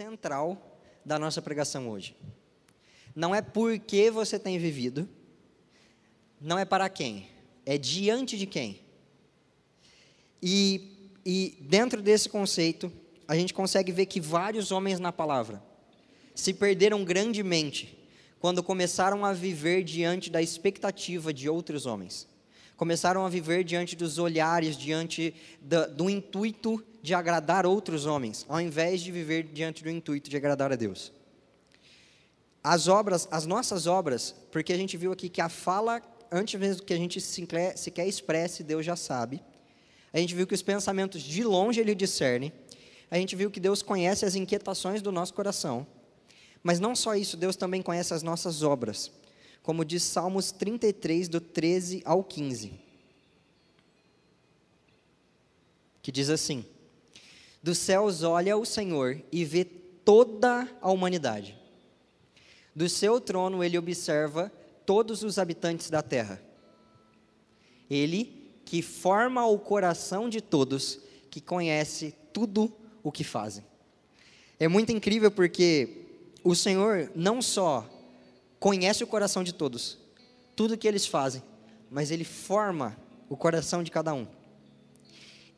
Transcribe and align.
central 0.00 0.80
da 1.04 1.18
nossa 1.18 1.42
pregação 1.42 1.90
hoje. 1.90 2.16
Não 3.14 3.34
é 3.34 3.42
por 3.42 3.78
que 3.78 4.10
você 4.10 4.38
tem 4.38 4.58
vivido, 4.58 5.06
não 6.40 6.58
é 6.58 6.64
para 6.64 6.88
quem, 6.88 7.28
é 7.66 7.76
diante 7.76 8.38
de 8.38 8.46
quem. 8.46 8.80
E, 10.42 11.12
e 11.22 11.58
dentro 11.60 12.00
desse 12.00 12.30
conceito, 12.30 12.90
a 13.28 13.36
gente 13.36 13.52
consegue 13.52 13.92
ver 13.92 14.06
que 14.06 14.22
vários 14.22 14.72
homens 14.72 14.98
na 14.98 15.12
palavra 15.12 15.62
se 16.34 16.54
perderam 16.54 17.04
grandemente 17.04 17.98
quando 18.40 18.62
começaram 18.62 19.22
a 19.22 19.34
viver 19.34 19.84
diante 19.84 20.30
da 20.30 20.40
expectativa 20.40 21.30
de 21.30 21.46
outros 21.46 21.84
homens. 21.84 22.26
Começaram 22.80 23.26
a 23.26 23.28
viver 23.28 23.62
diante 23.62 23.94
dos 23.94 24.16
olhares, 24.18 24.74
diante 24.74 25.34
do, 25.94 26.08
intuito 26.08 26.82
de 27.02 27.12
agradar 27.12 27.66
outros 27.66 28.06
homens, 28.06 28.46
ao 28.48 28.58
invés 28.58 29.02
de 29.02 29.12
viver 29.12 29.42
diante 29.42 29.84
do 29.84 29.90
intuito 29.90 30.30
de 30.30 30.36
agradar 30.38 30.72
a 30.72 30.76
Deus. 30.76 31.12
As 32.64 32.88
obras, 32.88 33.28
as 33.30 33.44
nossas 33.44 33.86
obras, 33.86 34.34
porque 34.50 34.72
a 34.72 34.78
gente 34.78 34.96
viu 34.96 35.12
aqui 35.12 35.28
que 35.28 35.42
a 35.42 35.50
fala, 35.50 36.00
antes 36.32 36.58
mesmo 36.58 36.82
que 36.82 36.94
a 36.94 36.96
gente 36.96 37.20
sequer 37.20 38.08
expresse, 38.08 38.64
Deus 38.64 38.86
já 38.86 38.96
sabe. 38.96 39.42
A 40.10 40.18
gente 40.18 40.34
viu 40.34 40.46
que 40.46 40.54
os 40.54 40.62
pensamentos 40.62 41.20
de 41.20 41.44
longe 41.44 41.80
Ele 41.82 41.94
discerne. 41.94 42.50
A 43.10 43.16
gente 43.16 43.36
viu 43.36 43.50
que 43.50 43.60
Deus 43.60 43.82
conhece 43.82 44.24
as 44.24 44.34
inquietações 44.34 45.02
do 45.02 45.12
nosso 45.12 45.34
coração. 45.34 45.86
Mas 46.62 46.80
não 46.80 46.96
só 46.96 47.14
isso, 47.14 47.36
Deus 47.36 47.56
também 47.56 47.82
conhece 47.82 48.14
as 48.14 48.22
nossas 48.22 48.62
obras. 48.62 49.12
Como 49.62 49.84
diz 49.84 50.02
Salmos 50.02 50.50
33, 50.50 51.28
do 51.28 51.40
13 51.40 52.02
ao 52.04 52.24
15. 52.24 52.72
Que 56.02 56.10
diz 56.10 56.30
assim: 56.30 56.64
Dos 57.62 57.78
céus 57.78 58.22
olha 58.22 58.56
o 58.56 58.64
Senhor 58.64 59.22
e 59.30 59.44
vê 59.44 59.64
toda 59.64 60.68
a 60.80 60.90
humanidade. 60.90 61.58
Do 62.74 62.88
seu 62.88 63.20
trono 63.20 63.62
ele 63.62 63.76
observa 63.76 64.50
todos 64.86 65.22
os 65.22 65.38
habitantes 65.38 65.90
da 65.90 66.02
terra. 66.02 66.42
Ele 67.90 68.40
que 68.64 68.82
forma 68.82 69.44
o 69.46 69.58
coração 69.58 70.28
de 70.28 70.40
todos, 70.40 71.00
que 71.28 71.40
conhece 71.40 72.14
tudo 72.32 72.72
o 73.02 73.10
que 73.10 73.24
fazem. 73.24 73.64
É 74.58 74.68
muito 74.68 74.92
incrível 74.92 75.30
porque 75.30 76.06
o 76.44 76.54
Senhor 76.54 77.10
não 77.14 77.42
só 77.42 77.88
conhece 78.60 79.02
o 79.02 79.06
coração 79.06 79.42
de 79.42 79.54
todos, 79.54 79.98
tudo 80.54 80.76
que 80.76 80.86
eles 80.86 81.06
fazem, 81.06 81.42
mas 81.90 82.10
Ele 82.10 82.24
forma 82.24 82.96
o 83.28 83.36
coração 83.36 83.82
de 83.82 83.90
cada 83.90 84.12
um. 84.12 84.26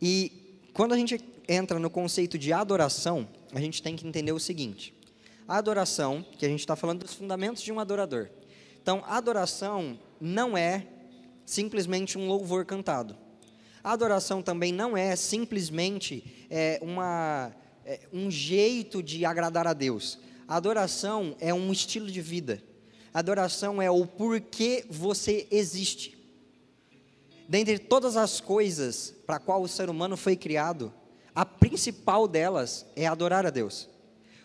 E 0.01 0.63
quando 0.73 0.95
a 0.95 0.97
gente 0.97 1.21
entra 1.49 1.79
no 1.81 1.91
conceito 1.91 2.39
de 2.39 2.53
adoração, 2.53 3.29
a 3.53 3.61
gente 3.61 3.83
tem 3.83 3.97
que 3.97 4.07
entender 4.07 4.33
o 4.33 4.39
seguinte: 4.39 4.95
a 5.49 5.57
adoração, 5.59 6.25
que 6.39 6.47
a 6.47 6.49
gente 6.49 6.61
está 6.61 6.77
falando 6.77 7.01
dos 7.01 7.15
fundamentos 7.15 7.63
de 7.63 7.73
um 7.73 7.81
adorador. 7.81 8.31
Então, 8.81 9.03
adoração 9.07 9.99
não 10.21 10.57
é 10.57 10.87
simplesmente 11.45 12.17
um 12.17 12.29
louvor 12.29 12.65
cantado. 12.65 13.17
A 13.83 13.93
adoração 13.93 14.41
também 14.43 14.73
não 14.73 14.97
é 14.97 15.17
simplesmente 15.17 16.47
é, 16.49 16.79
uma, 16.81 17.53
é, 17.85 18.01
um 18.13 18.31
jeito 18.31 19.03
de 19.03 19.25
agradar 19.25 19.67
a 19.67 19.73
Deus. 19.73 20.19
A 20.47 20.57
adoração 20.57 21.37
é 21.41 21.53
um 21.53 21.73
estilo 21.73 22.09
de 22.09 22.21
vida. 22.21 22.63
Adoração 23.13 23.81
é 23.81 23.91
o 23.91 24.07
porquê 24.07 24.85
você 24.89 25.47
existe. 25.51 26.19
Dentre 27.49 27.79
todas 27.79 28.17
as 28.17 28.41
coisas 28.41 29.15
para 29.27 29.39
qual 29.39 29.63
o 29.63 29.69
ser 29.69 29.91
humano 29.91 30.17
foi 30.17 30.37
criado, 30.37 30.93
a 31.35 31.45
principal 31.45 32.27
delas 32.27 32.87
é 32.97 33.07
adorar 33.07 33.45
a 33.45 33.51
Deus. 33.51 33.89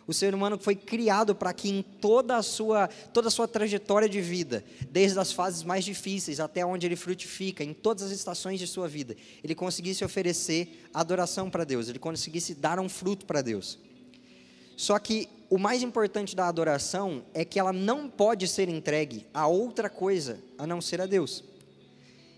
O 0.07 0.13
ser 0.13 0.33
humano 0.33 0.57
foi 0.57 0.73
criado 0.73 1.35
para 1.35 1.53
que 1.53 1.69
em 1.69 1.81
toda 1.81 2.37
a 2.37 2.41
sua 2.41 2.87
toda 2.87 3.27
a 3.27 3.31
sua 3.31 3.45
trajetória 3.45 4.07
de 4.07 4.21
vida, 4.21 4.63
desde 4.89 5.19
as 5.19 5.33
fases 5.33 5.63
mais 5.63 5.83
difíceis 5.83 6.39
até 6.39 6.65
onde 6.65 6.85
ele 6.85 6.95
frutifica, 6.95 7.61
em 7.61 7.73
todas 7.73 8.03
as 8.03 8.11
estações 8.11 8.57
de 8.57 8.67
sua 8.67 8.87
vida, 8.87 9.17
ele 9.43 9.53
conseguisse 9.53 10.05
oferecer 10.05 10.89
adoração 10.93 11.49
para 11.49 11.65
Deus, 11.65 11.89
ele 11.89 11.99
conseguisse 11.99 12.55
dar 12.55 12.79
um 12.79 12.87
fruto 12.87 13.25
para 13.25 13.41
Deus. 13.41 13.77
Só 14.77 14.97
que 14.97 15.27
o 15.49 15.57
mais 15.57 15.81
importante 15.81 16.35
da 16.35 16.47
adoração 16.47 17.23
é 17.33 17.45
que 17.45 17.59
ela 17.59 17.71
não 17.71 18.09
pode 18.09 18.47
ser 18.47 18.67
entregue 18.67 19.25
a 19.33 19.47
outra 19.47 19.89
coisa 19.89 20.39
a 20.57 20.67
não 20.67 20.81
ser 20.81 20.99
a 20.99 21.05
Deus. 21.05 21.43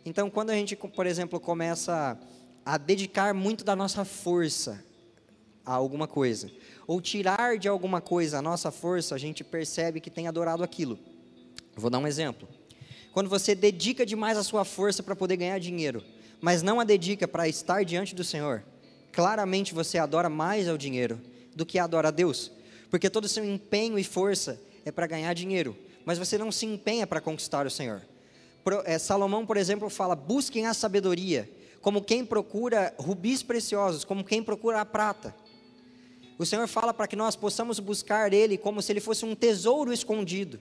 Então, 0.06 0.30
quando 0.30 0.52
a 0.52 0.54
gente, 0.54 0.76
por 0.76 1.06
exemplo, 1.06 1.40
começa 1.40 2.20
a 2.66 2.78
dedicar 2.78 3.34
muito 3.34 3.64
da 3.64 3.76
nossa 3.76 4.06
força 4.06 4.84
a 5.66 5.74
alguma 5.74 6.08
coisa, 6.08 6.52
ou 6.88 7.02
tirar 7.02 7.58
de 7.58 7.68
alguma 7.68 8.02
coisa 8.02 8.40
a 8.40 8.42
nossa 8.42 8.72
força, 8.72 9.14
a 9.14 9.18
gente 9.18 9.44
percebe 9.44 10.00
que 10.00 10.10
tem 10.10 10.28
adorado 10.28 10.64
aquilo. 10.64 10.98
Vou 11.76 11.90
dar 11.90 12.00
um 12.00 12.08
exemplo. 12.08 12.48
Quando 13.12 13.30
você 13.30 13.56
dedica 13.56 14.06
demais 14.06 14.38
a 14.38 14.44
sua 14.44 14.64
força 14.64 15.02
para 15.02 15.16
poder 15.16 15.38
ganhar 15.38 15.60
dinheiro, 15.60 16.04
mas 16.42 16.62
não 16.62 16.80
a 16.80 16.84
dedica 16.84 17.28
para 17.28 17.48
estar 17.48 17.84
diante 17.84 18.16
do 18.16 18.24
Senhor, 18.24 18.64
claramente 19.12 19.74
você 19.74 19.98
adora 19.98 20.30
mais 20.30 20.68
ao 20.68 20.78
dinheiro 20.78 21.20
do 21.56 21.66
que 21.66 21.80
adora 21.80 22.08
a 22.08 22.12
Deus. 22.12 22.52
Porque 22.90 23.10
todo 23.10 23.26
o 23.26 23.30
seu 23.30 23.46
empenho 23.46 23.98
e 24.00 24.04
força 24.04 24.60
é 24.86 24.92
para 24.92 25.08
ganhar 25.08 25.34
dinheiro, 25.34 25.78
mas 26.06 26.18
você 26.18 26.38
não 26.38 26.52
se 26.52 26.66
empenha 26.66 27.06
para 27.06 27.22
conquistar 27.22 27.66
o 27.66 27.70
Senhor. 27.70 28.02
É, 28.86 28.98
Salomão, 28.98 29.46
por 29.46 29.58
exemplo, 29.58 29.90
fala: 29.90 30.16
busquem 30.16 30.66
a 30.66 30.74
sabedoria, 30.74 31.50
como 31.82 32.02
quem 32.02 32.26
procura 32.26 32.94
rubis 32.98 33.44
preciosos, 33.44 34.04
como 34.04 34.24
quem 34.24 34.44
procura 34.44 34.82
a 34.82 34.86
prata. 34.86 35.36
O 36.38 36.46
Senhor 36.46 36.68
fala 36.68 36.94
para 36.94 37.08
que 37.08 37.16
nós 37.16 37.36
possamos 37.36 37.80
buscar 37.80 38.32
Ele 38.32 38.58
como 38.58 38.82
se 38.82 38.92
Ele 38.92 39.02
fosse 39.02 39.26
um 39.26 39.36
tesouro 39.36 39.92
escondido. 39.92 40.60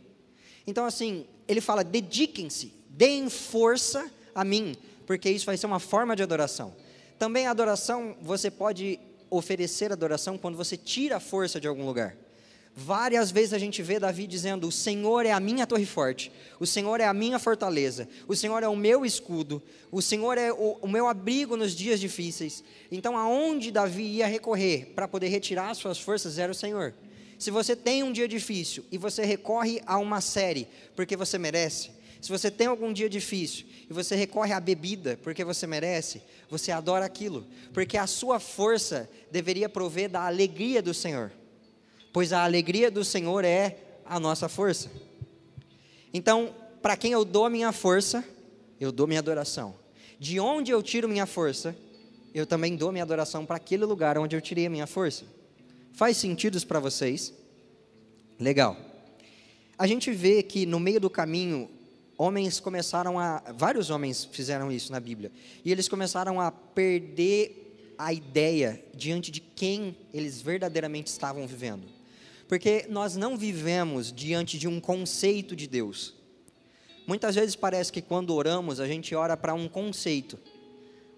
Então, 0.66 0.84
assim, 0.84 1.26
Ele 1.46 1.60
fala: 1.60 1.82
dediquem-se, 1.82 2.72
deem 2.90 3.30
força 3.30 4.10
a 4.34 4.44
mim, 4.44 4.76
porque 5.06 5.30
isso 5.30 5.46
vai 5.46 5.56
ser 5.56 5.66
uma 5.66 5.80
forma 5.80 6.14
de 6.14 6.22
adoração. 6.22 6.74
Também 7.18 7.46
a 7.46 7.50
adoração, 7.50 8.16
você 8.20 8.50
pode 8.50 8.98
oferecer 9.30 9.92
adoração 9.92 10.38
quando 10.38 10.56
você 10.56 10.76
tira 10.76 11.16
a 11.16 11.20
força 11.20 11.60
de 11.60 11.66
algum 11.68 11.84
lugar. 11.84 12.16
Várias 12.80 13.32
vezes 13.32 13.52
a 13.52 13.58
gente 13.58 13.82
vê 13.82 13.98
Davi 13.98 14.24
dizendo: 14.26 14.68
O 14.68 14.72
Senhor 14.72 15.26
é 15.26 15.32
a 15.32 15.40
minha 15.40 15.66
torre 15.66 15.84
forte, 15.84 16.30
o 16.60 16.66
Senhor 16.66 17.00
é 17.00 17.06
a 17.06 17.12
minha 17.12 17.38
fortaleza, 17.38 18.08
o 18.28 18.36
Senhor 18.36 18.62
é 18.62 18.68
o 18.68 18.76
meu 18.76 19.04
escudo, 19.04 19.60
o 19.90 20.00
Senhor 20.00 20.38
é 20.38 20.52
o, 20.52 20.78
o 20.80 20.86
meu 20.86 21.08
abrigo 21.08 21.56
nos 21.56 21.72
dias 21.74 21.98
difíceis. 21.98 22.62
Então, 22.92 23.16
aonde 23.16 23.72
Davi 23.72 24.04
ia 24.04 24.28
recorrer 24.28 24.92
para 24.94 25.08
poder 25.08 25.26
retirar 25.26 25.74
suas 25.74 25.98
forças 25.98 26.38
era 26.38 26.52
o 26.52 26.54
Senhor. 26.54 26.94
Se 27.36 27.50
você 27.50 27.74
tem 27.74 28.04
um 28.04 28.12
dia 28.12 28.28
difícil 28.28 28.84
e 28.92 28.98
você 28.98 29.24
recorre 29.24 29.80
a 29.84 29.98
uma 29.98 30.20
série 30.20 30.68
porque 30.94 31.16
você 31.16 31.36
merece, 31.36 31.90
se 32.20 32.30
você 32.30 32.50
tem 32.50 32.66
algum 32.66 32.92
dia 32.92 33.08
difícil 33.08 33.66
e 33.88 33.92
você 33.92 34.16
recorre 34.16 34.52
à 34.52 34.60
bebida 34.60 35.18
porque 35.22 35.44
você 35.44 35.66
merece, 35.66 36.22
você 36.50 36.72
adora 36.72 37.04
aquilo, 37.04 37.46
porque 37.72 37.96
a 37.96 38.06
sua 38.06 38.40
força 38.40 39.08
deveria 39.30 39.68
prover 39.68 40.10
da 40.10 40.26
alegria 40.26 40.82
do 40.82 40.92
Senhor, 40.92 41.32
pois 42.12 42.32
a 42.32 42.42
alegria 42.42 42.90
do 42.90 43.04
Senhor 43.04 43.44
é 43.44 43.78
a 44.04 44.18
nossa 44.18 44.48
força. 44.48 44.90
Então, 46.12 46.54
para 46.82 46.96
quem 46.96 47.12
eu 47.12 47.24
dou 47.24 47.48
minha 47.48 47.70
força, 47.72 48.24
eu 48.80 48.90
dou 48.90 49.06
minha 49.06 49.20
adoração. 49.20 49.74
De 50.18 50.40
onde 50.40 50.70
eu 50.70 50.82
tiro 50.82 51.08
minha 51.08 51.26
força, 51.26 51.76
eu 52.34 52.46
também 52.46 52.76
dou 52.76 52.90
minha 52.90 53.04
adoração 53.04 53.46
para 53.46 53.56
aquele 53.56 53.84
lugar 53.84 54.18
onde 54.18 54.34
eu 54.34 54.40
tirei 54.40 54.66
a 54.66 54.70
minha 54.70 54.86
força. 54.86 55.24
Faz 55.92 56.16
sentido 56.16 56.64
para 56.66 56.80
vocês? 56.80 57.32
Legal. 58.38 58.76
A 59.76 59.86
gente 59.86 60.10
vê 60.10 60.42
que 60.42 60.66
no 60.66 60.80
meio 60.80 61.00
do 61.00 61.10
caminho 61.10 61.68
homens 62.18 62.58
começaram 62.58 63.18
a. 63.18 63.42
Vários 63.56 63.88
homens 63.88 64.24
fizeram 64.24 64.70
isso 64.72 64.90
na 64.90 64.98
Bíblia. 64.98 65.30
E 65.64 65.70
eles 65.70 65.88
começaram 65.88 66.40
a 66.40 66.50
perder 66.50 67.94
a 67.96 68.12
ideia 68.12 68.84
diante 68.94 69.30
de 69.30 69.40
quem 69.40 69.96
eles 70.12 70.42
verdadeiramente 70.42 71.06
estavam 71.06 71.46
vivendo. 71.46 71.86
Porque 72.48 72.86
nós 72.88 73.16
não 73.16 73.36
vivemos 73.36 74.12
diante 74.12 74.58
de 74.58 74.66
um 74.66 74.80
conceito 74.80 75.54
de 75.54 75.66
Deus. 75.66 76.14
Muitas 77.06 77.34
vezes 77.34 77.54
parece 77.54 77.92
que 77.92 78.02
quando 78.02 78.34
oramos, 78.34 78.80
a 78.80 78.86
gente 78.86 79.14
ora 79.14 79.36
para 79.36 79.54
um 79.54 79.68
conceito. 79.68 80.38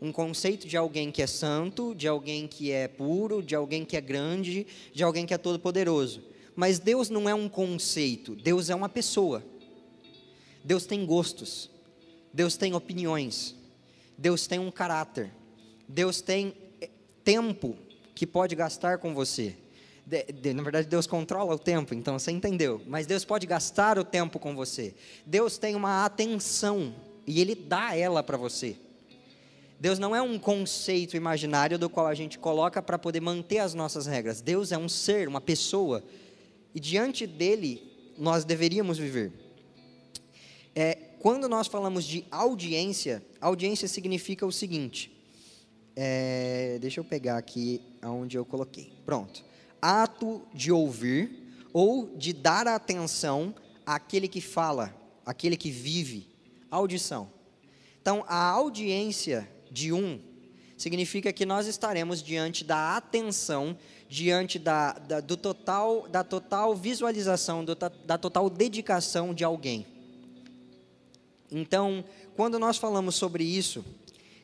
Um 0.01 0.13
conceito 0.13 0.67
de 0.67 0.77
alguém 0.77 1.11
que 1.11 1.21
é 1.21 1.27
santo, 1.27 1.95
de 1.95 2.09
alguém 2.09 2.47
que 2.47 2.71
é 2.73 2.89
puro, 2.89 3.43
de 3.43 3.55
alguém 3.55 3.85
que 3.85 3.97
é 3.97 4.01
grande, 4.01 4.67
de 4.93 5.03
alguém 5.03 5.27
que 5.27 5.35
é 5.35 5.39
todo-poderoso. 5.39 6.23
Mas 6.57 6.79
Deus 6.79 7.11
não 7.11 7.29
é 7.29 7.35
um 7.35 7.49
conceito, 7.49 8.35
Deus 8.35 8.71
é 8.71 8.75
uma 8.75 8.89
pessoa. 8.89 9.45
Deus 10.65 10.87
tem 10.87 11.05
gostos, 11.07 11.71
Deus 12.33 12.57
tem 12.57 12.75
opiniões, 12.75 13.55
Deus 14.17 14.47
tem 14.47 14.59
um 14.59 14.71
caráter, 14.71 15.31
Deus 15.89 16.21
tem 16.21 16.55
eh, 16.81 16.89
tempo 17.25 17.77
que 18.15 18.27
pode 18.27 18.55
gastar 18.55 18.99
com 18.99 19.15
você. 19.15 19.57
De, 20.05 20.25
de, 20.25 20.53
na 20.53 20.63
verdade, 20.63 20.89
Deus 20.89 21.07
controla 21.07 21.55
o 21.55 21.59
tempo, 21.59 21.95
então 21.95 22.19
você 22.19 22.31
entendeu. 22.31 22.83
Mas 22.87 23.07
Deus 23.07 23.25
pode 23.25 23.47
gastar 23.47 23.99
o 23.99 24.05
tempo 24.05 24.39
com 24.39 24.55
você. 24.55 24.95
Deus 25.25 25.57
tem 25.57 25.75
uma 25.75 26.05
atenção 26.05 26.95
e 27.27 27.41
Ele 27.41 27.55
dá 27.55 27.97
ela 27.97 28.23
para 28.23 28.37
você. 28.37 28.77
Deus 29.79 29.99
não 29.99 30.15
é 30.15 30.21
um 30.21 30.39
conceito 30.39 31.17
imaginário 31.17 31.79
do 31.79 31.89
qual 31.89 32.07
a 32.07 32.15
gente 32.15 32.39
coloca 32.39 32.83
para 32.83 32.99
poder 32.99 33.21
manter 33.21 33.59
as 33.59 33.73
nossas 33.73 34.05
regras. 34.05 34.43
Deus 34.43 34.73
é 34.73 34.77
um 34.77 34.91
ser, 34.91 35.27
uma 35.27 35.41
pessoa, 35.41 36.05
e 36.75 36.79
diante 36.79 37.27
dele 37.27 38.13
nós 38.19 38.45
deveríamos 38.45 38.99
viver. 38.99 39.33
É, 40.75 40.95
quando 41.19 41.49
nós 41.49 41.67
falamos 41.67 42.05
de 42.05 42.25
audiência, 42.31 43.23
audiência 43.41 43.89
significa 43.89 44.47
o 44.47 44.53
seguinte. 44.53 45.13
É, 45.97 46.79
deixa 46.81 47.01
eu 47.01 47.05
pegar 47.05 47.37
aqui 47.37 47.81
aonde 48.01 48.37
eu 48.37 48.45
coloquei. 48.45 48.93
Pronto. 49.05 49.45
Ato 49.83 50.43
de 50.55 50.73
ouvir 50.73 51.31
ou 51.73 52.17
de 52.17 52.33
dar 52.33 52.67
atenção 52.67 53.55
àquele 53.85 54.29
que 54.29 54.41
fala, 54.41 54.95
àquele 55.27 55.57
que 55.57 55.71
vive. 55.71 56.29
Audição. 56.71 57.31
Então, 58.01 58.25
a 58.27 58.43
audiência 58.43 59.49
de 59.71 59.93
um 59.93 60.21
significa 60.77 61.33
que 61.33 61.45
nós 61.45 61.67
estaremos 61.67 62.23
diante 62.23 62.65
da 62.65 62.97
atenção, 62.97 63.77
diante 64.09 64.59
da, 64.59 64.93
da 64.93 65.21
do 65.21 65.37
total, 65.37 66.09
da 66.09 66.25
total 66.25 66.75
visualização, 66.75 67.63
do, 67.63 67.75
da 67.75 68.17
total 68.17 68.49
dedicação 68.49 69.35
de 69.35 69.45
alguém. 69.45 69.87
Então, 71.51 72.05
quando 72.37 72.59
nós 72.59 72.77
falamos 72.77 73.17
sobre 73.17 73.45
isso, 73.45 73.85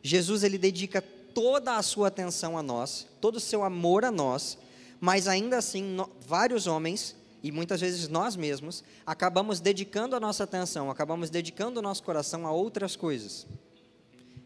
Jesus 0.03 0.43
ele 0.43 0.59
dedica 0.59 1.01
toda 1.01 1.77
a 1.77 1.83
sua 1.83 2.09
atenção 2.09 2.57
a 2.57 2.63
nós, 2.63 3.07
todo 3.21 3.37
o 3.37 3.41
seu 3.41 3.63
amor 3.63 4.05
a 4.05 4.11
nós, 4.11 4.59
mas 5.01 5.29
ainda 5.29 5.59
assim, 5.59 5.83
no, 5.83 6.11
vários 6.27 6.67
homens, 6.67 7.15
e 7.43 7.53
muitas 7.53 7.81
vezes 7.81 8.09
nós 8.09 8.35
mesmos, 8.35 8.83
acabamos 9.05 9.61
dedicando 9.61 10.17
a 10.17 10.21
nossa 10.21 10.45
atenção, 10.45 10.91
acabamos 10.91 11.31
dedicando 11.31 11.79
o 11.79 11.83
nosso 11.83 12.03
coração 12.03 12.47
a 12.47 12.51
outras 12.51 12.97
coisas. 12.97 13.47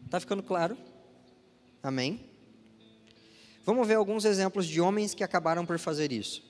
Está 0.05 0.19
ficando 0.19 0.43
claro? 0.43 0.77
Amém? 1.81 2.29
Vamos 3.63 3.87
ver 3.87 3.95
alguns 3.95 4.25
exemplos 4.25 4.67
de 4.67 4.81
homens 4.81 5.13
que 5.13 5.23
acabaram 5.23 5.65
por 5.65 5.79
fazer 5.79 6.11
isso. 6.11 6.43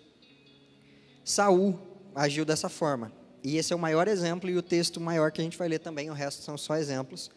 Saul 1.23 1.79
agiu 2.15 2.43
dessa 2.43 2.67
forma. 2.67 3.11
E 3.43 3.57
esse 3.57 3.73
é 3.73 3.75
o 3.75 3.79
maior 3.79 4.07
exemplo 4.07 4.49
e 4.49 4.57
o 4.57 4.61
texto 4.61 4.99
maior 4.99 5.31
que 5.31 5.41
a 5.41 5.43
gente 5.43 5.57
vai 5.57 5.67
ler 5.67 5.79
também, 5.79 6.09
o 6.09 6.13
resto 6.13 6.43
são 6.43 6.57
só 6.57 6.75
exemplos, 6.75 7.31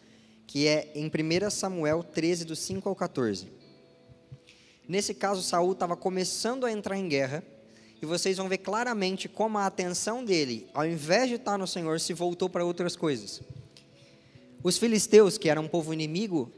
que 0.46 0.66
é 0.66 0.92
em 0.94 1.06
1 1.06 1.50
Samuel 1.50 2.02
13, 2.02 2.44
do 2.44 2.54
5 2.54 2.88
ao 2.88 2.94
14. 2.94 3.48
Nesse 4.86 5.14
caso, 5.14 5.42
Saul 5.42 5.72
estava 5.72 5.96
começando 5.96 6.66
a 6.66 6.72
entrar 6.72 6.98
em 6.98 7.08
guerra, 7.08 7.42
e 8.02 8.06
vocês 8.06 8.36
vão 8.36 8.50
ver 8.50 8.58
claramente 8.58 9.28
como 9.28 9.56
a 9.56 9.64
atenção 9.64 10.22
dele, 10.22 10.68
ao 10.74 10.84
invés 10.84 11.28
de 11.28 11.36
estar 11.36 11.56
no 11.56 11.66
Senhor, 11.66 11.98
se 11.98 12.12
voltou 12.12 12.50
para 12.50 12.62
outras 12.62 12.94
coisas. 12.94 13.40
Os 14.62 14.76
filisteus, 14.76 15.38
que 15.38 15.48
eram 15.48 15.62
um 15.62 15.68
povo 15.68 15.94
inimigo 15.94 16.52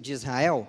de 0.00 0.12
Israel, 0.12 0.66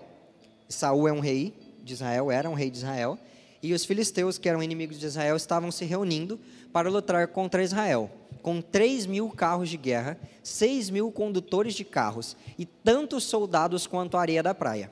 Saul 0.69 1.07
é 1.07 1.11
um 1.11 1.19
rei 1.19 1.55
de 1.83 1.93
Israel, 1.93 2.29
era 2.29 2.47
um 2.47 2.53
rei 2.53 2.69
de 2.69 2.77
Israel, 2.77 3.17
e 3.61 3.73
os 3.73 3.85
filisteus, 3.85 4.37
que 4.37 4.49
eram 4.49 4.63
inimigos 4.63 4.99
de 4.99 5.05
Israel, 5.05 5.35
estavam 5.35 5.71
se 5.71 5.85
reunindo 5.85 6.39
para 6.73 6.89
lutar 6.89 7.27
contra 7.27 7.63
Israel, 7.63 8.09
com 8.41 8.61
3 8.61 9.05
mil 9.05 9.29
carros 9.29 9.69
de 9.69 9.77
guerra, 9.77 10.17
6 10.41 10.89
mil 10.89 11.11
condutores 11.11 11.75
de 11.75 11.83
carros 11.83 12.35
e 12.57 12.65
tantos 12.65 13.23
soldados 13.23 13.85
quanto 13.85 14.17
a 14.17 14.21
areia 14.21 14.41
da 14.41 14.55
praia. 14.55 14.91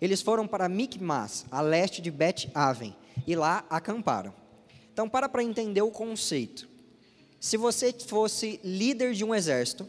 Eles 0.00 0.22
foram 0.22 0.46
para 0.46 0.68
Micmas, 0.68 1.44
a 1.50 1.60
leste 1.60 2.00
de 2.00 2.10
Bet-Aven, 2.10 2.94
e 3.26 3.34
lá 3.34 3.64
acamparam. 3.68 4.34
Então, 4.92 5.08
para 5.08 5.28
para 5.28 5.42
entender 5.42 5.82
o 5.82 5.90
conceito. 5.90 6.68
Se 7.40 7.56
você 7.56 7.92
fosse 7.92 8.60
líder 8.62 9.12
de 9.12 9.24
um 9.24 9.34
exército, 9.34 9.88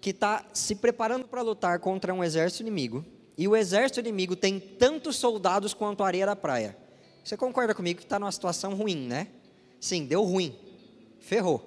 que 0.00 0.10
está 0.10 0.44
se 0.52 0.74
preparando 0.74 1.26
para 1.26 1.42
lutar 1.42 1.78
contra 1.78 2.12
um 2.12 2.24
exército 2.24 2.62
inimigo, 2.62 3.04
e 3.36 3.46
o 3.46 3.56
exército 3.56 4.00
inimigo 4.00 4.34
tem 4.34 4.58
tantos 4.58 5.16
soldados 5.16 5.72
quanto 5.72 6.02
a 6.02 6.06
areia 6.06 6.26
da 6.26 6.36
praia, 6.36 6.76
você 7.24 7.36
concorda 7.36 7.74
comigo 7.74 7.98
que 7.98 8.06
está 8.06 8.18
numa 8.18 8.32
situação 8.32 8.74
ruim, 8.74 9.06
né? 9.06 9.28
Sim, 9.80 10.04
deu 10.06 10.22
ruim. 10.24 10.54
Ferrou. 11.20 11.66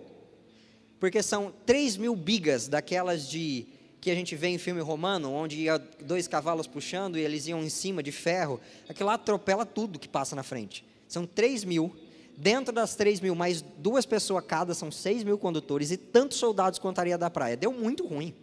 Porque 1.00 1.22
são 1.22 1.54
3 1.66 1.98
mil 1.98 2.16
bigas 2.16 2.68
daquelas 2.68 3.28
de 3.30 3.68
que 4.00 4.12
a 4.12 4.16
gente 4.16 4.36
vê 4.36 4.48
em 4.48 4.58
filme 4.58 4.82
romano, 4.82 5.32
onde 5.32 5.62
ia 5.62 5.78
dois 5.78 6.28
cavalos 6.28 6.68
puxando 6.68 7.18
e 7.18 7.22
eles 7.22 7.48
iam 7.48 7.64
em 7.64 7.70
cima 7.70 8.04
de 8.04 8.12
ferro. 8.12 8.60
Aquilo 8.90 9.08
lá 9.08 9.14
atropela 9.14 9.66
tudo 9.66 9.98
que 9.98 10.10
passa 10.10 10.36
na 10.36 10.44
frente. 10.44 10.86
São 11.08 11.26
3 11.26 11.64
mil. 11.64 11.96
Dentro 12.36 12.74
das 12.74 12.96
3 12.96 13.22
mil, 13.22 13.36
mais 13.36 13.62
duas 13.62 14.06
pessoas 14.06 14.44
cada, 14.46 14.74
são 14.74 14.92
6 14.92 15.24
mil 15.24 15.38
condutores 15.38 15.92
e 15.92 15.96
tantos 15.98 16.38
soldados 16.38 16.80
quanto 16.80 17.00
a 17.00 17.02
areia 17.02 17.18
da 17.18 17.30
praia. 17.30 17.56
Deu 17.56 17.72
muito 17.72 18.06
ruim. 18.06 18.34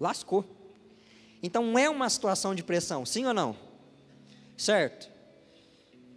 Lascou. 0.00 0.44
Então 1.42 1.78
é 1.78 1.88
uma 1.88 2.08
situação 2.08 2.54
de 2.54 2.64
pressão, 2.64 3.06
sim 3.06 3.24
ou 3.26 3.34
não? 3.34 3.54
Certo? 4.56 5.11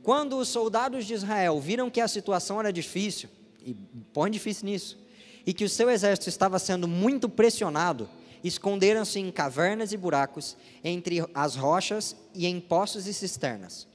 Quando 0.06 0.38
os 0.38 0.50
soldados 0.50 1.04
de 1.04 1.16
Israel 1.16 1.60
viram 1.60 1.90
que 1.90 2.00
a 2.00 2.08
situação 2.08 2.60
era 2.60 2.72
difícil, 2.72 3.28
e 3.66 3.74
põe 4.14 4.30
difícil 4.30 4.66
nisso, 4.66 5.00
e 5.44 5.52
que 5.52 5.64
o 5.64 5.70
seu 5.70 5.90
exército 5.90 6.30
estava 6.30 6.60
sendo 6.60 6.88
muito 6.88 7.28
pressionado, 7.28 8.08
esconderam-se 8.44 9.18
em 9.18 9.32
cavernas 9.32 9.94
e 9.94 9.98
buracos, 9.98 10.56
entre 10.84 11.26
as 11.34 11.56
rochas 11.56 12.16
e 12.36 12.46
em 12.46 12.60
poços 12.60 13.08
e 13.08 13.14
cisternas. 13.16 13.88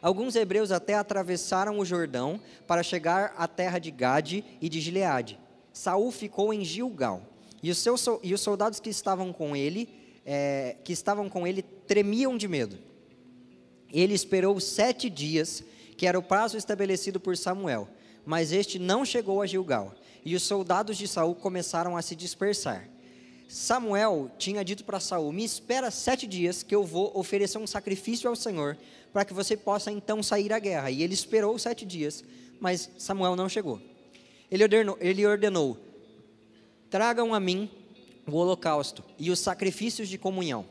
Alguns 0.00 0.36
hebreus 0.36 0.70
até 0.70 0.94
atravessaram 0.94 1.80
o 1.80 1.84
Jordão 1.84 2.40
para 2.64 2.84
chegar 2.84 3.34
à 3.36 3.48
terra 3.48 3.80
de 3.80 3.90
Gade 3.90 4.44
e 4.60 4.68
de 4.68 4.80
Gileade. 4.80 5.36
Saul 5.72 6.12
ficou 6.12 6.54
em 6.54 6.64
Gilgal, 6.64 7.22
e 7.60 7.72
os, 7.72 7.78
seus, 7.78 8.06
e 8.22 8.32
os 8.32 8.40
soldados 8.40 8.78
que 8.78 8.90
estavam 8.90 9.32
com 9.32 9.56
ele, 9.56 9.88
é, 10.24 10.76
que 10.84 10.92
estavam 10.92 11.28
com 11.28 11.44
ele, 11.44 11.62
tremiam 11.62 12.36
de 12.36 12.46
medo. 12.46 12.85
Ele 13.92 14.14
esperou 14.14 14.58
sete 14.60 15.08
dias, 15.08 15.62
que 15.96 16.06
era 16.06 16.18
o 16.18 16.22
prazo 16.22 16.56
estabelecido 16.56 17.18
por 17.18 17.36
Samuel, 17.36 17.88
mas 18.24 18.52
este 18.52 18.78
não 18.78 19.04
chegou 19.04 19.40
a 19.40 19.46
Gilgal, 19.46 19.94
e 20.24 20.34
os 20.34 20.42
soldados 20.42 20.96
de 20.96 21.06
Saul 21.06 21.34
começaram 21.34 21.96
a 21.96 22.02
se 22.02 22.16
dispersar. 22.16 22.88
Samuel 23.48 24.30
tinha 24.38 24.64
dito 24.64 24.84
para 24.84 24.98
Saul: 24.98 25.32
Me 25.32 25.44
espera 25.44 25.90
sete 25.90 26.26
dias, 26.26 26.62
que 26.62 26.74
eu 26.74 26.84
vou 26.84 27.12
oferecer 27.14 27.58
um 27.58 27.66
sacrifício 27.66 28.28
ao 28.28 28.34
Senhor, 28.34 28.76
para 29.12 29.24
que 29.24 29.32
você 29.32 29.56
possa 29.56 29.90
então 29.90 30.22
sair 30.22 30.52
à 30.52 30.58
guerra. 30.58 30.90
E 30.90 31.02
ele 31.02 31.14
esperou 31.14 31.56
sete 31.58 31.86
dias, 31.86 32.24
mas 32.60 32.90
Samuel 32.98 33.36
não 33.36 33.48
chegou. 33.48 33.80
Ele 34.50 34.64
ordenou, 34.64 34.98
ele 35.00 35.24
ordenou: 35.24 35.78
Tragam 36.90 37.32
a 37.32 37.38
mim 37.38 37.70
o 38.26 38.34
holocausto 38.34 39.04
e 39.18 39.30
os 39.30 39.38
sacrifícios 39.38 40.08
de 40.08 40.18
comunhão. 40.18 40.66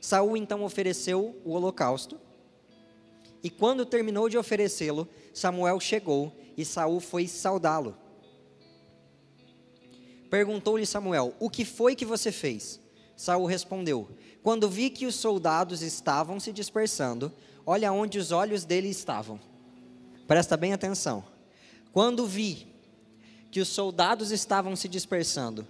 Saul 0.00 0.36
então 0.36 0.62
ofereceu 0.62 1.36
o 1.44 1.52
holocausto 1.52 2.20
e 3.44 3.50
quando 3.50 3.84
terminou 3.84 4.26
de 4.26 4.38
oferecê-lo, 4.38 5.06
Samuel 5.34 5.78
chegou 5.78 6.34
e 6.56 6.64
Saul 6.64 6.98
foi 6.98 7.28
saudá-lo. 7.28 7.94
Perguntou-lhe 10.30 10.86
Samuel: 10.86 11.34
O 11.38 11.50
que 11.50 11.62
foi 11.62 11.94
que 11.94 12.06
você 12.06 12.32
fez? 12.32 12.80
Saul 13.14 13.44
respondeu: 13.44 14.08
Quando 14.42 14.66
vi 14.66 14.88
que 14.88 15.04
os 15.04 15.16
soldados 15.16 15.82
estavam 15.82 16.40
se 16.40 16.54
dispersando, 16.54 17.30
olha 17.66 17.92
onde 17.92 18.18
os 18.18 18.32
olhos 18.32 18.64
dele 18.64 18.88
estavam. 18.88 19.38
Presta 20.26 20.56
bem 20.56 20.72
atenção. 20.72 21.22
Quando 21.92 22.26
vi 22.26 22.66
que 23.50 23.60
os 23.60 23.68
soldados 23.68 24.30
estavam 24.30 24.74
se 24.74 24.88
dispersando, 24.88 25.68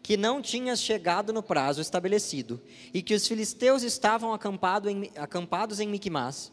que 0.00 0.16
não 0.16 0.40
tinha 0.40 0.76
chegado 0.76 1.32
no 1.32 1.42
prazo 1.42 1.80
estabelecido, 1.80 2.62
e 2.94 3.02
que 3.02 3.14
os 3.14 3.26
filisteus 3.26 3.82
estavam 3.82 4.32
acampado 4.32 4.88
em, 4.88 5.10
acampados 5.16 5.80
em 5.80 5.88
Miquimás, 5.88 6.52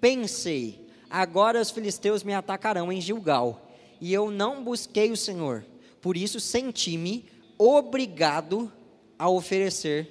Pensei, 0.00 0.86
agora 1.08 1.60
os 1.60 1.70
filisteus 1.70 2.22
me 2.22 2.34
atacarão 2.34 2.92
em 2.92 3.00
Gilgal, 3.00 3.70
e 4.00 4.12
eu 4.12 4.30
não 4.30 4.62
busquei 4.62 5.10
o 5.10 5.16
Senhor. 5.16 5.64
Por 6.00 6.16
isso 6.16 6.38
senti-me 6.38 7.24
obrigado 7.58 8.70
a 9.18 9.28
oferecer 9.28 10.08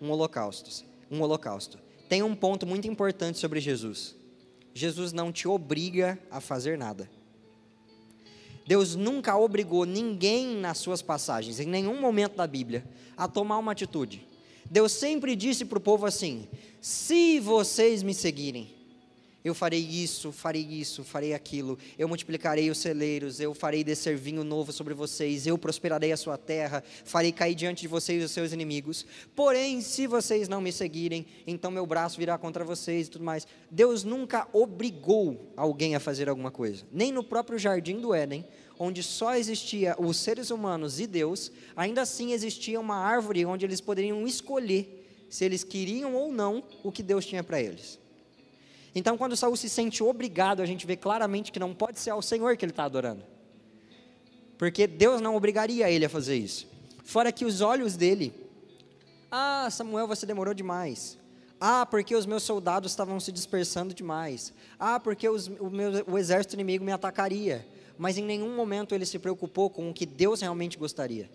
um 0.00 0.10
holocausto. 0.10 0.84
Um 1.10 1.20
holocausto. 1.20 1.78
Tem 2.08 2.22
um 2.22 2.34
ponto 2.34 2.66
muito 2.66 2.88
importante 2.88 3.38
sobre 3.38 3.60
Jesus. 3.60 4.14
Jesus 4.74 5.12
não 5.12 5.32
te 5.32 5.48
obriga 5.48 6.18
a 6.30 6.40
fazer 6.40 6.76
nada. 6.76 7.08
Deus 8.66 8.96
nunca 8.96 9.36
obrigou 9.36 9.84
ninguém 9.84 10.56
nas 10.56 10.78
suas 10.78 11.00
passagens, 11.00 11.60
em 11.60 11.66
nenhum 11.66 12.00
momento 12.00 12.36
da 12.36 12.46
Bíblia, 12.46 12.84
a 13.16 13.28
tomar 13.28 13.58
uma 13.58 13.72
atitude. 13.72 14.26
Deus 14.68 14.90
sempre 14.92 15.36
disse 15.36 15.64
para 15.64 15.78
o 15.78 15.80
povo 15.80 16.04
assim: 16.04 16.48
se 16.80 17.38
vocês 17.38 18.02
me 18.02 18.12
seguirem, 18.12 18.74
eu 19.46 19.54
farei 19.54 19.78
isso, 19.78 20.32
farei 20.32 20.66
isso, 20.68 21.04
farei 21.04 21.32
aquilo, 21.32 21.78
eu 21.96 22.08
multiplicarei 22.08 22.68
os 22.68 22.78
celeiros, 22.78 23.38
eu 23.38 23.54
farei 23.54 23.84
descer 23.84 24.16
vinho 24.16 24.42
novo 24.42 24.72
sobre 24.72 24.92
vocês, 24.92 25.46
eu 25.46 25.56
prosperarei 25.56 26.10
a 26.10 26.16
sua 26.16 26.36
terra, 26.36 26.82
farei 27.04 27.30
cair 27.30 27.54
diante 27.54 27.82
de 27.82 27.88
vocês 27.88 28.24
os 28.24 28.32
seus 28.32 28.52
inimigos. 28.52 29.06
Porém, 29.36 29.80
se 29.80 30.08
vocês 30.08 30.48
não 30.48 30.60
me 30.60 30.72
seguirem, 30.72 31.24
então 31.46 31.70
meu 31.70 31.86
braço 31.86 32.18
virá 32.18 32.36
contra 32.36 32.64
vocês 32.64 33.06
e 33.06 33.10
tudo 33.10 33.24
mais. 33.24 33.46
Deus 33.70 34.02
nunca 34.02 34.48
obrigou 34.52 35.52
alguém 35.56 35.94
a 35.94 36.00
fazer 36.00 36.28
alguma 36.28 36.50
coisa, 36.50 36.84
nem 36.90 37.12
no 37.12 37.22
próprio 37.22 37.56
jardim 37.56 38.00
do 38.00 38.12
Éden, 38.12 38.44
onde 38.76 39.00
só 39.00 39.36
existia 39.36 39.94
os 39.96 40.16
seres 40.16 40.50
humanos 40.50 40.98
e 40.98 41.06
Deus, 41.06 41.52
ainda 41.76 42.02
assim 42.02 42.32
existia 42.32 42.80
uma 42.80 42.96
árvore 42.96 43.46
onde 43.46 43.64
eles 43.64 43.80
poderiam 43.80 44.26
escolher 44.26 45.04
se 45.30 45.44
eles 45.44 45.62
queriam 45.62 46.16
ou 46.16 46.32
não 46.32 46.64
o 46.82 46.90
que 46.90 47.02
Deus 47.02 47.24
tinha 47.24 47.44
para 47.44 47.62
eles. 47.62 48.04
Então, 48.96 49.18
quando 49.18 49.36
Saul 49.36 49.54
se 49.56 49.68
sente 49.68 50.02
obrigado, 50.02 50.62
a 50.62 50.64
gente 50.64 50.86
vê 50.86 50.96
claramente 50.96 51.52
que 51.52 51.58
não 51.58 51.74
pode 51.74 52.00
ser 52.00 52.08
ao 52.08 52.22
Senhor 52.22 52.56
que 52.56 52.64
ele 52.64 52.72
está 52.72 52.84
adorando. 52.84 53.22
Porque 54.56 54.86
Deus 54.86 55.20
não 55.20 55.36
obrigaria 55.36 55.90
ele 55.90 56.06
a 56.06 56.08
fazer 56.08 56.34
isso. 56.34 56.66
Fora 57.04 57.30
que 57.30 57.44
os 57.44 57.60
olhos 57.60 57.94
dele, 57.94 58.32
ah, 59.30 59.68
Samuel, 59.70 60.08
você 60.08 60.24
demorou 60.24 60.54
demais. 60.54 61.18
Ah, 61.60 61.84
porque 61.84 62.16
os 62.16 62.24
meus 62.24 62.42
soldados 62.42 62.90
estavam 62.90 63.20
se 63.20 63.30
dispersando 63.30 63.92
demais. 63.92 64.54
Ah, 64.80 64.98
porque 64.98 65.28
os, 65.28 65.46
o, 65.46 65.68
meu, 65.68 66.02
o 66.06 66.16
exército 66.16 66.54
inimigo 66.54 66.82
me 66.82 66.90
atacaria. 66.90 67.68
Mas 67.98 68.16
em 68.16 68.24
nenhum 68.24 68.56
momento 68.56 68.94
ele 68.94 69.04
se 69.04 69.18
preocupou 69.18 69.68
com 69.68 69.90
o 69.90 69.92
que 69.92 70.06
Deus 70.06 70.40
realmente 70.40 70.78
gostaria. 70.78 71.28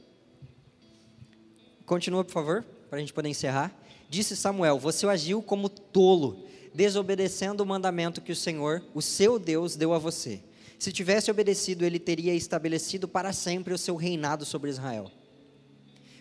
Continua, 1.86 2.24
por 2.24 2.34
favor, 2.34 2.66
para 2.90 2.98
a 2.98 3.00
gente 3.00 3.14
poder 3.14 3.30
encerrar. 3.30 3.72
Disse 4.10 4.36
Samuel: 4.36 4.80
Você 4.80 5.06
agiu 5.06 5.44
como 5.44 5.70
tolo 5.70 6.50
desobedecendo 6.74 7.64
o 7.64 7.66
mandamento 7.66 8.22
que 8.22 8.32
o 8.32 8.36
Senhor, 8.36 8.84
o 8.94 9.02
seu 9.02 9.38
Deus, 9.38 9.76
deu 9.76 9.94
a 9.94 10.00
você. 10.00 10.42
Se 10.80 10.92
tivesse 10.92 11.30
obedecido, 11.30 11.86
ele 11.86 12.00
teria 12.00 12.34
estabelecido 12.34 13.08
para 13.08 13.32
sempre 13.34 13.74
o 13.74 13.78
seu 13.78 13.96
reinado 13.96 14.46
sobre 14.46 14.70
Israel. 14.70 15.12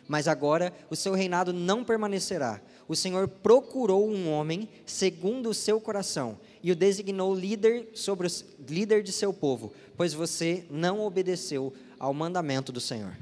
Mas 0.06 0.26
agora 0.26 0.72
o 0.90 0.96
seu 0.96 1.14
reinado 1.14 1.52
não 1.52 1.84
permanecerá. 1.84 2.60
O 2.88 2.96
Senhor 2.96 3.28
procurou 3.28 4.10
um 4.10 4.28
homem 4.28 4.68
segundo 4.84 5.48
o 5.48 5.54
seu 5.54 5.80
coração 5.80 6.38
e 6.62 6.72
o 6.72 6.76
designou 6.76 7.34
líder 7.34 7.90
sobre 7.94 8.26
o 8.26 8.30
líder 8.68 9.02
de 9.02 9.12
seu 9.12 9.32
povo, 9.32 9.72
pois 9.96 10.12
você 10.12 10.66
não 10.68 11.00
obedeceu 11.00 11.72
ao 11.98 12.12
mandamento 12.12 12.72
do 12.72 12.80
Senhor. 12.80 13.16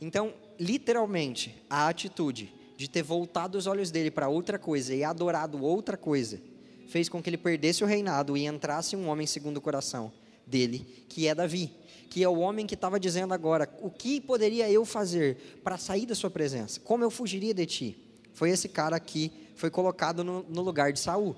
Então, 0.00 0.32
literalmente, 0.58 1.54
a 1.68 1.86
atitude 1.86 2.52
de 2.84 2.90
ter 2.90 3.02
voltado 3.02 3.56
os 3.56 3.66
olhos 3.66 3.90
dele 3.90 4.10
para 4.10 4.28
outra 4.28 4.58
coisa 4.58 4.94
e 4.94 5.02
adorado 5.02 5.64
outra 5.64 5.96
coisa, 5.96 6.38
fez 6.86 7.08
com 7.08 7.22
que 7.22 7.30
ele 7.30 7.38
perdesse 7.38 7.82
o 7.82 7.86
reinado 7.86 8.36
e 8.36 8.44
entrasse 8.44 8.94
um 8.94 9.08
homem 9.08 9.26
segundo 9.26 9.56
o 9.56 9.60
coração 9.60 10.12
dele, 10.46 11.06
que 11.08 11.26
é 11.26 11.34
Davi, 11.34 11.72
que 12.10 12.22
é 12.22 12.28
o 12.28 12.38
homem 12.40 12.66
que 12.66 12.74
estava 12.74 13.00
dizendo 13.00 13.32
agora: 13.32 13.66
o 13.80 13.90
que 13.90 14.20
poderia 14.20 14.70
eu 14.70 14.84
fazer 14.84 15.60
para 15.64 15.78
sair 15.78 16.04
da 16.04 16.14
sua 16.14 16.28
presença? 16.28 16.78
Como 16.80 17.02
eu 17.02 17.10
fugiria 17.10 17.54
de 17.54 17.64
ti? 17.64 17.98
Foi 18.34 18.50
esse 18.50 18.68
cara 18.68 19.00
que 19.00 19.32
foi 19.56 19.70
colocado 19.70 20.22
no, 20.22 20.42
no 20.42 20.60
lugar 20.60 20.92
de 20.92 21.00
Saul. 21.00 21.34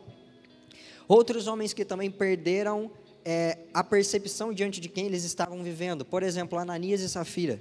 Outros 1.06 1.46
homens 1.46 1.72
que 1.72 1.84
também 1.84 2.10
perderam 2.10 2.90
é, 3.24 3.58
a 3.72 3.84
percepção 3.84 4.52
diante 4.52 4.80
de 4.80 4.88
quem 4.88 5.06
eles 5.06 5.22
estavam 5.22 5.62
vivendo, 5.62 6.04
por 6.04 6.24
exemplo, 6.24 6.58
Ananias 6.58 7.02
e 7.02 7.08
Safira, 7.08 7.60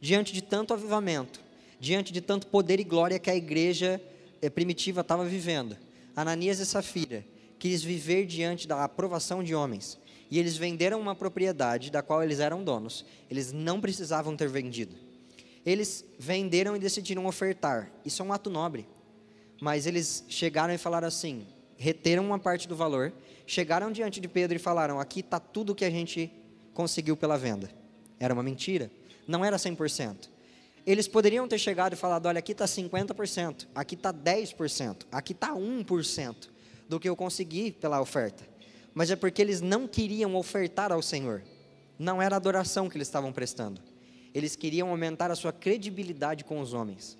diante 0.00 0.32
de 0.32 0.40
tanto 0.40 0.72
avivamento, 0.72 1.47
diante 1.80 2.12
de 2.12 2.20
tanto 2.20 2.46
poder 2.46 2.80
e 2.80 2.84
glória 2.84 3.18
que 3.18 3.30
a 3.30 3.36
igreja 3.36 4.00
eh, 4.40 4.50
primitiva 4.50 5.00
estava 5.00 5.24
vivendo. 5.24 5.76
Ananias 6.14 6.58
e 6.58 6.66
Safira 6.66 7.24
quis 7.58 7.82
viver 7.82 8.26
diante 8.26 8.66
da 8.66 8.84
aprovação 8.84 9.42
de 9.42 9.54
homens. 9.54 9.98
E 10.30 10.38
eles 10.38 10.56
venderam 10.56 11.00
uma 11.00 11.14
propriedade 11.14 11.90
da 11.90 12.02
qual 12.02 12.22
eles 12.22 12.40
eram 12.40 12.62
donos. 12.62 13.04
Eles 13.30 13.52
não 13.52 13.80
precisavam 13.80 14.36
ter 14.36 14.48
vendido. 14.48 14.94
Eles 15.64 16.04
venderam 16.18 16.76
e 16.76 16.78
decidiram 16.78 17.26
ofertar. 17.26 17.90
Isso 18.04 18.22
é 18.22 18.24
um 18.24 18.32
ato 18.32 18.50
nobre. 18.50 18.86
Mas 19.60 19.86
eles 19.86 20.24
chegaram 20.28 20.72
e 20.72 20.78
falaram 20.78 21.08
assim: 21.08 21.46
reteram 21.76 22.24
uma 22.24 22.38
parte 22.38 22.68
do 22.68 22.76
valor, 22.76 23.12
chegaram 23.46 23.90
diante 23.90 24.20
de 24.20 24.28
Pedro 24.28 24.56
e 24.56 24.60
falaram: 24.60 25.00
aqui 25.00 25.20
está 25.20 25.40
tudo 25.40 25.74
que 25.74 25.84
a 25.84 25.90
gente 25.90 26.30
conseguiu 26.74 27.16
pela 27.16 27.38
venda. 27.38 27.70
Era 28.20 28.34
uma 28.34 28.42
mentira. 28.42 28.90
Não 29.26 29.44
era 29.44 29.56
100%. 29.56 30.28
Eles 30.88 31.06
poderiam 31.06 31.46
ter 31.46 31.58
chegado 31.58 31.92
e 31.92 31.96
falado: 31.96 32.24
olha, 32.24 32.38
aqui 32.38 32.52
está 32.52 32.64
50%, 32.64 33.66
aqui 33.74 33.94
está 33.94 34.10
10%, 34.10 35.04
aqui 35.12 35.34
está 35.34 35.54
1% 35.54 36.48
do 36.88 36.98
que 36.98 37.06
eu 37.06 37.14
consegui 37.14 37.72
pela 37.72 38.00
oferta. 38.00 38.48
Mas 38.94 39.10
é 39.10 39.16
porque 39.16 39.42
eles 39.42 39.60
não 39.60 39.86
queriam 39.86 40.34
ofertar 40.34 40.90
ao 40.90 41.02
Senhor. 41.02 41.42
Não 41.98 42.22
era 42.22 42.36
adoração 42.36 42.88
que 42.88 42.96
eles 42.96 43.06
estavam 43.06 43.34
prestando. 43.34 43.82
Eles 44.34 44.56
queriam 44.56 44.88
aumentar 44.88 45.30
a 45.30 45.36
sua 45.36 45.52
credibilidade 45.52 46.42
com 46.42 46.58
os 46.58 46.72
homens. 46.72 47.18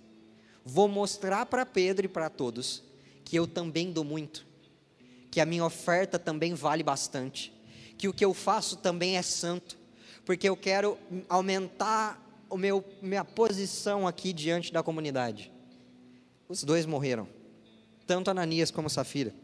Vou 0.65 0.89
mostrar 0.89 1.45
para 1.45 1.67
Pedro 1.67 2.07
e 2.07 2.09
para 2.09 2.31
todos 2.31 2.83
que 3.23 3.37
eu 3.37 3.47
também 3.47 3.93
dou 3.93 4.03
muito, 4.03 4.47
que 5.31 5.43
a 5.43 5.45
minha 5.45 5.67
oferta 5.67 6.19
também 6.19 6.55
vale 6.55 6.83
bastante, 6.83 7.53
que 7.99 8.09
o 8.09 8.15
que 8.15 8.25
eu 8.25 8.33
faço 8.33 8.79
também 8.79 9.19
é 9.19 9.23
santo, 9.23 9.77
porque 10.25 10.49
eu 10.49 10.57
quero 10.57 10.97
aumentar 11.29 12.28
o 12.51 12.57
meu, 12.57 12.85
minha 13.03 13.25
posição 13.25 14.07
aqui 14.07 14.33
diante 14.33 14.73
da 14.73 14.83
comunidade. 14.83 15.53
Os 16.49 16.65
dois 16.65 16.87
morreram, 16.87 17.29
tanto 18.07 18.31
Ananias 18.31 18.71
como 18.71 18.89
Safira. 18.89 19.35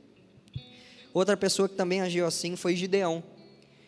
Outra 1.13 1.37
pessoa 1.37 1.69
que 1.69 1.75
também 1.75 2.01
agiu 2.01 2.27
assim 2.27 2.57
foi 2.57 2.75
Gideão. 2.75 3.23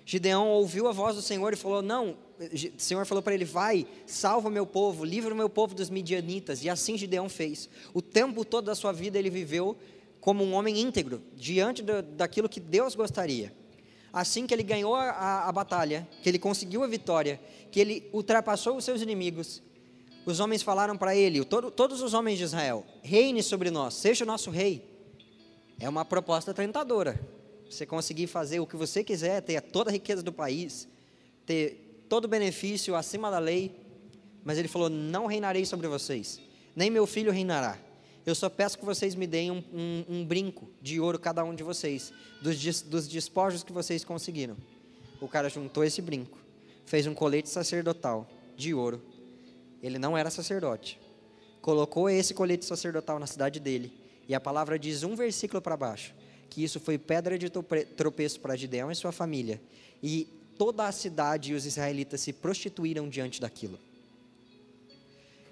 Gideão 0.04 0.48
ouviu 0.48 0.86
a 0.86 0.92
voz 0.92 1.16
do 1.16 1.22
Senhor 1.22 1.52
e 1.52 1.56
falou: 1.56 1.82
Não, 1.82 2.16
o 2.38 2.80
Senhor 2.80 3.04
falou 3.06 3.22
para 3.22 3.34
ele: 3.34 3.44
Vai, 3.44 3.86
salva 4.06 4.48
o 4.48 4.52
meu 4.52 4.66
povo, 4.66 5.04
livra 5.04 5.32
o 5.32 5.36
meu 5.36 5.48
povo 5.48 5.74
dos 5.74 5.90
midianitas. 5.90 6.62
E 6.62 6.70
assim 6.70 6.96
Gideão 6.96 7.28
fez. 7.28 7.68
O 7.92 8.00
tempo 8.00 8.44
todo 8.44 8.66
da 8.66 8.74
sua 8.74 8.92
vida 8.92 9.18
ele 9.18 9.30
viveu 9.30 9.76
como 10.20 10.44
um 10.44 10.54
homem 10.54 10.80
íntegro, 10.80 11.22
diante 11.34 11.82
do, 11.82 12.02
daquilo 12.02 12.48
que 12.48 12.60
Deus 12.60 12.94
gostaria 12.94 13.52
assim 14.16 14.46
que 14.46 14.54
ele 14.54 14.62
ganhou 14.62 14.94
a, 14.94 15.46
a, 15.46 15.52
batalha, 15.52 16.08
que 16.22 16.28
ele 16.30 16.38
conseguiu 16.38 16.82
a 16.82 16.86
vitória, 16.86 17.38
que 17.70 17.78
ele 17.78 18.08
ultrapassou 18.14 18.78
os 18.78 18.82
seus 18.82 19.02
inimigos, 19.02 19.62
os 20.24 20.40
homens 20.40 20.62
falaram 20.62 20.96
para 20.96 21.14
ele, 21.14 21.44
todo, 21.44 21.70
todos 21.70 22.00
os 22.00 22.14
homens 22.14 22.38
de 22.38 22.44
Israel, 22.44 22.82
reine 23.02 23.42
sobre 23.42 23.70
nós, 23.70 23.92
seja 23.92 24.24
o 24.24 24.26
nosso 24.26 24.50
rei. 24.50 24.82
É 25.78 25.86
uma 25.86 26.02
proposta 26.02 26.54
tentadora. 26.54 27.20
Você 27.68 27.84
conseguir 27.84 28.26
fazer 28.26 28.58
o 28.58 28.66
que 28.66 28.74
você 28.74 29.04
quiser, 29.04 29.42
ter 29.42 29.60
toda 29.60 29.90
a 29.90 29.92
riqueza 29.92 30.22
do 30.22 30.32
país, 30.32 30.88
ter 31.44 32.06
todo 32.08 32.24
o 32.24 32.28
benefício 32.28 32.96
acima 32.96 33.30
da 33.30 33.38
lei, 33.38 33.78
mas 34.42 34.56
ele 34.56 34.66
falou: 34.66 34.88
Não 34.88 35.26
reinarei 35.26 35.66
sobre 35.66 35.88
vocês, 35.88 36.40
nem 36.74 36.88
meu 36.88 37.06
filho 37.06 37.30
reinará. 37.30 37.78
Eu 38.26 38.34
só 38.34 38.50
peço 38.50 38.76
que 38.76 38.84
vocês 38.84 39.14
me 39.14 39.24
deem 39.24 39.52
um, 39.52 39.62
um, 39.72 40.04
um 40.08 40.24
brinco 40.24 40.68
de 40.82 41.00
ouro, 41.00 41.16
cada 41.16 41.44
um 41.44 41.54
de 41.54 41.62
vocês, 41.62 42.12
dos, 42.42 42.82
dos 42.82 43.06
despojos 43.06 43.62
que 43.62 43.72
vocês 43.72 44.04
conseguiram. 44.04 44.56
O 45.20 45.28
cara 45.28 45.48
juntou 45.48 45.84
esse 45.84 46.02
brinco, 46.02 46.36
fez 46.84 47.06
um 47.06 47.14
colete 47.14 47.48
sacerdotal 47.48 48.28
de 48.56 48.74
ouro. 48.74 49.00
Ele 49.80 49.96
não 49.96 50.18
era 50.18 50.28
sacerdote. 50.28 51.00
Colocou 51.60 52.10
esse 52.10 52.34
colete 52.34 52.64
sacerdotal 52.64 53.20
na 53.20 53.28
cidade 53.28 53.60
dele. 53.60 53.92
E 54.28 54.34
a 54.34 54.40
palavra 54.40 54.76
diz 54.76 55.04
um 55.04 55.14
versículo 55.14 55.62
para 55.62 55.76
baixo: 55.76 56.12
que 56.50 56.64
isso 56.64 56.80
foi 56.80 56.98
pedra 56.98 57.38
de 57.38 57.48
tropeço 57.96 58.40
para 58.40 58.56
Gideão 58.56 58.90
e 58.90 58.96
sua 58.96 59.12
família. 59.12 59.62
E 60.02 60.26
toda 60.58 60.86
a 60.86 60.90
cidade 60.90 61.52
e 61.52 61.54
os 61.54 61.64
israelitas 61.64 62.22
se 62.22 62.32
prostituíram 62.32 63.08
diante 63.08 63.40
daquilo. 63.40 63.78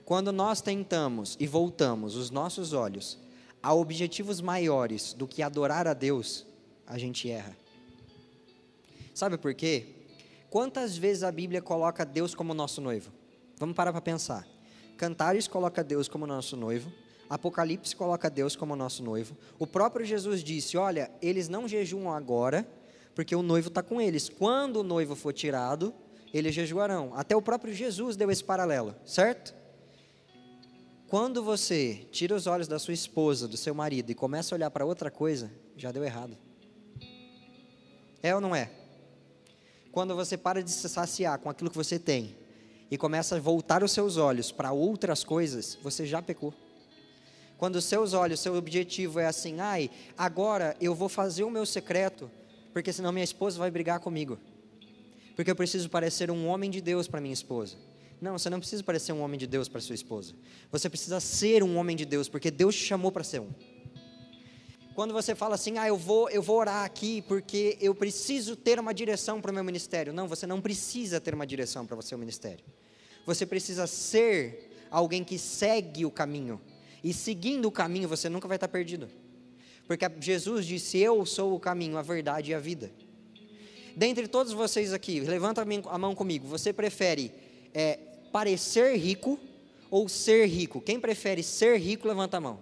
Quando 0.04 0.30
nós 0.32 0.60
tentamos 0.60 1.36
e 1.40 1.46
voltamos 1.46 2.14
os 2.14 2.30
nossos 2.30 2.72
olhos 2.72 3.18
a 3.62 3.72
objetivos 3.72 4.40
maiores 4.40 5.14
do 5.14 5.26
que 5.26 5.42
adorar 5.42 5.88
a 5.88 5.94
Deus, 5.94 6.46
a 6.86 6.98
gente 6.98 7.30
erra. 7.30 7.56
Sabe 9.14 9.38
por 9.38 9.54
quê? 9.54 9.86
Quantas 10.50 10.96
vezes 10.96 11.22
a 11.22 11.32
Bíblia 11.32 11.62
coloca 11.62 12.04
Deus 12.04 12.34
como 12.34 12.52
nosso 12.52 12.80
noivo? 12.80 13.10
Vamos 13.56 13.74
parar 13.74 13.92
para 13.92 14.02
pensar. 14.02 14.46
Cantares 14.98 15.48
coloca 15.48 15.82
Deus 15.82 16.06
como 16.06 16.26
nosso 16.26 16.56
noivo. 16.56 16.92
Apocalipse 17.30 17.96
coloca 17.96 18.28
Deus 18.28 18.54
como 18.54 18.76
nosso 18.76 19.02
noivo. 19.02 19.34
O 19.58 19.66
próprio 19.66 20.04
Jesus 20.04 20.44
disse: 20.44 20.76
Olha, 20.76 21.10
eles 21.22 21.48
não 21.48 21.66
jejuam 21.66 22.12
agora, 22.12 22.68
porque 23.14 23.34
o 23.34 23.42
noivo 23.42 23.68
está 23.68 23.82
com 23.82 24.00
eles. 24.00 24.28
Quando 24.28 24.80
o 24.80 24.82
noivo 24.82 25.16
for 25.16 25.32
tirado, 25.32 25.94
eles 26.32 26.54
jejuarão. 26.54 27.12
Até 27.14 27.34
o 27.34 27.42
próprio 27.42 27.72
Jesus 27.72 28.16
deu 28.16 28.30
esse 28.30 28.44
paralelo, 28.44 28.94
certo? 29.06 29.54
Quando 31.14 31.44
você 31.44 32.08
tira 32.10 32.34
os 32.34 32.48
olhos 32.48 32.66
da 32.66 32.76
sua 32.76 32.92
esposa, 32.92 33.46
do 33.46 33.56
seu 33.56 33.72
marido 33.72 34.10
e 34.10 34.16
começa 34.16 34.52
a 34.52 34.56
olhar 34.56 34.68
para 34.68 34.84
outra 34.84 35.12
coisa, 35.12 35.48
já 35.76 35.92
deu 35.92 36.02
errado. 36.02 36.36
É 38.20 38.34
ou 38.34 38.40
não 38.40 38.52
é? 38.52 38.68
Quando 39.92 40.16
você 40.16 40.36
para 40.36 40.60
de 40.60 40.72
se 40.72 40.88
saciar 40.88 41.38
com 41.38 41.48
aquilo 41.48 41.70
que 41.70 41.76
você 41.76 42.00
tem 42.00 42.34
e 42.90 42.98
começa 42.98 43.36
a 43.36 43.38
voltar 43.38 43.84
os 43.84 43.92
seus 43.92 44.16
olhos 44.16 44.50
para 44.50 44.72
outras 44.72 45.22
coisas, 45.22 45.78
você 45.80 46.04
já 46.04 46.20
pecou. 46.20 46.52
Quando 47.58 47.76
os 47.76 47.84
seus 47.84 48.12
olhos, 48.12 48.40
seu 48.40 48.56
objetivo 48.56 49.20
é 49.20 49.26
assim, 49.26 49.60
ai, 49.60 49.92
agora 50.18 50.76
eu 50.80 50.96
vou 50.96 51.08
fazer 51.08 51.44
o 51.44 51.50
meu 51.50 51.64
secreto, 51.64 52.28
porque 52.72 52.92
senão 52.92 53.12
minha 53.12 53.22
esposa 53.22 53.56
vai 53.56 53.70
brigar 53.70 54.00
comigo. 54.00 54.36
Porque 55.36 55.52
eu 55.52 55.54
preciso 55.54 55.88
parecer 55.88 56.28
um 56.28 56.48
homem 56.48 56.68
de 56.68 56.80
Deus 56.80 57.06
para 57.06 57.20
minha 57.20 57.32
esposa. 57.32 57.76
Não, 58.24 58.38
você 58.38 58.48
não 58.48 58.58
precisa 58.58 58.82
parecer 58.82 59.12
um 59.12 59.20
homem 59.20 59.38
de 59.38 59.46
Deus 59.46 59.68
para 59.68 59.82
sua 59.82 59.94
esposa. 59.94 60.32
Você 60.72 60.88
precisa 60.88 61.20
ser 61.20 61.62
um 61.62 61.76
homem 61.76 61.94
de 61.94 62.06
Deus, 62.06 62.26
porque 62.26 62.50
Deus 62.50 62.74
te 62.74 62.82
chamou 62.82 63.12
para 63.12 63.22
ser 63.22 63.42
um. 63.42 63.50
Quando 64.94 65.12
você 65.12 65.34
fala 65.34 65.56
assim, 65.56 65.76
ah, 65.76 65.86
eu 65.86 65.98
vou, 65.98 66.30
eu 66.30 66.40
vou 66.40 66.56
orar 66.56 66.86
aqui 66.86 67.20
porque 67.20 67.76
eu 67.82 67.94
preciso 67.94 68.56
ter 68.56 68.80
uma 68.80 68.94
direção 68.94 69.42
para 69.42 69.50
o 69.50 69.54
meu 69.54 69.62
ministério. 69.62 70.10
Não, 70.10 70.26
você 70.26 70.46
não 70.46 70.58
precisa 70.58 71.20
ter 71.20 71.34
uma 71.34 71.46
direção 71.46 71.84
para 71.84 71.98
o 71.98 72.02
seu 72.02 72.16
ministério. 72.16 72.64
Você 73.26 73.44
precisa 73.44 73.86
ser 73.86 74.70
alguém 74.90 75.22
que 75.22 75.38
segue 75.38 76.06
o 76.06 76.10
caminho. 76.10 76.58
E 77.02 77.12
seguindo 77.12 77.66
o 77.66 77.70
caminho, 77.70 78.08
você 78.08 78.30
nunca 78.30 78.48
vai 78.48 78.56
estar 78.56 78.68
perdido. 78.68 79.06
Porque 79.86 80.06
Jesus 80.18 80.64
disse: 80.64 80.96
Eu 80.96 81.26
sou 81.26 81.54
o 81.54 81.60
caminho, 81.60 81.98
a 81.98 82.02
verdade 82.02 82.52
e 82.52 82.54
a 82.54 82.58
vida. 82.58 82.90
Dentre 83.94 84.26
todos 84.26 84.54
vocês 84.54 84.94
aqui, 84.94 85.20
levanta 85.20 85.62
a 85.90 85.98
mão 85.98 86.14
comigo. 86.14 86.48
Você 86.48 86.72
prefere 86.72 87.30
é, 87.74 87.98
parecer 88.34 88.96
rico 88.96 89.38
ou 89.88 90.08
ser 90.08 90.46
rico? 90.46 90.80
Quem 90.80 90.98
prefere 90.98 91.40
ser 91.40 91.78
rico, 91.78 92.08
levanta 92.08 92.38
a 92.38 92.40
mão. 92.40 92.58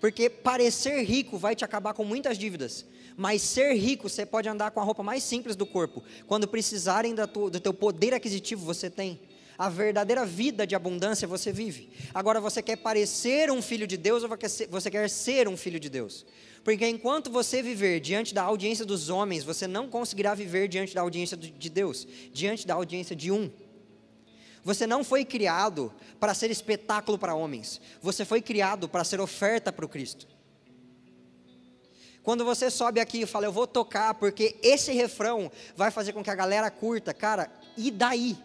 Porque 0.00 0.30
parecer 0.30 1.02
rico 1.02 1.36
vai 1.36 1.54
te 1.54 1.62
acabar 1.62 1.92
com 1.92 2.02
muitas 2.02 2.38
dívidas. 2.38 2.86
Mas 3.14 3.42
ser 3.42 3.74
rico, 3.74 4.08
você 4.08 4.24
pode 4.24 4.48
andar 4.48 4.70
com 4.70 4.80
a 4.80 4.82
roupa 4.82 5.02
mais 5.02 5.22
simples 5.22 5.54
do 5.54 5.66
corpo. 5.66 6.02
Quando 6.26 6.48
precisarem 6.48 7.14
do 7.14 7.60
teu 7.60 7.74
poder 7.74 8.14
aquisitivo, 8.14 8.64
você 8.64 8.88
tem. 8.88 9.20
A 9.58 9.68
verdadeira 9.68 10.24
vida 10.24 10.66
de 10.66 10.74
abundância 10.74 11.28
você 11.28 11.52
vive. 11.52 11.90
Agora 12.14 12.40
você 12.40 12.62
quer 12.62 12.76
parecer 12.76 13.50
um 13.50 13.60
filho 13.60 13.86
de 13.86 13.98
Deus 13.98 14.22
ou 14.22 14.30
você 14.70 14.90
quer 14.90 15.10
ser 15.10 15.46
um 15.46 15.58
filho 15.58 15.78
de 15.78 15.90
Deus? 15.90 16.24
Porque 16.64 16.86
enquanto 16.86 17.30
você 17.30 17.60
viver 17.62 18.00
diante 18.00 18.32
da 18.32 18.42
audiência 18.42 18.84
dos 18.84 19.08
homens, 19.08 19.42
você 19.42 19.66
não 19.66 19.88
conseguirá 19.88 20.34
viver 20.34 20.68
diante 20.68 20.94
da 20.94 21.00
audiência 21.00 21.36
de 21.36 21.70
Deus, 21.70 22.06
diante 22.32 22.66
da 22.66 22.74
audiência 22.74 23.16
de 23.16 23.32
um. 23.32 23.50
Você 24.64 24.86
não 24.86 25.02
foi 25.02 25.24
criado 25.24 25.92
para 26.20 26.34
ser 26.34 26.50
espetáculo 26.50 27.18
para 27.18 27.34
homens. 27.34 27.80
Você 28.00 28.24
foi 28.24 28.40
criado 28.40 28.88
para 28.88 29.02
ser 29.02 29.20
oferta 29.20 29.72
para 29.72 29.84
o 29.84 29.88
Cristo. 29.88 30.28
Quando 32.22 32.44
você 32.44 32.70
sobe 32.70 33.00
aqui 33.00 33.22
e 33.22 33.26
fala, 33.26 33.46
eu 33.46 33.52
vou 33.52 33.66
tocar 33.66 34.14
porque 34.14 34.56
esse 34.62 34.92
refrão 34.92 35.50
vai 35.76 35.90
fazer 35.90 36.12
com 36.12 36.22
que 36.22 36.30
a 36.30 36.34
galera 36.36 36.70
curta, 36.70 37.12
cara, 37.12 37.50
e 37.76 37.90
daí? 37.90 38.38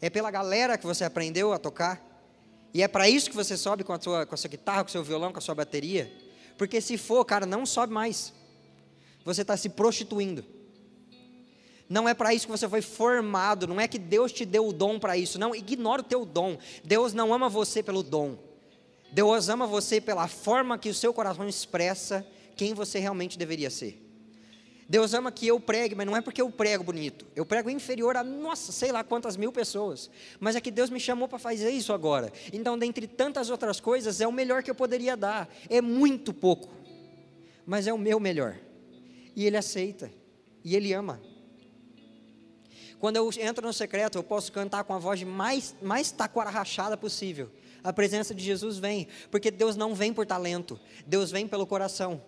É 0.00 0.10
pela 0.10 0.32
galera 0.32 0.76
que 0.76 0.86
você 0.86 1.04
aprendeu 1.04 1.52
a 1.52 1.58
tocar? 1.58 2.04
E 2.74 2.82
é 2.82 2.88
para 2.88 3.08
isso 3.08 3.30
que 3.30 3.36
você 3.36 3.56
sobe 3.56 3.84
com 3.84 3.92
a, 3.92 4.00
sua, 4.00 4.26
com 4.26 4.34
a 4.34 4.38
sua 4.38 4.50
guitarra, 4.50 4.82
com 4.82 4.88
o 4.88 4.92
seu 4.92 5.04
violão, 5.04 5.30
com 5.32 5.38
a 5.38 5.42
sua 5.42 5.54
bateria? 5.54 6.10
Porque 6.60 6.78
se 6.78 6.98
for, 6.98 7.24
cara, 7.24 7.46
não 7.46 7.64
sobe 7.64 7.90
mais. 7.90 8.34
Você 9.24 9.40
está 9.40 9.56
se 9.56 9.70
prostituindo. 9.70 10.44
Não 11.88 12.06
é 12.06 12.12
para 12.12 12.34
isso 12.34 12.44
que 12.44 12.52
você 12.52 12.68
foi 12.68 12.82
formado, 12.82 13.66
não 13.66 13.80
é 13.80 13.88
que 13.88 13.98
Deus 13.98 14.30
te 14.30 14.44
deu 14.44 14.68
o 14.68 14.72
dom 14.72 14.98
para 14.98 15.16
isso. 15.16 15.38
Não, 15.38 15.54
ignora 15.54 16.02
o 16.02 16.04
teu 16.04 16.22
dom. 16.22 16.58
Deus 16.84 17.14
não 17.14 17.32
ama 17.32 17.48
você 17.48 17.82
pelo 17.82 18.02
dom. 18.02 18.36
Deus 19.10 19.48
ama 19.48 19.66
você 19.66 20.02
pela 20.02 20.28
forma 20.28 20.76
que 20.76 20.90
o 20.90 20.94
seu 20.94 21.14
coração 21.14 21.48
expressa 21.48 22.26
quem 22.54 22.74
você 22.74 22.98
realmente 22.98 23.38
deveria 23.38 23.70
ser. 23.70 23.98
Deus 24.90 25.14
ama 25.14 25.30
que 25.30 25.46
eu 25.46 25.60
pregue, 25.60 25.94
mas 25.94 26.04
não 26.04 26.16
é 26.16 26.20
porque 26.20 26.42
eu 26.42 26.50
prego 26.50 26.82
bonito. 26.82 27.24
Eu 27.36 27.46
prego 27.46 27.70
inferior 27.70 28.16
a, 28.16 28.24
nossa, 28.24 28.72
sei 28.72 28.90
lá 28.90 29.04
quantas 29.04 29.36
mil 29.36 29.52
pessoas. 29.52 30.10
Mas 30.40 30.56
é 30.56 30.60
que 30.60 30.68
Deus 30.68 30.90
me 30.90 30.98
chamou 30.98 31.28
para 31.28 31.38
fazer 31.38 31.70
isso 31.70 31.92
agora. 31.92 32.32
Então, 32.52 32.76
dentre 32.76 33.06
tantas 33.06 33.50
outras 33.50 33.78
coisas, 33.78 34.20
é 34.20 34.26
o 34.26 34.32
melhor 34.32 34.64
que 34.64 34.70
eu 34.70 34.74
poderia 34.74 35.16
dar. 35.16 35.48
É 35.68 35.80
muito 35.80 36.34
pouco, 36.34 36.68
mas 37.64 37.86
é 37.86 37.92
o 37.92 37.98
meu 37.98 38.18
melhor. 38.18 38.58
E 39.36 39.46
Ele 39.46 39.56
aceita. 39.56 40.10
E 40.64 40.74
Ele 40.74 40.92
ama. 40.92 41.20
Quando 42.98 43.14
eu 43.14 43.30
entro 43.38 43.64
no 43.64 43.72
secreto, 43.72 44.18
eu 44.18 44.24
posso 44.24 44.50
cantar 44.50 44.82
com 44.82 44.92
a 44.92 44.98
voz 44.98 45.22
mais, 45.22 45.72
mais 45.80 46.10
taquara 46.10 46.50
rachada 46.50 46.96
possível. 46.96 47.48
A 47.84 47.92
presença 47.92 48.34
de 48.34 48.42
Jesus 48.42 48.76
vem, 48.76 49.06
porque 49.30 49.52
Deus 49.52 49.76
não 49.76 49.94
vem 49.94 50.12
por 50.12 50.26
talento, 50.26 50.80
Deus 51.06 51.30
vem 51.30 51.46
pelo 51.46 51.64
coração. 51.64 52.20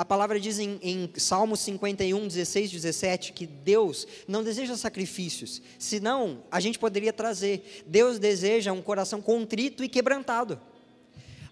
A 0.00 0.04
palavra 0.06 0.40
diz 0.40 0.58
em, 0.58 0.78
em 0.80 1.10
Salmos 1.18 1.60
51, 1.60 2.26
16, 2.26 2.70
17 2.70 3.34
que 3.34 3.46
Deus 3.46 4.06
não 4.26 4.42
deseja 4.42 4.74
sacrifícios, 4.74 5.60
senão 5.78 6.42
a 6.50 6.58
gente 6.58 6.78
poderia 6.78 7.12
trazer. 7.12 7.84
Deus 7.86 8.18
deseja 8.18 8.72
um 8.72 8.80
coração 8.80 9.20
contrito 9.20 9.84
e 9.84 9.90
quebrantado. 9.90 10.58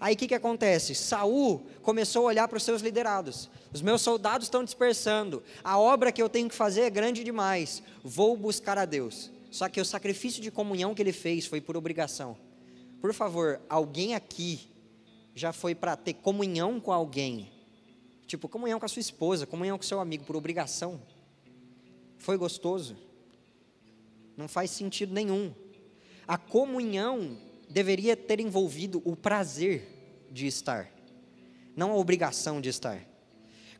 Aí 0.00 0.14
o 0.14 0.16
que, 0.16 0.28
que 0.28 0.34
acontece? 0.34 0.94
Saul 0.94 1.66
começou 1.82 2.22
a 2.22 2.28
olhar 2.28 2.48
para 2.48 2.56
os 2.56 2.62
seus 2.62 2.80
liderados. 2.80 3.50
Os 3.70 3.82
meus 3.82 4.00
soldados 4.00 4.46
estão 4.46 4.64
dispersando. 4.64 5.42
A 5.62 5.78
obra 5.78 6.10
que 6.10 6.22
eu 6.22 6.30
tenho 6.30 6.48
que 6.48 6.54
fazer 6.54 6.80
é 6.80 6.90
grande 6.90 7.22
demais. 7.22 7.82
Vou 8.02 8.34
buscar 8.34 8.78
a 8.78 8.86
Deus. 8.86 9.30
Só 9.50 9.68
que 9.68 9.78
o 9.78 9.84
sacrifício 9.84 10.40
de 10.40 10.50
comunhão 10.50 10.94
que 10.94 11.02
ele 11.02 11.12
fez 11.12 11.44
foi 11.44 11.60
por 11.60 11.76
obrigação. 11.76 12.34
Por 12.98 13.12
favor, 13.12 13.60
alguém 13.68 14.14
aqui 14.14 14.70
já 15.34 15.52
foi 15.52 15.74
para 15.74 15.94
ter 15.96 16.14
comunhão 16.14 16.80
com 16.80 16.90
alguém 16.90 17.57
Tipo, 18.28 18.46
comunhão 18.46 18.78
com 18.78 18.84
a 18.84 18.88
sua 18.88 19.00
esposa, 19.00 19.46
comunhão 19.46 19.78
com 19.78 19.82
seu 19.82 19.98
amigo 19.98 20.22
por 20.22 20.36
obrigação. 20.36 21.00
Foi 22.18 22.36
gostoso? 22.36 22.94
Não 24.36 24.46
faz 24.46 24.70
sentido 24.70 25.14
nenhum. 25.14 25.54
A 26.26 26.36
comunhão 26.36 27.38
deveria 27.70 28.14
ter 28.14 28.38
envolvido 28.38 29.00
o 29.02 29.16
prazer 29.16 30.28
de 30.30 30.46
estar, 30.46 30.92
não 31.74 31.90
a 31.90 31.96
obrigação 31.96 32.60
de 32.60 32.68
estar. 32.68 33.02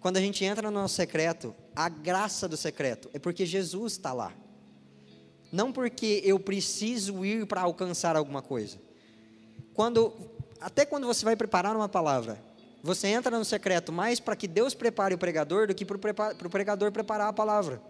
Quando 0.01 0.17
a 0.17 0.21
gente 0.21 0.43
entra 0.47 0.71
no 0.71 0.81
nosso 0.81 0.95
secreto, 0.95 1.55
a 1.77 1.91
graça 1.91 2.49
do 2.49 2.57
secreto 2.57 3.11
é 3.13 3.19
porque 3.19 3.45
Jesus 3.45 3.93
está 3.93 4.15
lá. 4.15 4.33
Não 5.53 5.71
porque 5.71 6.23
eu 6.25 6.41
preciso 6.41 7.23
ir 7.23 7.47
para 7.47 7.61
alcançar 7.61 8.17
alguma 8.17 8.41
coisa. 8.41 8.79
Quando, 9.75 10.15
até 10.59 10.87
quando 10.87 11.07
você 11.07 11.23
vai 11.23 11.37
preparar 11.37 11.77
uma 11.77 11.89
palavra, 11.89 12.48
você 12.83 13.09
entra 13.09 13.37
no 13.37 13.45
secreto 13.45 13.93
mais 13.93 14.21
para 14.21 14.37
que 14.37 14.47
Deus 14.47 14.75
prepare 14.75 15.15
o 15.15 15.19
pregador 15.19 15.67
do 15.67 15.75
que 15.75 15.85
para 15.85 15.97
o 15.97 16.51
pregador 16.51 16.93
preparar 16.93 17.29
a 17.29 17.33
palavra. 17.33 17.83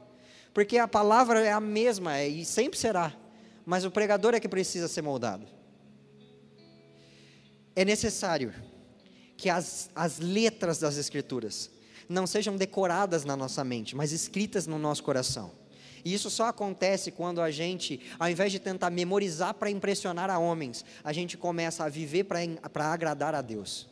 Porque 0.54 0.78
a 0.78 0.88
palavra 0.88 1.40
é 1.40 1.52
a 1.52 1.60
mesma 1.60 2.16
é, 2.16 2.26
e 2.26 2.44
sempre 2.44 2.78
será, 2.78 3.14
mas 3.66 3.84
o 3.84 3.90
pregador 3.90 4.34
é 4.34 4.40
que 4.40 4.48
precisa 4.48 4.88
ser 4.88 5.02
moldado. 5.02 5.46
É 7.76 7.84
necessário 7.84 8.52
que 9.36 9.48
as, 9.48 9.90
as 9.94 10.18
letras 10.18 10.78
das 10.78 10.96
Escrituras 10.96 11.70
não 12.08 12.26
sejam 12.26 12.56
decoradas 12.56 13.24
na 13.24 13.36
nossa 13.36 13.62
mente, 13.62 13.94
mas 13.94 14.10
escritas 14.10 14.66
no 14.66 14.78
nosso 14.78 15.02
coração. 15.04 15.52
E 16.04 16.14
isso 16.14 16.30
só 16.30 16.46
acontece 16.46 17.10
quando 17.10 17.40
a 17.40 17.50
gente, 17.50 18.00
ao 18.18 18.28
invés 18.28 18.50
de 18.50 18.58
tentar 18.58 18.90
memorizar 18.90 19.54
para 19.54 19.70
impressionar 19.70 20.30
a 20.30 20.38
homens, 20.38 20.84
a 21.04 21.12
gente 21.12 21.36
começa 21.36 21.84
a 21.84 21.88
viver 21.88 22.24
para 22.24 22.92
agradar 22.92 23.34
a 23.34 23.42
Deus. 23.42 23.86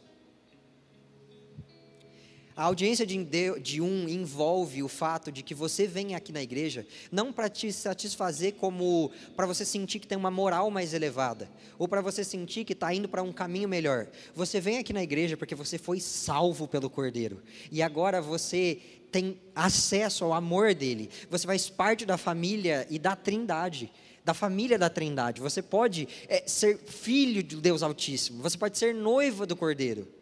A 2.57 2.65
audiência 2.65 3.07
de, 3.07 3.83
um 3.83 4.09
envolve 4.09 4.83
o 4.83 4.89
fato 4.89 5.31
de 5.31 5.43
que 5.43 5.55
você 5.55 5.87
vem 5.87 6.15
aqui 6.15 6.33
na 6.33 6.43
igreja 6.43 6.87
não 7.13 7.31
para 7.31 7.51
te 7.51 7.71
satisfazer 7.71 8.55
como 8.55 9.11
para 9.37 9.45
você 9.45 9.63
sentir 9.63 9.99
que 9.99 10.07
tem 10.07 10.17
uma 10.17 10.31
moral 10.31 10.71
mais 10.71 10.95
elevada 10.95 11.51
ou 11.79 11.87
para 11.87 12.01
você 12.01 12.25
sentir 12.25 12.65
que 12.65 12.73
está 12.73 12.95
indo 12.95 13.11
para 13.11 13.23
um 13.23 13.31
caminho 13.31 13.69
melhor. 13.69 14.09
Você 14.35 14.59
vem 14.59 14.79
aqui 14.79 14.95
na 14.95 15.03
igreja 15.03 15.37
porque 15.37 15.55
você 15.55 15.77
foi 15.77 16.01
salvo 16.01 16.67
pelo 16.67 16.89
Cordeiro 16.89 17.43
e 17.71 17.83
agora 17.83 18.23
você 18.23 18.81
tem 19.13 19.39
acesso 19.55 20.25
ao 20.25 20.33
amor 20.33 20.75
dele. 20.75 21.11
Você 21.29 21.47
faz 21.47 21.69
parte 21.69 22.07
da 22.07 22.17
família 22.17 22.87
e 22.89 22.99
da 22.99 23.15
Trindade 23.15 23.93
da 24.25 24.35
família 24.35 24.77
da 24.77 24.91
Trindade. 24.91 25.41
Você 25.41 25.63
pode 25.63 26.09
é, 26.27 26.43
ser 26.49 26.79
filho 26.79 27.45
de 27.45 27.55
Deus 27.57 27.81
Altíssimo. 27.81 28.43
Você 28.43 28.59
pode 28.59 28.77
ser 28.77 28.93
noiva 28.93 29.47
do 29.47 29.55
Cordeiro. 29.55 30.16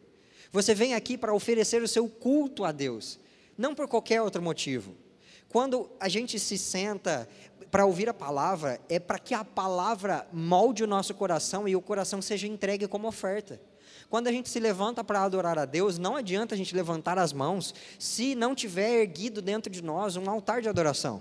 Você 0.54 0.72
vem 0.72 0.94
aqui 0.94 1.18
para 1.18 1.34
oferecer 1.34 1.82
o 1.82 1.88
seu 1.88 2.08
culto 2.08 2.62
a 2.64 2.70
Deus, 2.70 3.18
não 3.58 3.74
por 3.74 3.88
qualquer 3.88 4.22
outro 4.22 4.40
motivo. 4.40 4.94
Quando 5.48 5.90
a 5.98 6.08
gente 6.08 6.38
se 6.38 6.56
senta 6.56 7.28
para 7.72 7.84
ouvir 7.84 8.08
a 8.08 8.14
palavra, 8.14 8.80
é 8.88 9.00
para 9.00 9.18
que 9.18 9.34
a 9.34 9.44
palavra 9.44 10.24
molde 10.32 10.84
o 10.84 10.86
nosso 10.86 11.12
coração 11.12 11.66
e 11.66 11.74
o 11.74 11.82
coração 11.82 12.22
seja 12.22 12.46
entregue 12.46 12.86
como 12.86 13.08
oferta. 13.08 13.60
Quando 14.08 14.28
a 14.28 14.30
gente 14.30 14.48
se 14.48 14.60
levanta 14.60 15.02
para 15.02 15.24
adorar 15.24 15.58
a 15.58 15.64
Deus, 15.64 15.98
não 15.98 16.14
adianta 16.14 16.54
a 16.54 16.58
gente 16.58 16.72
levantar 16.72 17.18
as 17.18 17.32
mãos 17.32 17.74
se 17.98 18.36
não 18.36 18.54
tiver 18.54 19.00
erguido 19.00 19.42
dentro 19.42 19.68
de 19.68 19.82
nós 19.82 20.14
um 20.14 20.30
altar 20.30 20.62
de 20.62 20.68
adoração. 20.68 21.20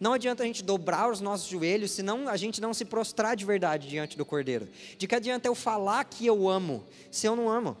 Não 0.00 0.14
adianta 0.14 0.42
a 0.42 0.46
gente 0.46 0.64
dobrar 0.64 1.10
os 1.10 1.20
nossos 1.20 1.50
joelhos 1.50 1.90
se 1.90 2.02
não, 2.02 2.26
a 2.26 2.36
gente 2.38 2.62
não 2.62 2.72
se 2.72 2.86
prostrar 2.86 3.36
de 3.36 3.44
verdade 3.44 3.88
diante 3.88 4.16
do 4.16 4.24
Cordeiro. 4.24 4.66
De 4.96 5.06
que 5.06 5.14
adianta 5.14 5.46
eu 5.46 5.54
falar 5.54 6.02
que 6.04 6.24
eu 6.24 6.48
amo 6.48 6.82
se 7.10 7.26
eu 7.26 7.36
não 7.36 7.50
amo? 7.50 7.76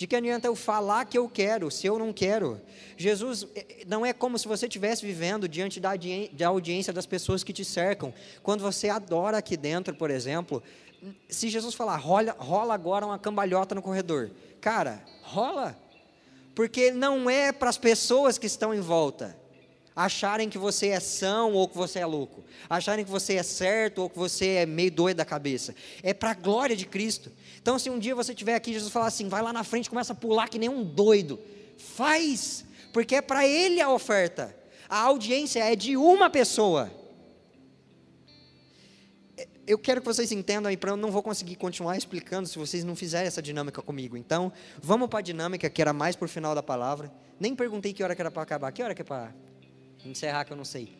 De 0.00 0.06
que 0.06 0.16
adianta 0.16 0.46
eu 0.46 0.56
falar 0.56 1.04
que 1.04 1.18
eu 1.18 1.28
quero, 1.28 1.70
se 1.70 1.86
eu 1.86 1.98
não 1.98 2.10
quero? 2.10 2.58
Jesus 2.96 3.46
eh, 3.54 3.66
eh, 3.68 3.84
não 3.86 4.06
é 4.06 4.14
como 4.14 4.38
se 4.38 4.48
você 4.48 4.64
estivesse 4.64 5.04
vivendo 5.04 5.46
diante 5.46 5.78
da, 5.78 5.90
da 6.32 6.48
audiência 6.48 6.90
das 6.90 7.04
pessoas 7.04 7.44
que 7.44 7.52
te 7.52 7.66
cercam. 7.66 8.10
Quando 8.42 8.62
você 8.62 8.88
adora 8.88 9.36
aqui 9.36 9.58
dentro, 9.58 9.94
por 9.94 10.10
exemplo, 10.10 10.62
se 11.28 11.50
Jesus 11.50 11.74
falar, 11.74 11.98
rola, 11.98 12.34
rola 12.38 12.72
agora 12.72 13.04
uma 13.04 13.18
cambalhota 13.18 13.74
no 13.74 13.82
corredor. 13.82 14.30
Cara, 14.58 15.04
rola. 15.22 15.78
Porque 16.54 16.90
não 16.90 17.28
é 17.28 17.52
para 17.52 17.68
as 17.68 17.76
pessoas 17.76 18.38
que 18.38 18.46
estão 18.46 18.72
em 18.72 18.80
volta 18.80 19.36
acharem 20.04 20.48
que 20.48 20.56
você 20.56 20.88
é 20.88 21.00
são 21.00 21.52
ou 21.52 21.68
que 21.68 21.76
você 21.76 21.98
é 21.98 22.06
louco, 22.06 22.42
acharem 22.68 23.04
que 23.04 23.10
você 23.10 23.34
é 23.34 23.42
certo 23.42 23.98
ou 24.02 24.08
que 24.08 24.18
você 24.18 24.46
é 24.48 24.66
meio 24.66 24.90
doido 24.90 25.18
da 25.18 25.26
cabeça. 25.26 25.74
É 26.02 26.14
para 26.14 26.30
a 26.30 26.34
glória 26.34 26.74
de 26.74 26.86
Cristo. 26.86 27.30
Então, 27.60 27.78
se 27.78 27.90
um 27.90 27.98
dia 27.98 28.14
você 28.14 28.32
estiver 28.32 28.54
aqui, 28.54 28.72
Jesus 28.72 28.90
falar 28.90 29.06
assim, 29.06 29.28
vai 29.28 29.42
lá 29.42 29.52
na 29.52 29.62
frente, 29.62 29.90
começa 29.90 30.14
a 30.14 30.16
pular 30.16 30.48
que 30.48 30.58
nem 30.58 30.70
um 30.70 30.82
doido, 30.82 31.38
faz, 31.76 32.64
porque 32.94 33.16
é 33.16 33.20
para 33.20 33.46
Ele 33.46 33.78
a 33.80 33.90
oferta. 33.90 34.56
A 34.88 35.00
audiência 35.00 35.60
é 35.62 35.76
de 35.76 35.96
uma 35.98 36.30
pessoa. 36.30 36.90
Eu 39.66 39.78
quero 39.78 40.00
que 40.00 40.06
vocês 40.06 40.32
entendam, 40.32 40.72
e 40.72 40.78
para 40.78 40.92
eu 40.92 40.96
não 40.96 41.10
vou 41.10 41.22
conseguir 41.22 41.56
continuar 41.56 41.96
explicando 41.96 42.48
se 42.48 42.58
vocês 42.58 42.82
não 42.84 42.96
fizerem 42.96 43.28
essa 43.28 43.42
dinâmica 43.42 43.82
comigo. 43.82 44.16
Então, 44.16 44.50
vamos 44.82 45.08
para 45.08 45.18
a 45.18 45.22
dinâmica, 45.22 45.68
que 45.68 45.82
era 45.82 45.92
mais 45.92 46.16
por 46.16 46.26
final 46.26 46.54
da 46.54 46.62
palavra. 46.62 47.12
Nem 47.38 47.54
perguntei 47.54 47.92
que 47.92 48.02
hora 48.02 48.14
que 48.16 48.22
era 48.22 48.30
para 48.30 48.42
acabar. 48.42 48.72
Que 48.72 48.82
hora 48.82 48.94
que 48.94 49.02
é 49.02 49.04
para 49.04 49.32
encerrar 50.04 50.44
que 50.44 50.52
eu 50.52 50.56
não 50.56 50.64
sei. 50.64 50.96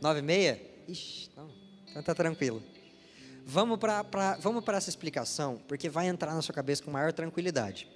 Nove 0.00 0.20
e 0.20 0.22
meia? 0.22 0.60
Ixi, 0.88 1.30
não. 1.36 1.50
Então 1.90 2.02
tá 2.02 2.14
tranquilo. 2.14 2.62
Vamos 3.44 3.78
para 3.78 4.36
vamos 4.40 4.64
essa 4.68 4.88
explicação, 4.88 5.60
porque 5.66 5.88
vai 5.88 6.06
entrar 6.06 6.34
na 6.34 6.42
sua 6.42 6.54
cabeça 6.54 6.82
com 6.82 6.90
maior 6.90 7.12
tranquilidade. 7.12 7.88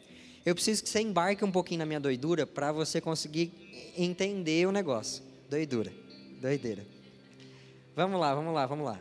Eu 0.44 0.54
preciso 0.54 0.82
que 0.82 0.88
você 0.88 1.00
embarque 1.00 1.44
um 1.44 1.50
pouquinho 1.50 1.78
na 1.78 1.86
minha 1.86 2.00
doidura 2.00 2.46
para 2.46 2.70
você 2.72 3.00
conseguir 3.00 3.52
entender 3.96 4.66
o 4.66 4.72
negócio. 4.72 5.22
Doidura, 5.48 5.92
doideira. 6.40 6.84
Vamos 7.96 8.20
lá, 8.20 8.34
vamos 8.34 8.52
lá, 8.52 8.66
vamos 8.66 8.84
lá. 8.84 9.00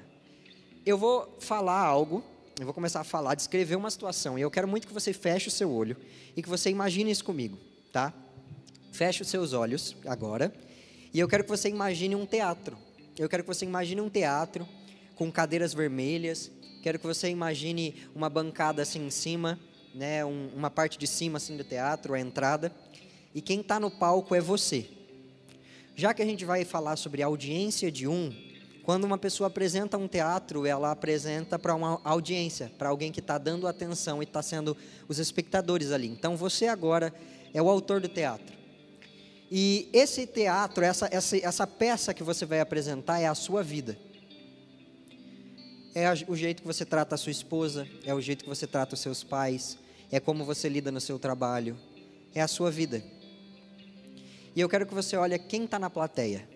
Eu 0.86 0.98
vou 0.98 1.36
falar 1.40 1.80
algo, 1.80 2.24
eu 2.60 2.66
vou 2.66 2.74
começar 2.74 3.02
a 3.02 3.04
falar, 3.04 3.36
descrever 3.36 3.76
uma 3.76 3.90
situação, 3.90 4.38
e 4.38 4.42
eu 4.42 4.52
quero 4.52 4.68
muito 4.68 4.88
que 4.88 4.94
você 4.94 5.12
feche 5.12 5.48
o 5.48 5.52
seu 5.52 5.72
olho 5.72 5.98
e 6.36 6.42
que 6.42 6.48
você 6.48 6.70
imagine 6.70 7.10
isso 7.10 7.26
comigo, 7.26 7.58
tá? 7.92 8.14
Feche 8.94 9.24
os 9.24 9.28
seus 9.28 9.54
olhos 9.54 9.96
agora. 10.06 10.54
E 11.12 11.20
eu 11.20 11.28
quero 11.28 11.44
que 11.44 11.50
você 11.50 11.68
imagine 11.68 12.14
um 12.16 12.28
teatro. 12.28 12.78
Eu 13.18 13.28
quero 13.28 13.42
que 13.42 13.48
você 13.48 13.66
imagine 13.66 14.00
um 14.00 14.10
teatro 14.10 14.68
com 15.16 15.32
cadeiras 15.32 15.74
vermelhas. 15.74 16.52
Quero 16.84 17.00
que 17.00 17.08
você 17.08 17.28
imagine 17.28 17.96
uma 18.14 18.30
bancada 18.30 18.84
assim 18.84 19.04
em 19.04 19.10
cima, 19.10 19.60
né, 19.96 20.24
um, 20.24 20.52
uma 20.56 20.70
parte 20.70 21.00
de 21.00 21.08
cima 21.08 21.38
assim 21.38 21.58
do 21.58 21.64
teatro, 21.64 22.14
a 22.14 22.20
entrada. 22.20 22.72
E 23.34 23.42
quem 23.42 23.62
está 23.62 23.80
no 23.80 23.90
palco 23.90 24.36
é 24.36 24.40
você. 24.40 24.88
Já 25.96 26.14
que 26.14 26.22
a 26.22 26.26
gente 26.26 26.46
vai 26.46 26.64
falar 26.64 26.96
sobre 26.96 27.24
audiência 27.24 27.92
de 27.92 28.08
um, 28.08 28.32
quando 28.84 29.06
uma 29.06 29.18
pessoa 29.18 29.48
apresenta 29.48 29.98
um 29.98 30.08
teatro, 30.08 30.68
ela 30.68 30.92
apresenta 30.92 31.58
para 31.58 31.74
uma 31.74 32.00
audiência, 32.04 32.72
para 32.78 32.90
alguém 32.90 33.12
que 33.12 33.22
está 33.22 33.40
dando 33.40 33.68
atenção 33.68 34.22
e 34.22 34.26
está 34.26 34.44
sendo 34.44 34.78
os 35.08 35.18
espectadores 35.18 35.92
ali. 35.92 36.10
Então 36.10 36.38
você 36.38 36.68
agora 36.68 37.12
é 37.56 37.62
o 37.62 37.68
autor 37.68 38.00
do 38.00 38.08
teatro. 38.08 38.63
E 39.56 39.88
esse 39.94 40.26
teatro, 40.26 40.84
essa, 40.84 41.08
essa, 41.12 41.38
essa 41.38 41.68
peça 41.68 42.12
que 42.12 42.24
você 42.24 42.44
vai 42.44 42.60
apresentar 42.60 43.20
é 43.20 43.28
a 43.28 43.36
sua 43.36 43.62
vida. 43.62 43.96
É 45.94 46.12
o 46.28 46.36
jeito 46.36 46.64
que 46.64 46.68
você 46.68 46.84
trata 46.84 47.14
a 47.14 47.18
sua 47.20 47.32
esposa, 47.32 47.88
é 48.04 48.12
o 48.16 48.20
jeito 48.20 48.46
que 48.46 48.50
você 48.50 48.66
trata 48.66 48.96
os 48.96 49.00
seus 49.00 49.24
pais, 49.24 49.78
é 50.12 50.20
como 50.20 50.44
você 50.44 50.68
lida 50.68 50.92
no 50.92 51.00
seu 51.00 51.20
trabalho, 51.20 51.78
é 52.34 52.42
a 52.42 52.48
sua 52.48 52.72
vida. 52.72 53.04
E 54.56 54.60
eu 54.60 54.68
quero 54.68 54.88
que 54.88 54.94
você 54.96 55.16
olhe 55.16 55.38
quem 55.38 55.66
está 55.66 55.78
na 55.78 55.88
plateia. 55.88 56.50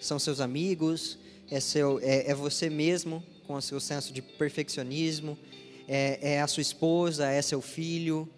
São 0.00 0.18
seus 0.18 0.40
amigos, 0.40 1.16
é, 1.48 1.60
seu, 1.60 2.00
é, 2.02 2.28
é 2.28 2.34
você 2.34 2.68
mesmo, 2.68 3.22
com 3.46 3.54
o 3.54 3.62
seu 3.62 3.78
senso 3.78 4.12
de 4.12 4.20
perfeccionismo, 4.20 5.38
é, 5.86 6.34
é 6.34 6.40
a 6.40 6.48
sua 6.48 6.60
esposa, 6.60 7.30
é 7.30 7.40
seu 7.40 7.60
filho, 7.60 8.28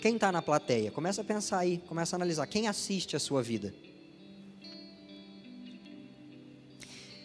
quem 0.00 0.14
está 0.14 0.30
na 0.30 0.40
plateia? 0.40 0.90
Começa 0.90 1.22
a 1.22 1.24
pensar 1.24 1.58
aí, 1.58 1.78
começa 1.86 2.14
a 2.14 2.18
analisar. 2.18 2.46
Quem 2.46 2.68
assiste 2.68 3.16
a 3.16 3.18
sua 3.18 3.42
vida? 3.42 3.74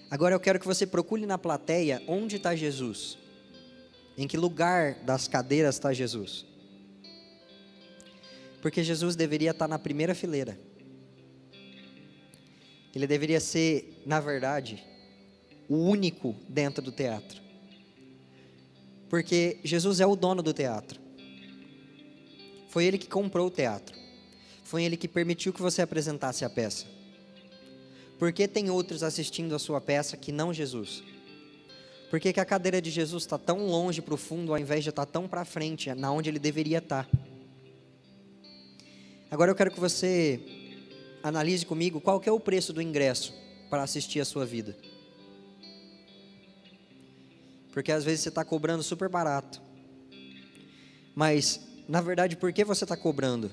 Agora 0.09 0.36
eu 0.36 0.39
quero 0.39 0.59
que 0.59 0.67
você 0.67 0.86
procure 0.86 1.25
na 1.25 1.38
plateia 1.38 2.01
onde 2.07 2.36
está 2.36 2.55
Jesus. 2.55 3.17
Em 4.17 4.27
que 4.27 4.38
lugar 4.38 4.95
das 5.03 5.27
cadeiras 5.27 5.75
está 5.75 5.91
Jesus? 5.91 6.45
Porque 8.62 8.83
Jesus 8.83 9.15
deveria 9.15 9.51
estar 9.51 9.65
tá 9.65 9.67
na 9.67 9.79
primeira 9.79 10.15
fileira. 10.15 10.59
Ele 12.93 13.07
deveria 13.07 13.39
ser, 13.39 14.01
na 14.05 14.19
verdade, 14.19 14.83
o 15.67 15.75
único 15.77 16.36
dentro 16.47 16.81
do 16.81 16.91
teatro. 16.91 17.41
Porque 19.09 19.59
Jesus 19.63 19.99
é 19.99 20.05
o 20.05 20.15
dono 20.15 20.41
do 20.43 20.53
teatro. 20.53 21.03
Foi 22.73 22.86
ele 22.86 22.97
que 22.97 23.05
comprou 23.05 23.45
o 23.45 23.51
teatro. 23.51 23.95
Foi 24.63 24.83
ele 24.83 24.97
que 24.97 25.07
permitiu 25.07 25.53
que 25.53 25.62
você 25.62 25.83
apresentasse 25.83 26.43
a 26.43 26.49
peça. 26.49 26.88
Por 28.17 28.33
que 28.33 28.47
tem 28.47 28.71
outros 28.71 29.03
assistindo 29.03 29.53
a 29.53 29.59
sua 29.59 29.79
peça 29.79 30.17
que 30.17 30.31
não 30.31 30.51
Jesus? 30.51 31.03
Por 32.09 32.19
que, 32.19 32.33
que 32.33 32.39
a 32.39 32.45
cadeira 32.45 32.81
de 32.81 32.89
Jesus 32.89 33.25
está 33.25 33.38
tão 33.38 33.67
longe 33.67 34.01
para 34.01 34.15
o 34.15 34.17
fundo, 34.17 34.51
ao 34.51 34.57
invés 34.57 34.83
de 34.83 34.89
estar 34.89 35.05
tá 35.05 35.12
tão 35.12 35.27
para 35.27 35.45
frente, 35.45 35.93
na 35.93 36.12
onde 36.12 36.31
ele 36.31 36.39
deveria 36.39 36.79
estar? 36.79 37.05
Tá? 37.05 37.17
Agora 39.29 39.51
eu 39.51 39.55
quero 39.55 39.69
que 39.69 39.79
você 39.79 40.41
analise 41.21 41.67
comigo 41.67 42.01
qual 42.01 42.19
é 42.25 42.31
o 42.31 42.39
preço 42.39 42.73
do 42.73 42.81
ingresso 42.81 43.36
para 43.69 43.83
assistir 43.83 44.19
a 44.19 44.25
sua 44.25 44.47
vida. 44.47 44.75
Porque 47.71 47.91
às 47.91 48.03
vezes 48.03 48.21
você 48.21 48.29
está 48.29 48.43
cobrando 48.43 48.81
super 48.81 49.09
barato. 49.09 49.62
Mas 51.13 51.71
na 51.88 52.00
verdade, 52.00 52.38
por 52.38 52.54
que 52.54 52.63
você 52.63 52.86
está 52.86 52.96
cobrando? 52.96 53.52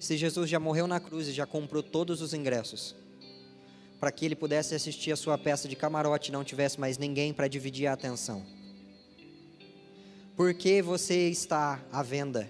Se 0.00 0.16
Jesus 0.16 0.50
já 0.50 0.58
morreu 0.58 0.86
na 0.86 0.98
cruz 0.98 1.28
e 1.28 1.32
já 1.32 1.46
comprou 1.46 1.82
todos 1.82 2.20
os 2.22 2.34
ingressos, 2.34 2.96
para 4.00 4.10
que 4.10 4.24
ele 4.24 4.34
pudesse 4.34 4.74
assistir 4.74 5.12
a 5.12 5.16
sua 5.16 5.38
peça 5.38 5.68
de 5.68 5.76
camarote 5.76 6.30
e 6.30 6.32
não 6.32 6.42
tivesse 6.42 6.80
mais 6.80 6.98
ninguém 6.98 7.32
para 7.32 7.46
dividir 7.46 7.86
a 7.86 7.92
atenção. 7.92 8.44
Por 10.34 10.54
que 10.54 10.80
você 10.80 11.28
está 11.28 11.80
à 11.92 12.02
venda? 12.02 12.48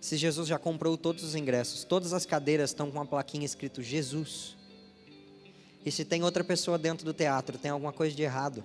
Se 0.00 0.16
Jesus 0.16 0.46
já 0.46 0.58
comprou 0.58 0.96
todos 0.96 1.24
os 1.24 1.34
ingressos, 1.34 1.84
todas 1.84 2.12
as 2.12 2.26
cadeiras 2.26 2.70
estão 2.70 2.90
com 2.90 2.98
uma 2.98 3.06
plaquinha 3.06 3.46
escrito 3.46 3.82
Jesus. 3.82 4.56
E 5.84 5.90
se 5.90 6.04
tem 6.04 6.22
outra 6.22 6.44
pessoa 6.44 6.78
dentro 6.78 7.04
do 7.04 7.14
teatro, 7.14 7.58
tem 7.58 7.70
alguma 7.70 7.92
coisa 7.92 8.14
de 8.14 8.22
errado. 8.22 8.62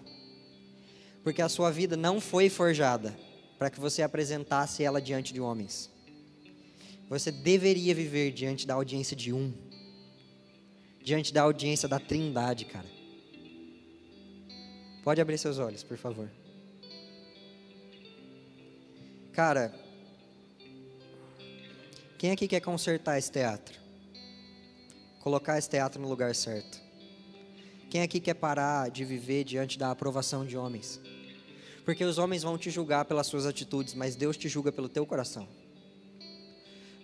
Porque 1.24 1.42
a 1.42 1.50
sua 1.50 1.72
vida 1.72 1.98
não 1.98 2.20
foi 2.20 2.50
forjada 2.50 3.16
para 3.58 3.70
que 3.70 3.80
você 3.80 4.02
apresentasse 4.02 4.84
ela 4.84 5.02
diante 5.02 5.34
de 5.34 5.40
homens. 5.40 5.90
Você 7.10 7.32
deveria 7.32 7.94
viver 7.94 8.32
diante 8.32 8.66
da 8.66 8.74
audiência 8.74 9.16
de 9.16 9.32
um, 9.32 9.54
diante 11.04 11.34
da 11.34 11.44
audiência 11.44 11.88
da 11.88 12.00
Trindade, 12.00 12.66
cara. 12.66 12.88
Pode 15.04 15.22
abrir 15.22 15.38
seus 15.38 15.60
olhos, 15.60 15.84
por 15.84 15.98
favor. 15.98 16.30
Cara, 19.32 19.72
quem 22.18 22.32
aqui 22.32 22.48
quer 22.48 22.62
consertar 22.62 23.20
esse 23.20 23.32
teatro? 23.32 23.80
Colocar 25.20 25.60
esse 25.60 25.70
teatro 25.70 26.02
no 26.02 26.08
lugar 26.08 26.34
certo? 26.34 26.82
Quem 27.90 28.02
aqui 28.02 28.20
quer 28.20 28.34
parar 28.34 28.90
de 28.90 29.06
viver 29.06 29.44
diante 29.44 29.78
da 29.78 29.92
aprovação 29.92 30.46
de 30.46 30.58
homens? 30.58 31.00
Porque 31.86 32.04
os 32.04 32.18
homens 32.18 32.42
vão 32.42 32.58
te 32.58 32.72
julgar 32.72 33.06
pelas 33.06 33.28
suas 33.28 33.46
atitudes, 33.46 33.94
mas 33.94 34.16
Deus 34.16 34.36
te 34.36 34.50
julga 34.50 34.72
pelo 34.72 34.90
teu 34.90 35.06
coração. 35.06 35.48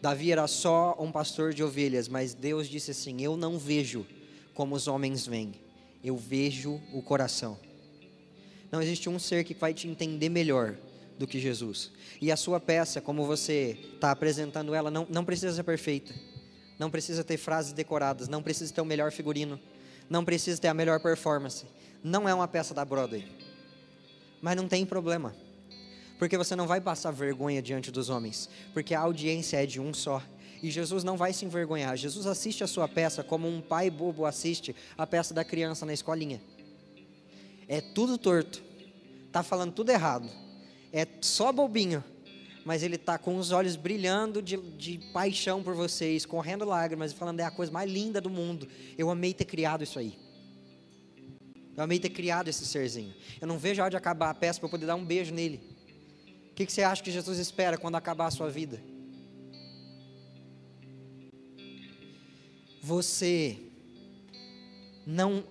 Davi 0.02 0.32
era 0.32 0.48
só 0.48 0.98
um 1.00 1.12
pastor 1.12 1.54
de 1.54 1.64
ovelhas, 1.64 2.08
mas 2.08 2.34
Deus 2.34 2.68
disse 2.68 2.90
assim: 2.90 3.22
Eu 3.22 3.38
não 3.38 3.60
vejo 3.60 4.06
como 4.56 4.76
os 4.76 4.88
homens 4.88 5.28
veem, 5.28 5.54
eu 6.04 6.18
vejo 6.18 6.82
o 6.92 7.04
coração. 7.04 7.58
Não 8.72 8.82
existe 8.82 9.08
um 9.08 9.20
ser 9.20 9.44
que 9.44 9.54
vai 9.54 9.74
te 9.74 9.88
entender 9.88 10.30
melhor 10.30 10.76
do 11.20 11.28
que 11.28 11.40
Jesus. 11.40 11.92
E 12.20 12.32
a 12.32 12.36
sua 12.36 12.60
peça, 12.60 13.00
como 13.00 13.26
você 13.26 13.78
está 13.94 14.10
apresentando 14.10 14.74
ela, 14.74 14.90
não, 14.90 15.06
não 15.10 15.24
precisa 15.24 15.54
ser 15.54 15.64
perfeita, 15.64 16.14
não 16.80 16.90
precisa 16.90 17.24
ter 17.24 17.38
frases 17.38 17.74
decoradas, 17.74 18.28
não 18.28 18.42
precisa 18.42 18.74
ter 18.74 18.82
o 18.82 18.86
melhor 18.86 19.12
figurino, 19.12 19.60
não 20.10 20.26
precisa 20.26 20.60
ter 20.60 20.70
a 20.70 20.74
melhor 20.74 21.00
performance. 21.00 21.66
Não 22.04 22.28
é 22.28 22.34
uma 22.34 22.48
peça 22.48 22.74
da 22.74 22.84
Broadway. 22.84 23.41
Mas 24.42 24.56
não 24.56 24.68
tem 24.68 24.86
problema. 24.86 25.36
Porque 26.18 26.38
você 26.38 26.56
não 26.56 26.68
vai 26.68 26.80
passar 26.80 27.12
vergonha 27.12 27.62
diante 27.62 27.92
dos 27.92 28.10
homens, 28.10 28.50
porque 28.74 28.94
a 28.94 29.00
audiência 29.00 29.62
é 29.62 29.66
de 29.66 29.80
um 29.80 29.94
só. 29.94 30.22
E 30.62 30.70
Jesus 30.70 31.04
não 31.04 31.18
vai 31.18 31.34
se 31.34 31.46
envergonhar. 31.46 31.98
Jesus 31.98 32.28
assiste 32.28 32.64
a 32.64 32.68
sua 32.68 32.88
peça 32.88 33.24
como 33.24 33.48
um 33.48 33.60
pai 33.60 33.90
bobo 33.90 34.26
assiste 34.26 34.76
a 34.96 35.08
peça 35.08 35.34
da 35.34 35.44
criança 35.44 35.86
na 35.86 35.94
escolinha. 35.94 36.40
É 37.68 37.82
tudo 37.82 38.18
torto. 38.18 38.62
Tá 39.32 39.42
falando 39.42 39.74
tudo 39.74 39.90
errado. 39.92 40.30
é 40.94 41.08
só 41.22 41.52
bobinho, 41.52 42.04
mas 42.64 42.84
ele 42.84 42.96
está 42.96 43.18
com 43.18 43.38
os 43.38 43.52
olhos 43.52 43.76
brilhando 43.76 44.42
de, 44.42 44.58
de 44.58 45.00
paixão 45.12 45.64
por 45.64 45.74
vocês, 45.74 46.26
correndo 46.26 46.66
lágrimas 46.66 47.12
e 47.12 47.16
falando: 47.16 47.40
é 47.40 47.44
a 47.44 47.52
coisa 47.52 47.72
mais 47.72 47.90
linda 47.90 48.22
do 48.22 48.30
mundo. 48.30 48.68
Eu 48.98 49.10
amei 49.10 49.34
ter 49.34 49.46
criado 49.46 49.84
isso 49.84 49.98
aí. 49.98 50.20
Eu 51.76 51.84
amei 51.84 52.00
ter 52.00 52.10
criado 52.10 52.48
esse 52.48 52.66
serzinho. 52.66 53.14
Eu 53.40 53.48
não 53.48 53.58
vejo 53.58 53.82
a 53.82 53.86
hora 53.86 53.92
de 53.92 53.98
acabar 53.98 54.30
a 54.30 54.34
peça 54.34 54.60
para 54.60 54.68
eu 54.68 54.72
poder 54.72 54.86
dar 54.86 54.96
um 54.96 55.06
beijo 55.06 55.34
nele. 55.34 55.62
O 56.52 56.54
que, 56.54 56.66
que 56.66 56.72
você 56.72 56.84
acha 56.84 57.02
que 57.02 57.12
Jesus 57.12 57.40
espera 57.40 57.78
quando 57.78 57.96
acabar 57.96 58.28
a 58.28 58.32
sua 58.32 58.50
vida? 58.50 58.82
Você 62.82 63.58
não. 65.06 65.44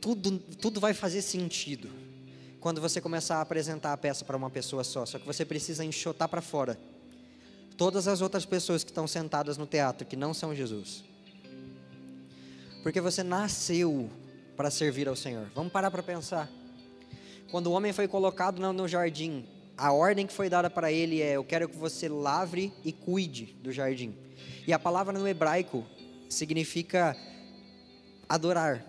Tudo, 0.00 0.38
tudo 0.38 0.78
vai 0.78 0.92
fazer 0.92 1.22
sentido 1.22 1.88
quando 2.60 2.80
você 2.80 3.00
começar 3.00 3.36
a 3.36 3.40
apresentar 3.40 3.92
a 3.92 3.96
peça 3.96 4.24
para 4.24 4.36
uma 4.36 4.50
pessoa 4.50 4.84
só. 4.84 5.06
Só 5.06 5.18
que 5.18 5.26
você 5.26 5.44
precisa 5.44 5.84
enxotar 5.84 6.28
para 6.28 6.42
fora 6.42 6.78
todas 7.76 8.08
as 8.08 8.20
outras 8.20 8.44
pessoas 8.44 8.84
que 8.84 8.90
estão 8.90 9.06
sentadas 9.06 9.56
no 9.56 9.66
teatro 9.66 10.06
que 10.06 10.16
não 10.16 10.34
são 10.34 10.54
Jesus. 10.54 11.04
Porque 12.82 13.00
você 13.00 13.22
nasceu 13.22 14.10
para 14.56 14.70
servir 14.70 15.08
ao 15.08 15.14
Senhor. 15.14 15.46
Vamos 15.54 15.72
parar 15.72 15.90
para 15.90 16.02
pensar. 16.02 16.50
Quando 17.50 17.68
o 17.68 17.72
homem 17.72 17.92
foi 17.92 18.08
colocado 18.08 18.60
no, 18.72 18.88
jardim, 18.88 19.46
a 19.76 19.92
ordem 19.92 20.26
que 20.26 20.32
foi 20.32 20.48
dada 20.48 20.68
para 20.68 20.90
ele 20.90 21.20
é: 21.20 21.32
Eu 21.32 21.44
quero 21.44 21.68
que 21.68 21.76
você 21.76 22.08
lavre 22.08 22.72
e 22.84 22.92
cuide 22.92 23.56
do 23.62 23.70
jardim. 23.70 24.16
E 24.66 24.72
a 24.72 24.78
palavra 24.78 25.16
no 25.16 25.28
hebraico 25.28 25.84
significa 26.28 27.16
adorar, 28.28 28.84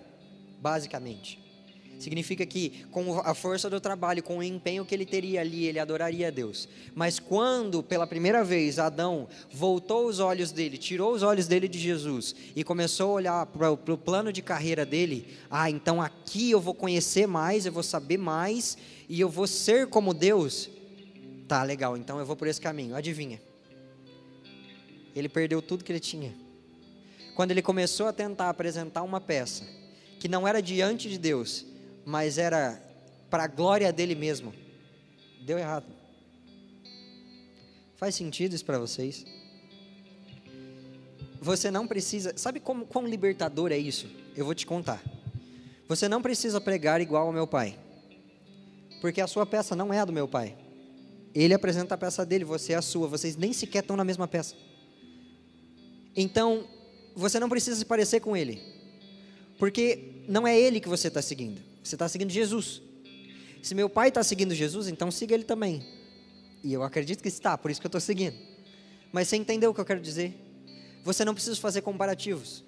basicamente. 0.59 1.46
Significa 1.99 2.45
que 2.45 2.85
com 2.91 3.19
a 3.19 3.33
força 3.33 3.69
do 3.69 3.81
trabalho, 3.81 4.21
com 4.21 4.37
o 4.37 4.43
empenho 4.43 4.85
que 4.85 4.93
ele 4.93 5.05
teria 5.05 5.41
ali, 5.41 5.65
ele 5.65 5.79
adoraria 5.79 6.27
a 6.27 6.31
Deus. 6.31 6.69
Mas 6.93 7.19
quando, 7.19 7.81
pela 7.81 8.05
primeira 8.05 8.43
vez, 8.43 8.77
Adão 8.77 9.27
voltou 9.51 10.05
os 10.05 10.19
olhos 10.19 10.51
dele, 10.51 10.77
tirou 10.77 11.13
os 11.13 11.23
olhos 11.23 11.47
dele 11.47 11.67
de 11.67 11.79
Jesus 11.79 12.35
e 12.55 12.63
começou 12.63 13.11
a 13.11 13.13
olhar 13.13 13.45
para 13.47 13.71
o 13.71 13.97
plano 13.97 14.31
de 14.31 14.41
carreira 14.41 14.85
dele, 14.85 15.27
ah, 15.49 15.69
então 15.69 16.01
aqui 16.01 16.51
eu 16.51 16.61
vou 16.61 16.73
conhecer 16.73 17.27
mais, 17.27 17.65
eu 17.65 17.71
vou 17.71 17.83
saber 17.83 18.17
mais 18.17 18.77
e 19.09 19.19
eu 19.19 19.29
vou 19.29 19.47
ser 19.47 19.87
como 19.87 20.13
Deus. 20.13 20.69
Tá, 21.47 21.63
legal, 21.63 21.97
então 21.97 22.19
eu 22.19 22.25
vou 22.25 22.35
por 22.35 22.47
esse 22.47 22.61
caminho. 22.61 22.95
Adivinha? 22.95 23.41
Ele 25.15 25.29
perdeu 25.29 25.61
tudo 25.63 25.83
que 25.83 25.91
ele 25.91 25.99
tinha. 25.99 26.35
Quando 27.35 27.51
ele 27.51 27.61
começou 27.61 28.07
a 28.07 28.13
tentar 28.13 28.49
apresentar 28.49 29.01
uma 29.03 29.21
peça 29.21 29.63
que 30.19 30.27
não 30.27 30.47
era 30.47 30.61
diante 30.61 31.07
de 31.07 31.17
Deus, 31.17 31.66
mas 32.07 32.37
era 32.37 32.81
para 33.29 33.43
a 33.43 33.47
glória 33.47 33.91
dele 33.91 34.15
mesmo. 34.15 34.53
Deu 35.41 35.59
errado. 35.59 35.87
Faz 37.97 38.15
sentido 38.15 38.55
isso 38.55 38.63
para 38.63 38.79
vocês? 38.79 39.25
Você 41.41 41.69
não 41.69 41.85
precisa. 41.85 42.31
Sabe 42.37 42.61
como, 42.61 42.85
quão 42.85 43.05
libertador 43.05 43.73
é 43.73 43.77
isso? 43.77 44.09
Eu 44.37 44.45
vou 44.45 44.55
te 44.55 44.65
contar. 44.65 45.03
Você 45.89 46.07
não 46.07 46.21
precisa 46.21 46.61
pregar 46.61 47.01
igual 47.01 47.27
ao 47.27 47.33
meu 47.33 47.45
pai. 47.45 47.77
Porque 49.01 49.19
a 49.19 49.27
sua 49.27 49.45
peça 49.45 49.75
não 49.75 49.93
é 49.93 49.99
a 49.99 50.05
do 50.05 50.13
meu 50.13 50.29
pai. 50.29 50.55
Ele 51.35 51.53
apresenta 51.53 51.95
a 51.95 51.97
peça 51.97 52.25
dele, 52.25 52.45
você 52.45 52.71
é 52.71 52.77
a 52.77 52.81
sua. 52.81 53.09
Vocês 53.09 53.35
nem 53.35 53.51
sequer 53.51 53.81
estão 53.81 53.97
na 53.97 54.05
mesma 54.05 54.29
peça. 54.29 54.55
Então, 56.15 56.65
você 57.13 57.37
não 57.37 57.49
precisa 57.49 57.75
se 57.75 57.83
parecer 57.83 58.21
com 58.21 58.35
ele. 58.35 58.61
Porque 59.59 60.23
não 60.25 60.47
é 60.47 60.57
ele 60.57 60.79
que 60.79 60.87
você 60.87 61.09
está 61.09 61.21
seguindo. 61.21 61.67
Você 61.87 61.95
está 61.95 62.09
seguindo 62.09 62.29
Jesus. 62.29 62.81
Se 63.63 63.73
meu 63.73 63.89
pai 63.89 64.09
está 64.09 64.21
seguindo 64.21 64.53
Jesus, 64.53 64.87
então 64.87 65.09
siga 65.09 65.33
ele 65.33 65.43
também. 65.43 65.85
E 66.63 66.73
eu 66.73 66.83
acredito 66.83 67.21
que 67.21 67.29
está, 67.29 67.57
por 67.57 67.71
isso 67.71 67.79
que 67.79 67.87
eu 67.87 67.89
estou 67.89 68.01
seguindo. 68.01 68.35
Mas 69.11 69.29
você 69.29 69.37
entendeu 69.37 69.71
o 69.71 69.73
que 69.73 69.79
eu 69.79 69.85
quero 69.85 70.01
dizer? 70.01 70.35
Você 71.03 71.23
não 71.23 71.33
precisa 71.33 71.55
fazer 71.55 71.81
comparativos. 71.81 72.63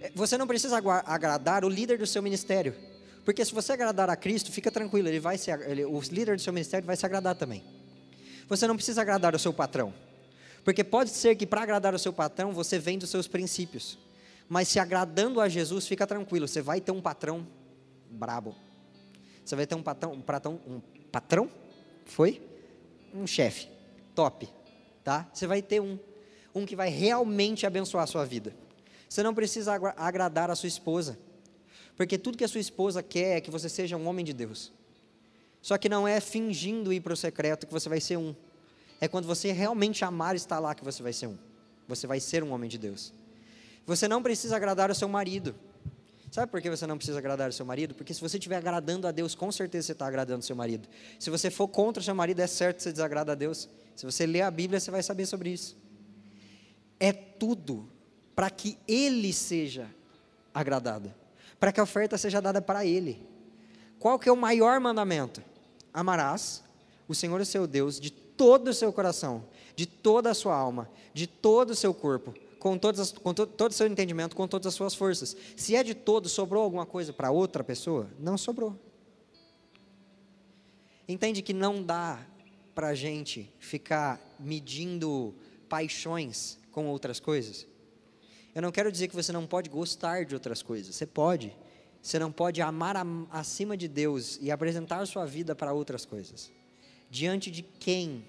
É, 0.00 0.12
você 0.14 0.36
não 0.36 0.46
precisa 0.46 0.76
agradar 0.76 1.64
o 1.64 1.68
líder 1.68 1.96
do 1.96 2.06
seu 2.06 2.22
ministério. 2.22 2.74
Porque 3.24 3.42
se 3.44 3.54
você 3.54 3.72
agradar 3.72 4.10
a 4.10 4.16
Cristo, 4.16 4.52
fica 4.52 4.70
tranquilo, 4.70 5.08
ele 5.08 5.20
vai 5.20 5.38
se, 5.38 5.50
ele, 5.50 5.84
o 5.84 6.00
líder 6.00 6.36
do 6.36 6.42
seu 6.42 6.52
ministério 6.52 6.86
vai 6.86 6.96
se 6.96 7.06
agradar 7.06 7.34
também. 7.36 7.64
Você 8.48 8.66
não 8.66 8.76
precisa 8.76 9.00
agradar 9.00 9.34
o 9.34 9.38
seu 9.38 9.52
patrão. 9.52 9.94
Porque 10.62 10.84
pode 10.84 11.10
ser 11.10 11.36
que 11.36 11.46
para 11.46 11.62
agradar 11.62 11.94
o 11.94 11.98
seu 11.98 12.12
patrão, 12.12 12.52
você 12.52 12.78
vem 12.78 12.98
dos 12.98 13.08
seus 13.08 13.26
princípios. 13.26 13.98
Mas 14.46 14.68
se 14.68 14.78
agradando 14.78 15.40
a 15.40 15.48
Jesus, 15.48 15.86
fica 15.86 16.06
tranquilo, 16.06 16.46
você 16.46 16.60
vai 16.60 16.80
ter 16.80 16.92
um 16.92 17.00
patrão 17.00 17.46
brabo. 18.10 18.54
Você 19.44 19.56
vai 19.56 19.66
ter 19.66 19.74
um 19.74 19.82
patrão, 19.82 20.12
um 20.12 20.20
patrão, 20.20 20.60
um 20.66 20.80
patrão? 21.10 21.50
Foi? 22.04 22.42
Um 23.14 23.26
chefe, 23.26 23.68
top, 24.14 24.48
tá? 25.02 25.28
Você 25.32 25.46
vai 25.46 25.62
ter 25.62 25.80
um, 25.80 25.98
um 26.54 26.66
que 26.66 26.76
vai 26.76 26.90
realmente 26.90 27.66
abençoar 27.66 28.04
a 28.04 28.06
sua 28.06 28.24
vida. 28.24 28.54
Você 29.08 29.22
não 29.22 29.34
precisa 29.34 29.72
agradar 29.96 30.50
a 30.50 30.54
sua 30.54 30.66
esposa, 30.66 31.18
porque 31.96 32.18
tudo 32.18 32.36
que 32.36 32.44
a 32.44 32.48
sua 32.48 32.60
esposa 32.60 33.02
quer 33.02 33.38
é 33.38 33.40
que 33.40 33.50
você 33.50 33.68
seja 33.68 33.96
um 33.96 34.06
homem 34.06 34.24
de 34.24 34.34
Deus. 34.34 34.72
Só 35.62 35.76
que 35.76 35.88
não 35.88 36.06
é 36.06 36.20
fingindo 36.20 36.92
ir 36.92 37.00
para 37.00 37.12
o 37.12 37.16
secreto 37.16 37.66
que 37.66 37.72
você 37.72 37.88
vai 37.88 38.00
ser 38.00 38.16
um. 38.16 38.34
É 39.00 39.08
quando 39.08 39.26
você 39.26 39.52
realmente 39.52 40.04
amar 40.04 40.34
estar 40.34 40.58
lá 40.58 40.74
que 40.74 40.84
você 40.84 41.02
vai 41.02 41.12
ser 41.12 41.26
um. 41.26 41.38
Você 41.86 42.06
vai 42.06 42.20
ser 42.20 42.42
um 42.42 42.52
homem 42.52 42.68
de 42.68 42.78
Deus. 42.78 43.12
Você 43.86 44.06
não 44.06 44.22
precisa 44.22 44.56
agradar 44.56 44.90
o 44.90 44.94
seu 44.94 45.08
marido. 45.08 45.54
Sabe 46.30 46.50
por 46.50 46.60
que 46.60 46.68
você 46.68 46.86
não 46.86 46.96
precisa 46.96 47.18
agradar 47.18 47.48
o 47.48 47.52
seu 47.52 47.64
marido? 47.64 47.94
Porque 47.94 48.12
se 48.12 48.20
você 48.20 48.36
estiver 48.36 48.56
agradando 48.56 49.06
a 49.06 49.10
Deus, 49.10 49.34
com 49.34 49.50
certeza 49.50 49.86
você 49.86 49.92
está 49.92 50.06
agradando 50.06 50.40
o 50.40 50.42
seu 50.42 50.54
marido. 50.54 50.88
Se 51.18 51.30
você 51.30 51.50
for 51.50 51.68
contra 51.68 52.00
o 52.00 52.04
seu 52.04 52.14
marido, 52.14 52.40
é 52.40 52.46
certo 52.46 52.76
que 52.78 52.82
você 52.82 52.92
desagrada 52.92 53.32
a 53.32 53.34
Deus. 53.34 53.68
Se 53.96 54.04
você 54.04 54.26
ler 54.26 54.42
a 54.42 54.50
Bíblia, 54.50 54.78
você 54.78 54.90
vai 54.90 55.02
saber 55.02 55.26
sobre 55.26 55.50
isso. 55.50 55.76
É 57.00 57.12
tudo 57.12 57.88
para 58.34 58.50
que 58.50 58.78
Ele 58.86 59.32
seja 59.32 59.88
agradado, 60.52 61.12
para 61.58 61.72
que 61.72 61.80
a 61.80 61.82
oferta 61.82 62.18
seja 62.18 62.40
dada 62.40 62.60
para 62.60 62.84
Ele. 62.84 63.26
Qual 63.98 64.18
que 64.18 64.28
é 64.28 64.32
o 64.32 64.36
maior 64.36 64.78
mandamento? 64.80 65.42
Amarás 65.92 66.62
o 67.08 67.14
Senhor, 67.14 67.40
o 67.40 67.46
seu 67.46 67.66
Deus, 67.66 67.98
de 67.98 68.10
todo 68.10 68.68
o 68.68 68.74
seu 68.74 68.92
coração, 68.92 69.44
de 69.74 69.86
toda 69.86 70.30
a 70.30 70.34
sua 70.34 70.54
alma, 70.54 70.90
de 71.14 71.26
todo 71.26 71.70
o 71.70 71.74
seu 71.74 71.94
corpo 71.94 72.34
com, 72.58 72.78
todas 72.78 73.12
com 73.12 73.32
to, 73.32 73.46
todo 73.46 73.70
o 73.70 73.74
seu 73.74 73.86
entendimento, 73.86 74.34
com 74.34 74.46
todas 74.46 74.66
as 74.66 74.74
suas 74.74 74.94
forças. 74.94 75.36
Se 75.56 75.74
é 75.74 75.82
de 75.82 75.94
todo, 75.94 76.28
sobrou 76.28 76.62
alguma 76.62 76.86
coisa 76.86 77.12
para 77.12 77.30
outra 77.30 77.62
pessoa? 77.64 78.08
Não 78.18 78.36
sobrou. 78.36 78.78
Entende 81.08 81.40
que 81.40 81.54
não 81.54 81.82
dá 81.82 82.20
para 82.74 82.88
a 82.88 82.94
gente 82.94 83.52
ficar 83.58 84.20
medindo 84.38 85.34
paixões 85.68 86.58
com 86.70 86.86
outras 86.86 87.18
coisas? 87.18 87.66
Eu 88.54 88.62
não 88.62 88.72
quero 88.72 88.90
dizer 88.90 89.08
que 89.08 89.14
você 89.14 89.32
não 89.32 89.46
pode 89.46 89.70
gostar 89.70 90.24
de 90.24 90.34
outras 90.34 90.62
coisas. 90.62 90.94
Você 90.94 91.06
pode. 91.06 91.56
Você 92.02 92.18
não 92.18 92.30
pode 92.30 92.60
amar 92.60 92.96
acima 93.30 93.76
de 93.76 93.88
Deus 93.88 94.38
e 94.40 94.50
apresentar 94.50 95.04
sua 95.06 95.24
vida 95.24 95.54
para 95.54 95.72
outras 95.72 96.04
coisas. 96.04 96.50
Diante 97.10 97.50
de 97.50 97.62
quem 97.62 98.24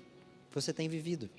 você 0.52 0.74
tem 0.74 0.88
vivido? 0.88 1.30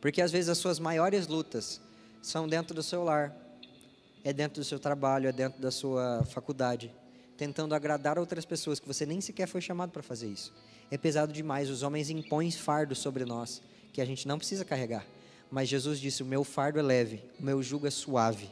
Porque 0.00 0.22
às 0.22 0.30
vezes 0.30 0.48
as 0.48 0.58
suas 0.58 0.78
maiores 0.78 1.26
lutas 1.26 1.80
são 2.22 2.48
dentro 2.48 2.74
do 2.74 2.82
seu 2.82 3.02
lar, 3.02 3.34
é 4.24 4.32
dentro 4.32 4.60
do 4.60 4.64
seu 4.64 4.78
trabalho, 4.78 5.28
é 5.28 5.32
dentro 5.32 5.60
da 5.60 5.70
sua 5.70 6.24
faculdade, 6.24 6.92
tentando 7.36 7.74
agradar 7.74 8.18
outras 8.18 8.44
pessoas 8.44 8.78
que 8.78 8.86
você 8.86 9.06
nem 9.06 9.20
sequer 9.20 9.46
foi 9.46 9.60
chamado 9.60 9.90
para 9.90 10.02
fazer 10.02 10.28
isso. 10.28 10.52
É 10.90 10.96
pesado 10.96 11.32
demais, 11.32 11.70
os 11.70 11.82
homens 11.82 12.10
impõem 12.10 12.50
fardos 12.50 12.98
sobre 12.98 13.24
nós 13.24 13.62
que 13.92 14.00
a 14.00 14.04
gente 14.04 14.26
não 14.26 14.38
precisa 14.38 14.64
carregar. 14.64 15.04
Mas 15.50 15.68
Jesus 15.68 15.98
disse: 15.98 16.22
"O 16.22 16.26
meu 16.26 16.44
fardo 16.44 16.78
é 16.78 16.82
leve, 16.82 17.22
o 17.38 17.42
meu 17.42 17.62
jugo 17.62 17.86
é 17.86 17.90
suave. 17.90 18.50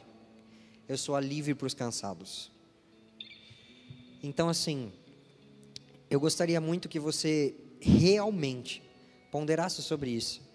Eu 0.87 0.97
sou 0.97 1.15
alívio 1.15 1.55
para 1.55 1.67
os 1.67 1.73
cansados." 1.73 2.51
Então 4.21 4.49
assim, 4.49 4.91
eu 6.09 6.19
gostaria 6.19 6.59
muito 6.59 6.89
que 6.89 6.99
você 6.99 7.55
realmente 7.79 8.81
ponderasse 9.31 9.81
sobre 9.83 10.09
isso 10.09 10.46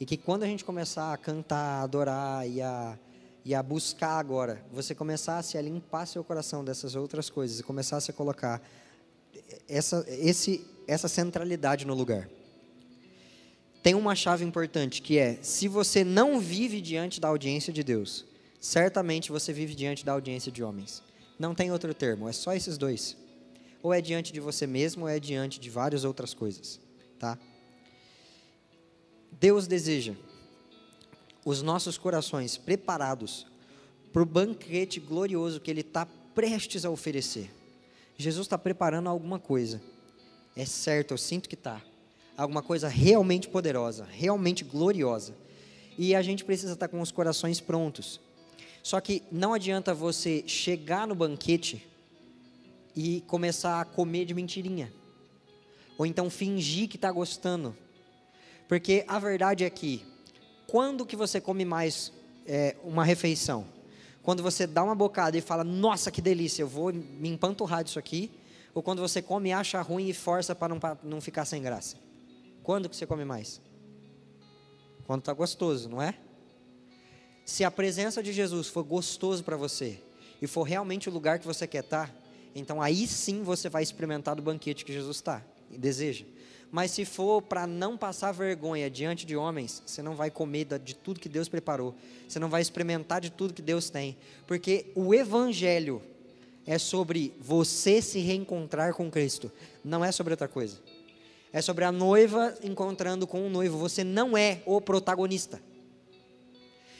e 0.00 0.06
que 0.06 0.16
quando 0.16 0.44
a 0.44 0.46
gente 0.46 0.64
começar 0.64 1.12
a 1.12 1.16
cantar, 1.18 1.80
a 1.80 1.82
adorar 1.82 2.48
e 2.48 2.62
a, 2.62 2.98
e 3.44 3.54
a 3.54 3.62
buscar 3.62 4.18
agora, 4.18 4.64
você 4.72 4.94
começasse 4.94 5.58
a 5.58 5.62
limpar 5.62 6.06
seu 6.06 6.24
coração 6.24 6.64
dessas 6.64 6.94
outras 6.94 7.28
coisas 7.28 7.60
e 7.60 7.62
começasse 7.62 8.10
a 8.10 8.14
colocar 8.14 8.62
essa, 9.68 10.04
esse, 10.08 10.66
essa 10.88 11.06
centralidade 11.06 11.86
no 11.86 11.92
lugar. 11.92 12.30
Tem 13.82 13.94
uma 13.94 14.14
chave 14.14 14.42
importante 14.42 15.02
que 15.02 15.18
é: 15.18 15.38
se 15.42 15.68
você 15.68 16.02
não 16.02 16.40
vive 16.40 16.80
diante 16.80 17.20
da 17.20 17.28
audiência 17.28 17.72
de 17.72 17.82
Deus, 17.82 18.24
certamente 18.58 19.30
você 19.30 19.52
vive 19.52 19.74
diante 19.74 20.04
da 20.04 20.12
audiência 20.12 20.50
de 20.50 20.62
homens. 20.62 21.02
Não 21.38 21.54
tem 21.54 21.70
outro 21.70 21.92
termo, 21.92 22.28
é 22.28 22.32
só 22.32 22.54
esses 22.54 22.76
dois. 22.76 23.16
Ou 23.82 23.94
é 23.94 24.00
diante 24.00 24.32
de 24.32 24.40
você 24.40 24.66
mesmo, 24.66 25.04
ou 25.04 25.08
é 25.08 25.18
diante 25.18 25.58
de 25.58 25.70
várias 25.70 26.04
outras 26.04 26.34
coisas, 26.34 26.78
tá? 27.18 27.38
Deus 29.38 29.66
deseja 29.66 30.14
os 31.44 31.62
nossos 31.62 31.96
corações 31.96 32.56
preparados 32.56 33.46
para 34.12 34.22
o 34.22 34.26
banquete 34.26 35.00
glorioso 35.00 35.60
que 35.60 35.70
Ele 35.70 35.80
está 35.80 36.06
prestes 36.34 36.84
a 36.84 36.90
oferecer. 36.90 37.50
Jesus 38.16 38.46
está 38.46 38.58
preparando 38.58 39.08
alguma 39.08 39.38
coisa. 39.38 39.80
É 40.56 40.64
certo, 40.64 41.12
eu 41.12 41.18
sinto 41.18 41.48
que 41.48 41.54
está. 41.54 41.80
alguma 42.36 42.62
coisa 42.62 42.88
realmente 42.88 43.48
poderosa, 43.48 44.06
realmente 44.10 44.64
gloriosa. 44.64 45.34
E 45.98 46.14
a 46.14 46.22
gente 46.22 46.44
precisa 46.44 46.72
estar 46.72 46.88
com 46.88 47.00
os 47.00 47.12
corações 47.12 47.60
prontos. 47.60 48.20
Só 48.82 49.00
que 49.00 49.22
não 49.30 49.52
adianta 49.52 49.92
você 49.92 50.42
chegar 50.46 51.06
no 51.06 51.14
banquete 51.14 51.86
e 52.96 53.22
começar 53.26 53.80
a 53.80 53.84
comer 53.84 54.24
de 54.24 54.34
mentirinha. 54.34 54.92
Ou 55.98 56.06
então 56.06 56.30
fingir 56.30 56.88
que 56.88 56.96
está 56.96 57.12
gostando. 57.12 57.76
Porque 58.70 59.04
a 59.08 59.18
verdade 59.18 59.64
é 59.64 59.68
que, 59.68 60.06
quando 60.68 61.04
que 61.04 61.16
você 61.16 61.40
come 61.40 61.64
mais 61.64 62.12
é, 62.46 62.76
uma 62.84 63.04
refeição? 63.04 63.66
Quando 64.22 64.44
você 64.44 64.64
dá 64.64 64.84
uma 64.84 64.94
bocada 64.94 65.36
e 65.36 65.40
fala, 65.40 65.64
nossa, 65.64 66.08
que 66.08 66.22
delícia, 66.22 66.62
eu 66.62 66.68
vou 66.68 66.92
me 66.92 67.28
empanturrar 67.28 67.82
disso 67.82 67.98
aqui. 67.98 68.30
Ou 68.72 68.80
quando 68.80 69.02
você 69.02 69.20
come 69.20 69.48
e 69.48 69.52
acha 69.52 69.82
ruim 69.82 70.08
e 70.08 70.14
força 70.14 70.54
para 70.54 70.72
não, 70.72 70.80
não 71.02 71.20
ficar 71.20 71.46
sem 71.46 71.60
graça? 71.60 71.96
Quando 72.62 72.88
que 72.88 72.94
você 72.94 73.04
come 73.04 73.24
mais? 73.24 73.60
Quando 75.04 75.18
está 75.18 75.32
gostoso, 75.32 75.88
não 75.88 76.00
é? 76.00 76.14
Se 77.44 77.64
a 77.64 77.72
presença 77.72 78.22
de 78.22 78.32
Jesus 78.32 78.68
for 78.68 78.84
gostoso 78.84 79.42
para 79.42 79.56
você 79.56 79.98
e 80.40 80.46
for 80.46 80.62
realmente 80.62 81.08
o 81.08 81.12
lugar 81.12 81.40
que 81.40 81.46
você 81.46 81.66
quer 81.66 81.82
estar, 81.82 82.06
tá, 82.06 82.14
então 82.54 82.80
aí 82.80 83.08
sim 83.08 83.42
você 83.42 83.68
vai 83.68 83.82
experimentar 83.82 84.36
do 84.36 84.42
banquete 84.42 84.84
que 84.84 84.92
Jesus 84.92 85.16
está 85.16 85.42
e 85.72 85.76
deseja. 85.76 86.24
Mas 86.70 86.92
se 86.92 87.04
for 87.04 87.42
para 87.42 87.66
não 87.66 87.98
passar 87.98 88.32
vergonha 88.32 88.88
diante 88.88 89.26
de 89.26 89.36
homens, 89.36 89.82
você 89.84 90.02
não 90.02 90.14
vai 90.14 90.30
comer 90.30 90.66
de 90.78 90.94
tudo 90.94 91.18
que 91.18 91.28
Deus 91.28 91.48
preparou. 91.48 91.94
Você 92.28 92.38
não 92.38 92.48
vai 92.48 92.62
experimentar 92.62 93.20
de 93.20 93.30
tudo 93.30 93.54
que 93.54 93.62
Deus 93.62 93.90
tem. 93.90 94.16
Porque 94.46 94.92
o 94.94 95.12
Evangelho 95.12 96.00
é 96.64 96.78
sobre 96.78 97.34
você 97.40 98.00
se 98.00 98.20
reencontrar 98.20 98.94
com 98.94 99.10
Cristo, 99.10 99.50
não 99.84 100.04
é 100.04 100.12
sobre 100.12 100.32
outra 100.32 100.46
coisa. 100.46 100.78
É 101.52 101.60
sobre 101.60 101.84
a 101.84 101.90
noiva 101.90 102.54
encontrando 102.62 103.26
com 103.26 103.44
o 103.44 103.50
noivo. 103.50 103.76
Você 103.78 104.04
não 104.04 104.36
é 104.36 104.62
o 104.64 104.80
protagonista. 104.80 105.60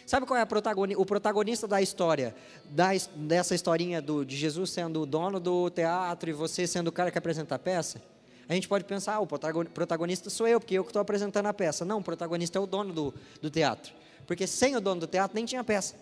Sabe 0.04 0.26
qual 0.26 0.40
é 0.40 0.44
protagoni 0.44 0.96
o 0.96 1.06
protagonista 1.06 1.68
da 1.68 1.80
história? 1.80 2.34
Da, 2.68 2.88
dessa 3.14 3.54
historinha 3.54 4.02
do, 4.02 4.24
de 4.24 4.36
Jesus 4.36 4.70
sendo 4.70 5.02
o 5.02 5.06
dono 5.06 5.38
do 5.38 5.70
teatro 5.70 6.28
e 6.28 6.32
você 6.32 6.66
sendo 6.66 6.88
o 6.88 6.92
cara 6.92 7.12
que 7.12 7.18
apresenta 7.18 7.54
a 7.54 7.58
peça? 7.60 8.02
A 8.48 8.54
gente 8.54 8.66
pode 8.66 8.84
pensar, 8.84 9.14
ah, 9.14 9.20
o 9.20 9.26
protagonista 9.26 10.28
sou 10.28 10.46
eu, 10.46 10.58
porque 10.58 10.74
eu 10.74 10.82
que 10.82 10.90
estou 10.90 11.00
apresentando 11.00 11.46
a 11.46 11.54
peça. 11.54 11.84
Não, 11.84 11.98
o 11.98 12.02
protagonista 12.02 12.58
é 12.58 12.60
o 12.60 12.66
dono 12.66 12.92
do, 12.92 13.14
do 13.40 13.50
teatro. 13.50 13.92
Porque 14.26 14.46
sem 14.46 14.76
o 14.76 14.80
dono 14.80 15.00
do 15.00 15.06
teatro 15.06 15.34
nem 15.34 15.44
tinha 15.44 15.62
peça. 15.62 15.94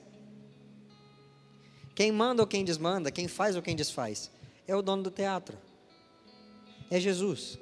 Quem 1.95 2.11
manda 2.11 2.43
ou 2.43 2.47
quem 2.47 2.65
desmanda, 2.65 3.11
quem 3.11 3.29
faz 3.29 3.57
ou 3.57 3.63
quem 3.63 3.77
desfaz, 3.77 4.31
é 4.67 4.75
o 4.75 4.81
dono 4.81 5.03
do 5.03 5.11
teatro. 5.11 5.59
É 6.91 6.99
Jesus. 6.99 7.59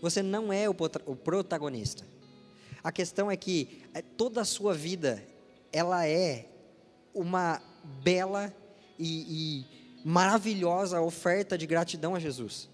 Você 0.00 0.22
não 0.22 0.52
é 0.52 0.68
o, 0.68 0.76
o 1.06 1.16
protagonista. 1.16 2.06
A 2.82 2.90
questão 2.92 3.30
é 3.30 3.36
que 3.36 3.82
é, 3.92 4.00
toda 4.00 4.40
a 4.40 4.44
sua 4.44 4.72
vida, 4.72 5.22
ela 5.72 6.06
é 6.06 6.46
uma 7.12 7.60
bela 8.02 8.54
e, 8.98 9.64
e 9.64 9.66
maravilhosa 10.04 11.00
oferta 11.00 11.58
de 11.58 11.66
gratidão 11.66 12.14
a 12.14 12.20
Jesus. 12.20 12.69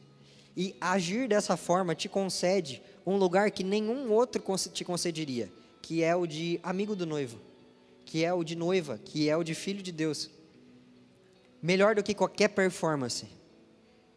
E 0.57 0.75
agir 0.81 1.29
dessa 1.29 1.55
forma 1.55 1.95
te 1.95 2.09
concede 2.09 2.83
um 3.05 3.16
lugar 3.16 3.51
que 3.51 3.62
nenhum 3.62 4.11
outro 4.11 4.42
te 4.73 4.85
concederia, 4.85 5.53
que 5.83 6.03
é 6.03 6.16
o 6.16 6.27
de 6.27 6.59
amigo 6.62 6.97
do 6.97 7.05
noivo, 7.05 7.38
que 8.07 8.25
é 8.25 8.33
o 8.33 8.42
de 8.42 8.57
noiva, 8.57 8.99
que 9.05 9.29
é 9.29 9.37
o 9.37 9.45
de 9.45 9.55
filho 9.55 9.83
de 9.83 9.92
Deus. 9.92 10.31
Melhor 11.61 11.95
do 11.95 12.03
que 12.03 12.14
qualquer 12.14 12.49
performance 12.49 13.27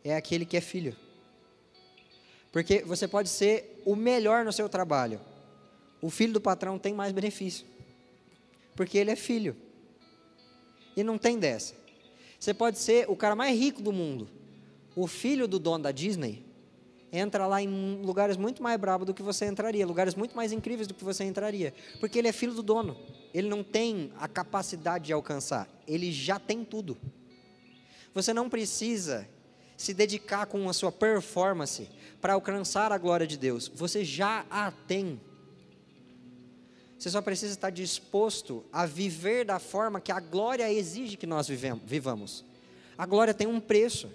é 0.02 0.16
aquele 0.16 0.46
que 0.46 0.56
é 0.56 0.62
filho. 0.62 0.96
Porque 2.54 2.84
você 2.84 3.08
pode 3.08 3.28
ser 3.28 3.82
o 3.86 3.96
melhor 3.96 4.46
no 4.46 4.54
seu 4.54 4.70
trabalho. 4.70 5.20
O 6.02 6.10
filho 6.10 6.34
do 6.34 6.42
patrão 6.42 6.80
tem 6.80 6.94
mais 6.94 7.12
benefício. 7.12 7.66
Porque 8.76 8.98
ele 8.98 9.12
é 9.12 9.16
filho. 9.16 9.56
E 10.96 11.04
não 11.04 11.18
tem 11.18 11.38
dessa. 11.38 11.76
Você 12.40 12.54
pode 12.54 12.80
ser 12.80 13.10
o 13.10 13.16
cara 13.16 13.36
mais 13.36 13.58
rico 13.60 13.82
do 13.82 13.92
mundo 13.92 14.39
o 15.02 15.08
filho 15.08 15.48
do 15.48 15.58
dono 15.58 15.86
da 15.86 15.92
Disney 15.92 16.44
entra 17.10 17.48
lá 17.48 17.62
em 17.62 18.02
lugares 18.04 18.36
muito 18.36 18.62
mais 18.62 18.78
bravos 18.78 19.08
do 19.08 19.14
que 19.14 19.24
você 19.24 19.46
entraria, 19.46 19.88
lugares 19.88 20.14
muito 20.14 20.36
mais 20.36 20.52
incríveis 20.52 20.90
do 20.90 20.94
que 20.94 21.06
você 21.06 21.24
entraria, 21.24 21.74
porque 22.02 22.20
ele 22.20 22.28
é 22.28 22.34
filho 22.34 22.54
do 22.54 22.62
dono. 22.62 22.98
Ele 23.34 23.48
não 23.48 23.64
tem 23.64 24.12
a 24.20 24.28
capacidade 24.28 25.06
de 25.06 25.14
alcançar, 25.14 25.70
ele 25.88 26.12
já 26.12 26.38
tem 26.38 26.66
tudo. 26.66 26.98
Você 28.14 28.34
não 28.34 28.50
precisa 28.50 29.26
se 29.78 29.94
dedicar 29.94 30.46
com 30.48 30.68
a 30.68 30.74
sua 30.74 30.92
performance 30.92 31.88
para 32.20 32.34
alcançar 32.34 32.92
a 32.92 32.98
glória 32.98 33.26
de 33.26 33.38
Deus, 33.38 33.72
você 33.74 34.04
já 34.04 34.46
a 34.50 34.70
tem. 34.70 35.22
Você 36.98 37.10
só 37.10 37.22
precisa 37.22 37.54
estar 37.54 37.70
disposto 37.70 38.66
a 38.74 38.86
viver 38.86 39.46
da 39.46 39.60
forma 39.60 40.02
que 40.02 40.12
a 40.12 40.20
glória 40.20 40.70
exige 40.70 41.16
que 41.16 41.26
nós 41.26 41.48
vivamos. 41.48 42.44
A 42.98 43.06
glória 43.06 43.34
tem 43.34 43.48
um 43.48 43.62
preço. 43.62 44.10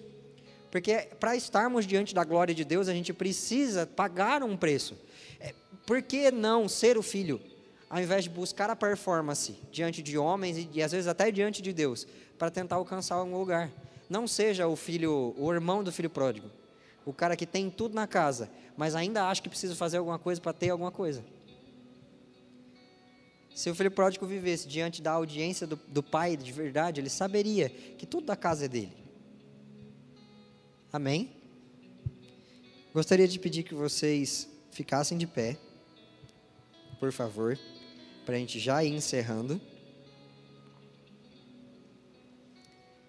Porque 0.75 1.07
para 1.21 1.37
estarmos 1.37 1.87
diante 1.87 2.13
da 2.13 2.25
glória 2.25 2.53
de 2.53 2.65
Deus, 2.65 2.89
a 2.89 2.93
gente 2.93 3.13
precisa 3.13 3.87
pagar 3.87 4.43
um 4.43 4.57
preço. 4.57 4.97
É, 5.39 5.55
por 5.87 6.03
que 6.03 6.33
não 6.33 6.69
ser 6.69 6.99
o 6.99 7.03
filho, 7.03 7.41
ao 7.89 8.01
invés 8.01 8.25
de 8.25 8.31
buscar 8.31 8.69
a 8.69 8.75
performance 8.75 9.55
diante 9.71 10.03
de 10.03 10.19
homens 10.19 10.69
e, 10.75 10.83
às 10.83 10.91
vezes 10.91 11.07
até 11.07 11.31
diante 11.31 11.63
de 11.63 11.73
Deus, 11.73 12.09
para 12.37 12.51
tentar 12.51 12.75
alcançar 12.75 13.15
algum 13.15 13.39
lugar? 13.39 13.71
Não 14.11 14.27
seja 14.27 14.67
o 14.67 14.75
filho, 14.75 15.33
o 15.39 15.53
irmão 15.53 15.85
do 15.85 15.93
filho 15.93 16.11
pródigo, 16.11 16.51
o 17.07 17.13
cara 17.13 17.37
que 17.37 17.47
tem 17.47 17.71
tudo 17.71 17.95
na 17.95 18.09
casa, 18.09 18.51
mas 18.77 18.97
ainda 18.97 19.29
acha 19.29 19.41
que 19.41 19.49
precisa 19.49 19.77
fazer 19.77 19.99
alguma 19.99 20.19
coisa 20.19 20.41
para 20.41 20.53
ter 20.53 20.71
alguma 20.71 20.91
coisa. 20.91 21.25
Se 23.55 23.71
o 23.71 23.77
filho 23.77 23.93
pródigo 23.93 24.27
vivesse 24.27 24.67
diante 24.67 25.01
da 25.01 25.13
audiência 25.13 25.69
do, 25.69 25.77
do 25.87 26.03
pai 26.03 26.37
de 26.37 26.51
verdade, 26.51 27.01
ele 27.01 27.11
saberia 27.11 27.69
que 27.69 28.05
tudo 28.05 28.27
da 28.27 28.35
casa 28.35 28.65
é 28.65 28.69
dele. 28.69 29.04
Amém? 30.95 31.29
Gostaria 32.95 33.27
de 33.27 33.37
pedir 33.41 33.65
que 33.65 33.75
vocês 33.75 34.49
ficassem 34.71 35.19
de 35.19 35.27
pé, 35.27 35.57
por 37.01 37.11
favor, 37.11 37.59
para 38.25 38.37
a 38.37 38.39
gente 38.39 38.61
já 38.61 38.85
ir 38.85 38.93
encerrando. 38.95 39.61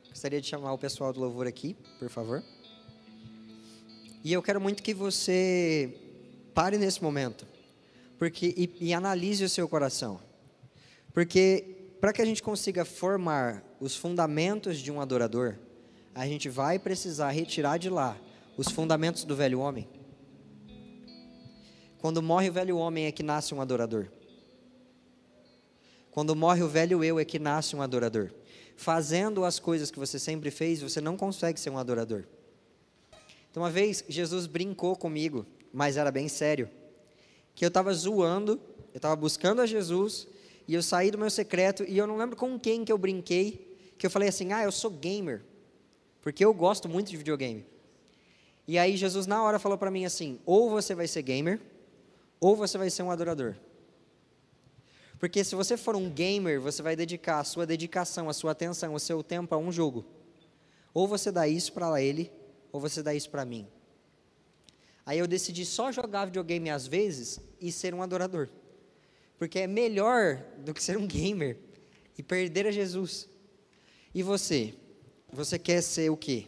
Gostaria 0.10 0.42
de 0.42 0.48
chamar 0.48 0.74
o 0.74 0.80
pessoal 0.80 1.14
do 1.14 1.20
louvor 1.20 1.46
aqui, 1.46 1.78
por 2.00 2.10
favor. 2.10 2.44
E 4.24 4.34
eu 4.34 4.42
quero 4.42 4.60
muito 4.60 4.82
que 4.82 4.92
você 4.92 5.96
pare 6.56 6.80
nesse 6.80 7.04
momento, 7.04 7.46
porque 8.18 8.52
e, 8.58 8.76
e 8.82 8.94
analise 8.96 9.44
o 9.44 9.50
seu 9.50 9.70
coração, 9.70 10.20
porque 11.14 11.94
para 12.02 12.12
que 12.12 12.20
a 12.24 12.26
gente 12.26 12.42
consiga 12.42 12.84
formar 12.84 13.64
os 13.80 13.96
fundamentos 13.96 14.80
de 14.80 14.92
um 14.92 15.00
adorador, 15.00 15.56
a 16.16 16.26
gente 16.26 16.48
vai 16.48 16.80
precisar 16.80 17.30
retirar 17.32 17.78
de 17.78 17.90
lá 17.90 18.18
os 18.56 18.70
fundamentos 18.70 19.26
do 19.26 19.36
velho 19.36 19.60
homem. 19.60 19.86
Quando 22.00 22.22
morre 22.22 22.50
o 22.50 22.54
velho 22.54 22.78
homem 22.78 23.06
é 23.06 23.12
que 23.12 23.22
nasce 23.22 23.54
um 23.54 23.60
adorador. 23.60 24.08
Quando 26.10 26.34
morre 26.34 26.64
o 26.64 26.70
velho 26.70 27.04
eu 27.04 27.20
é 27.20 27.26
que 27.26 27.38
nasce 27.38 27.76
um 27.76 27.82
adorador. 27.82 28.32
Fazendo 28.78 29.44
as 29.44 29.60
coisas 29.60 29.92
que 29.92 30.00
você 30.00 30.18
sempre 30.18 30.50
fez, 30.50 30.82
você 30.82 31.02
não 31.02 31.18
consegue 31.18 31.60
ser 31.60 31.70
um 31.70 31.78
adorador. 31.78 32.24
Então, 33.52 33.62
uma 33.62 33.70
vez, 33.70 34.04
Jesus 34.08 34.48
brincou 34.48 34.96
comigo, 34.96 35.46
mas 35.74 35.98
era 35.98 36.12
bem 36.12 36.30
sério. 36.30 36.70
Que 37.54 37.66
eu 37.66 37.70
estava 37.70 37.94
zoando, 37.94 38.54
eu 38.94 38.98
estava 38.98 39.16
buscando 39.18 39.62
a 39.62 39.66
Jesus, 39.66 40.28
e 40.66 40.74
eu 40.74 40.82
saí 40.82 41.12
do 41.12 41.18
meu 41.18 41.30
secreto, 41.30 41.84
e 41.84 41.98
eu 41.98 42.08
não 42.08 42.18
lembro 42.18 42.38
com 42.38 42.58
quem 42.58 42.86
que 42.86 42.92
eu 42.92 42.98
brinquei, 42.98 43.78
que 43.98 44.06
eu 44.06 44.10
falei 44.10 44.30
assim: 44.30 44.52
ah, 44.52 44.64
eu 44.64 44.72
sou 44.72 44.92
gamer 44.92 45.42
porque 46.26 46.44
eu 46.44 46.52
gosto 46.56 46.90
muito 46.90 47.12
de 47.12 47.18
videogame. 47.18 47.64
E 48.68 48.80
aí 48.80 48.98
Jesus 48.98 49.28
na 49.28 49.44
hora 49.44 49.60
falou 49.60 49.78
para 49.78 49.92
mim 49.92 50.06
assim: 50.06 50.40
ou 50.44 50.72
você 50.72 50.96
vai 50.96 51.08
ser 51.08 51.22
gamer, 51.22 51.62
ou 52.40 52.56
você 52.56 52.80
vai 52.80 52.90
ser 52.90 53.04
um 53.04 53.12
adorador. 53.12 53.54
Porque 55.20 55.44
se 55.44 55.54
você 55.54 55.78
for 55.78 55.96
um 55.96 56.10
gamer, 56.10 56.60
você 56.60 56.82
vai 56.82 56.96
dedicar 56.96 57.42
a 57.42 57.44
sua 57.44 57.64
dedicação, 57.64 58.28
a 58.28 58.34
sua 58.34 58.54
atenção, 58.54 58.96
o 58.96 59.00
seu 59.00 59.22
tempo 59.22 59.54
a 59.54 59.58
um 59.60 59.72
jogo. 59.72 60.04
Ou 60.96 61.08
você 61.08 61.32
dá 61.32 61.48
isso 61.48 61.72
para 61.74 62.02
ele, 62.02 62.32
ou 62.72 62.82
você 62.82 63.04
dá 63.04 63.14
isso 63.14 63.30
para 63.30 63.46
mim. 63.46 63.68
Aí 65.06 65.20
eu 65.20 65.28
decidi 65.28 65.64
só 65.64 65.92
jogar 65.92 66.26
videogame 66.26 66.72
às 66.72 66.88
vezes 66.88 67.40
e 67.62 67.72
ser 67.72 67.94
um 67.94 68.02
adorador. 68.02 68.50
Porque 69.38 69.60
é 69.60 69.68
melhor 69.68 70.44
do 70.58 70.74
que 70.74 70.82
ser 70.82 70.98
um 70.98 71.06
gamer 71.06 71.60
e 72.18 72.24
perder 72.24 72.66
a 72.66 72.72
Jesus. 72.72 73.30
E 74.12 74.24
você? 74.24 74.74
Você 75.36 75.60
quer 75.60 75.82
ser 75.82 76.10
o 76.10 76.16
quê? 76.16 76.48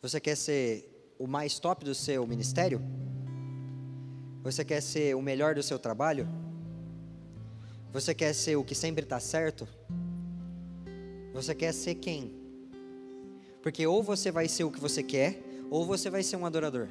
Você 0.00 0.20
quer 0.20 0.36
ser 0.36 1.12
o 1.18 1.26
mais 1.26 1.58
top 1.58 1.84
do 1.84 1.92
seu 1.92 2.24
ministério? 2.24 2.80
Você 4.44 4.64
quer 4.64 4.80
ser 4.80 5.16
o 5.16 5.20
melhor 5.20 5.56
do 5.56 5.62
seu 5.62 5.76
trabalho? 5.76 6.28
Você 7.92 8.14
quer 8.14 8.32
ser 8.32 8.54
o 8.54 8.62
que 8.62 8.76
sempre 8.76 9.02
está 9.02 9.18
certo? 9.18 9.66
Você 11.34 11.52
quer 11.52 11.74
ser 11.74 11.96
quem? 11.96 12.32
Porque 13.60 13.84
ou 13.84 14.00
você 14.00 14.30
vai 14.30 14.46
ser 14.46 14.62
o 14.62 14.70
que 14.70 14.78
você 14.78 15.02
quer, 15.02 15.42
ou 15.68 15.84
você 15.84 16.08
vai 16.08 16.22
ser 16.22 16.36
um 16.36 16.46
adorador. 16.46 16.86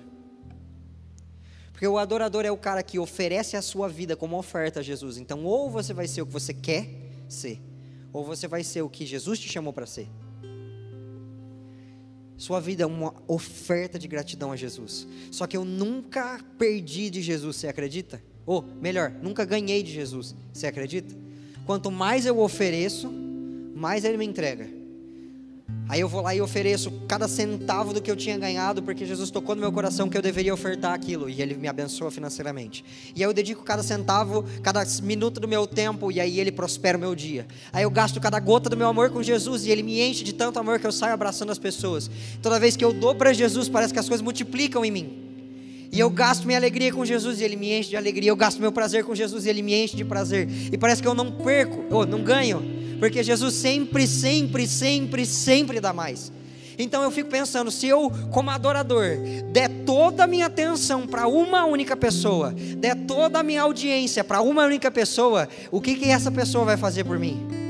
Porque 1.72 1.88
o 1.88 1.98
adorador 1.98 2.46
é 2.46 2.52
o 2.52 2.58
cara 2.58 2.84
que 2.84 3.00
oferece 3.00 3.56
a 3.56 3.62
sua 3.62 3.88
vida 3.88 4.18
como 4.18 4.38
oferta 4.38 4.82
a 4.82 4.84
Jesus. 4.84 5.18
Então, 5.18 5.46
ou 5.46 5.70
você 5.70 5.94
vai 5.94 6.10
ser 6.10 6.24
o 6.24 6.26
que 6.26 6.34
você 6.34 6.54
quer 6.54 6.90
ser, 7.30 7.62
ou 8.12 8.24
você 8.24 8.48
vai 8.48 8.64
ser 8.64 8.82
o 8.82 8.90
que 8.90 9.06
Jesus 9.06 9.40
te 9.40 9.50
chamou 9.50 9.74
para 9.74 9.86
ser. 9.86 10.08
Sua 12.38 12.60
vida 12.60 12.84
é 12.84 12.86
uma 12.86 13.16
oferta 13.28 13.98
de 13.98 14.08
gratidão 14.08 14.52
a 14.52 14.56
Jesus. 14.56 15.08
Só 15.32 15.48
que 15.48 15.58
eu 15.58 15.66
nunca 15.66 16.40
perdi 16.58 17.10
de 17.10 17.22
Jesus, 17.22 17.56
você 17.56 17.68
acredita? 17.68 18.22
Ou, 18.46 18.62
melhor, 18.62 19.10
nunca 19.10 19.44
ganhei 19.44 19.82
de 19.82 19.92
Jesus, 19.92 20.36
você 20.54 20.68
acredita? 20.68 21.16
Quanto 21.66 21.90
mais 21.90 22.26
eu 22.26 22.40
ofereço, 22.40 23.12
mais 23.76 24.06
Ele 24.06 24.18
me 24.18 24.26
entrega. 24.26 24.77
Aí 25.90 26.02
eu 26.02 26.10
vou 26.10 26.22
lá 26.22 26.36
e 26.36 26.42
ofereço 26.42 26.92
cada 27.08 27.28
centavo 27.28 27.94
do 27.94 28.02
que 28.02 28.12
eu 28.12 28.16
tinha 28.16 28.38
ganhado, 28.38 28.84
porque 28.84 29.06
Jesus 29.06 29.32
tocou 29.32 29.56
no 29.56 29.62
meu 29.62 29.72
coração 29.72 30.10
que 30.10 30.18
eu 30.18 30.22
deveria 30.22 30.54
ofertar 30.54 30.94
aquilo, 30.94 31.30
e 31.30 31.42
Ele 31.42 31.56
me 31.56 31.68
abençoa 31.68 32.12
financeiramente. 32.12 32.84
E 33.16 33.24
aí 33.24 33.30
eu 33.30 33.34
dedico 33.34 33.64
cada 33.64 33.82
centavo, 33.82 34.44
cada 34.62 34.84
minuto 35.02 35.40
do 35.40 35.48
meu 35.48 35.66
tempo, 35.66 36.12
e 36.12 36.20
aí 36.20 36.40
Ele 36.40 36.52
prospera 36.52 36.98
o 36.98 37.02
meu 37.02 37.16
dia. 37.16 37.48
Aí 37.72 37.84
eu 37.84 37.90
gasto 37.90 38.20
cada 38.20 38.40
gota 38.40 38.70
do 38.70 38.76
meu 38.76 38.88
amor 38.88 39.10
com 39.10 39.24
Jesus, 39.24 39.66
e 39.66 39.70
Ele 39.70 39.84
me 39.84 40.02
enche 40.02 40.24
de 40.24 40.34
tanto 40.34 40.60
amor 40.60 40.80
que 40.80 40.88
eu 40.88 40.92
saio 40.92 41.14
abraçando 41.14 41.52
as 41.52 41.60
pessoas. 41.60 42.10
Toda 42.42 42.60
vez 42.60 42.76
que 42.76 42.84
eu 42.84 42.92
dou 42.92 43.16
para 43.16 43.32
Jesus, 43.32 43.70
parece 43.70 43.94
que 43.94 44.00
as 44.00 44.08
coisas 44.08 44.24
multiplicam 44.24 44.84
em 44.84 44.92
mim. 44.92 45.27
E 45.92 46.00
eu 46.00 46.10
gasto 46.10 46.46
minha 46.46 46.58
alegria 46.58 46.92
com 46.92 47.06
Jesus 47.06 47.40
e 47.40 47.44
Ele 47.44 47.56
me 47.56 47.72
enche 47.72 47.90
de 47.90 47.98
alegria. 47.98 48.30
Eu 48.30 48.36
gasto 48.36 48.60
meu 48.60 48.72
prazer 48.72 49.04
com 49.04 49.16
Jesus 49.16 49.46
e 49.46 49.50
Ele 49.50 49.62
me 49.62 49.74
enche 49.74 49.96
de 49.96 50.04
prazer. 50.04 50.48
E 50.72 50.78
parece 50.78 51.02
que 51.02 51.08
eu 51.08 51.14
não 51.14 51.32
perco, 51.32 51.86
ou 51.90 52.06
não 52.06 52.24
ganho 52.24 52.78
porque 53.00 53.24
Jesus 53.24 53.54
sempre, 53.56 54.08
sempre, 54.08 54.68
sempre, 54.68 55.26
sempre 55.26 55.80
dá 55.80 55.94
mais. 55.94 56.32
Então 56.80 57.02
eu 57.02 57.10
fico 57.10 57.30
pensando, 57.30 57.72
se 57.72 57.88
eu, 57.88 58.12
como 58.32 58.52
adorador, 58.52 59.04
der 59.52 59.68
toda 59.84 60.26
a 60.26 60.28
minha 60.28 60.46
atenção 60.46 61.08
para 61.08 61.28
uma 61.28 61.66
única 61.66 61.98
pessoa, 61.98 62.54
der 62.78 62.96
toda 62.96 63.40
a 63.40 63.44
minha 63.44 63.64
audiência 63.64 64.24
para 64.24 64.42
uma 64.42 64.66
única 64.66 64.92
pessoa, 64.92 65.48
o 65.72 65.82
que, 65.82 65.96
que 65.96 66.10
essa 66.10 66.32
pessoa 66.32 66.66
vai 66.66 66.78
fazer 66.78 67.04
por 67.04 67.18
mim? 67.18 67.67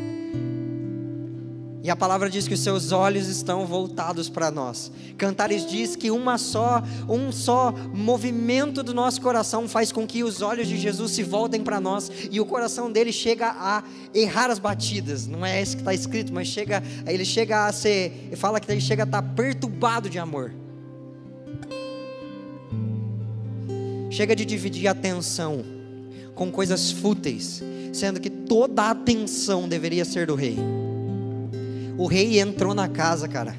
E 1.87 1.89
a 1.89 1.95
palavra 1.95 2.29
diz 2.29 2.49
que 2.49 2.53
os 2.53 2.59
seus 2.59 2.91
olhos 2.91 3.29
estão 3.29 3.65
voltados 3.65 4.27
para 4.27 4.51
nós. 4.51 4.91
Cantares 5.17 5.65
diz 5.65 5.95
que 5.95 6.11
uma 6.11 6.37
só, 6.37 6.83
um 7.07 7.31
só 7.31 7.71
movimento 7.93 8.83
do 8.83 8.93
nosso 8.93 9.21
coração 9.21 9.69
faz 9.69 9.89
com 9.89 10.05
que 10.05 10.21
os 10.21 10.41
olhos 10.41 10.67
de 10.67 10.77
Jesus 10.77 11.13
se 11.13 11.23
voltem 11.23 11.63
para 11.63 11.79
nós 11.79 12.11
e 12.29 12.41
o 12.41 12.45
coração 12.45 12.91
dele 12.91 13.13
chega 13.13 13.55
a 13.57 13.85
errar 14.13 14.51
as 14.51 14.59
batidas. 14.59 15.27
Não 15.27 15.45
é 15.45 15.61
isso 15.61 15.77
que 15.77 15.81
está 15.81 15.93
escrito, 15.93 16.33
mas 16.33 16.49
chega, 16.49 16.83
ele 17.05 17.23
chega 17.23 17.67
a 17.67 17.71
ser, 17.71 18.31
fala 18.35 18.59
que 18.59 18.69
ele 18.69 18.81
chega 18.81 19.03
a 19.03 19.05
estar 19.05 19.21
tá 19.21 19.29
perturbado 19.33 20.09
de 20.09 20.19
amor. 20.19 20.51
Chega 24.09 24.35
de 24.35 24.43
dividir 24.43 24.89
a 24.89 24.91
atenção 24.91 25.63
com 26.35 26.51
coisas 26.51 26.91
fúteis, 26.91 27.63
sendo 27.93 28.19
que 28.19 28.29
toda 28.29 28.81
a 28.81 28.89
atenção 28.91 29.69
deveria 29.69 30.03
ser 30.03 30.27
do 30.27 30.35
rei. 30.35 30.57
O 31.97 32.05
rei 32.05 32.39
entrou 32.39 32.75
na 32.75 32.87
casa, 32.87 33.27
cara. 33.27 33.55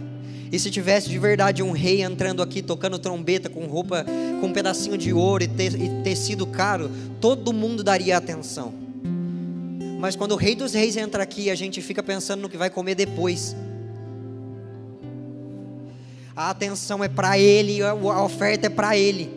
E 0.50 0.58
se 0.58 0.70
tivesse 0.70 1.10
de 1.10 1.18
verdade 1.18 1.62
um 1.62 1.72
rei 1.72 2.02
entrando 2.02 2.42
aqui 2.42 2.62
tocando 2.62 2.98
trombeta 2.98 3.50
com 3.50 3.66
roupa 3.66 4.06
com 4.40 4.46
um 4.46 4.52
pedacinho 4.52 4.96
de 4.96 5.12
ouro 5.12 5.44
e, 5.44 5.48
te, 5.48 5.64
e 5.64 6.02
tecido 6.02 6.46
caro, 6.46 6.90
todo 7.20 7.52
mundo 7.52 7.82
daria 7.82 8.16
atenção. 8.16 8.72
Mas 9.98 10.14
quando 10.14 10.32
o 10.32 10.36
rei 10.36 10.54
dos 10.54 10.72
reis 10.72 10.96
entra 10.96 11.22
aqui, 11.22 11.50
a 11.50 11.54
gente 11.54 11.82
fica 11.82 12.02
pensando 12.02 12.42
no 12.42 12.48
que 12.48 12.56
vai 12.56 12.70
comer 12.70 12.94
depois. 12.94 13.56
A 16.34 16.50
atenção 16.50 17.02
é 17.02 17.08
para 17.08 17.36
ele, 17.36 17.82
a 17.82 18.22
oferta 18.22 18.68
é 18.68 18.70
para 18.70 18.96
ele. 18.96 19.36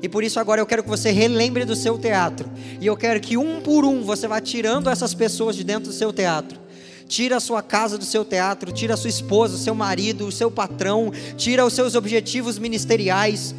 E 0.00 0.08
por 0.08 0.22
isso 0.22 0.38
agora 0.38 0.60
eu 0.60 0.66
quero 0.66 0.84
que 0.84 0.88
você 0.88 1.10
relembre 1.10 1.64
do 1.64 1.74
seu 1.74 1.98
teatro. 1.98 2.48
E 2.80 2.86
eu 2.86 2.96
quero 2.96 3.20
que 3.20 3.36
um 3.36 3.60
por 3.60 3.84
um 3.84 4.02
você 4.02 4.28
vá 4.28 4.40
tirando 4.40 4.88
essas 4.88 5.12
pessoas 5.12 5.56
de 5.56 5.64
dentro 5.64 5.90
do 5.90 5.92
seu 5.92 6.12
teatro 6.12 6.60
tira 7.10 7.38
a 7.38 7.40
sua 7.40 7.60
casa 7.60 7.98
do 7.98 8.04
seu 8.04 8.24
teatro, 8.24 8.70
tira 8.70 8.94
a 8.94 8.96
sua 8.96 9.10
esposa, 9.10 9.56
o 9.56 9.58
seu 9.58 9.74
marido, 9.74 10.28
o 10.28 10.32
seu 10.32 10.48
patrão, 10.48 11.12
tira 11.36 11.66
os 11.66 11.74
seus 11.74 11.96
objetivos 11.96 12.56
ministeriais. 12.56 13.52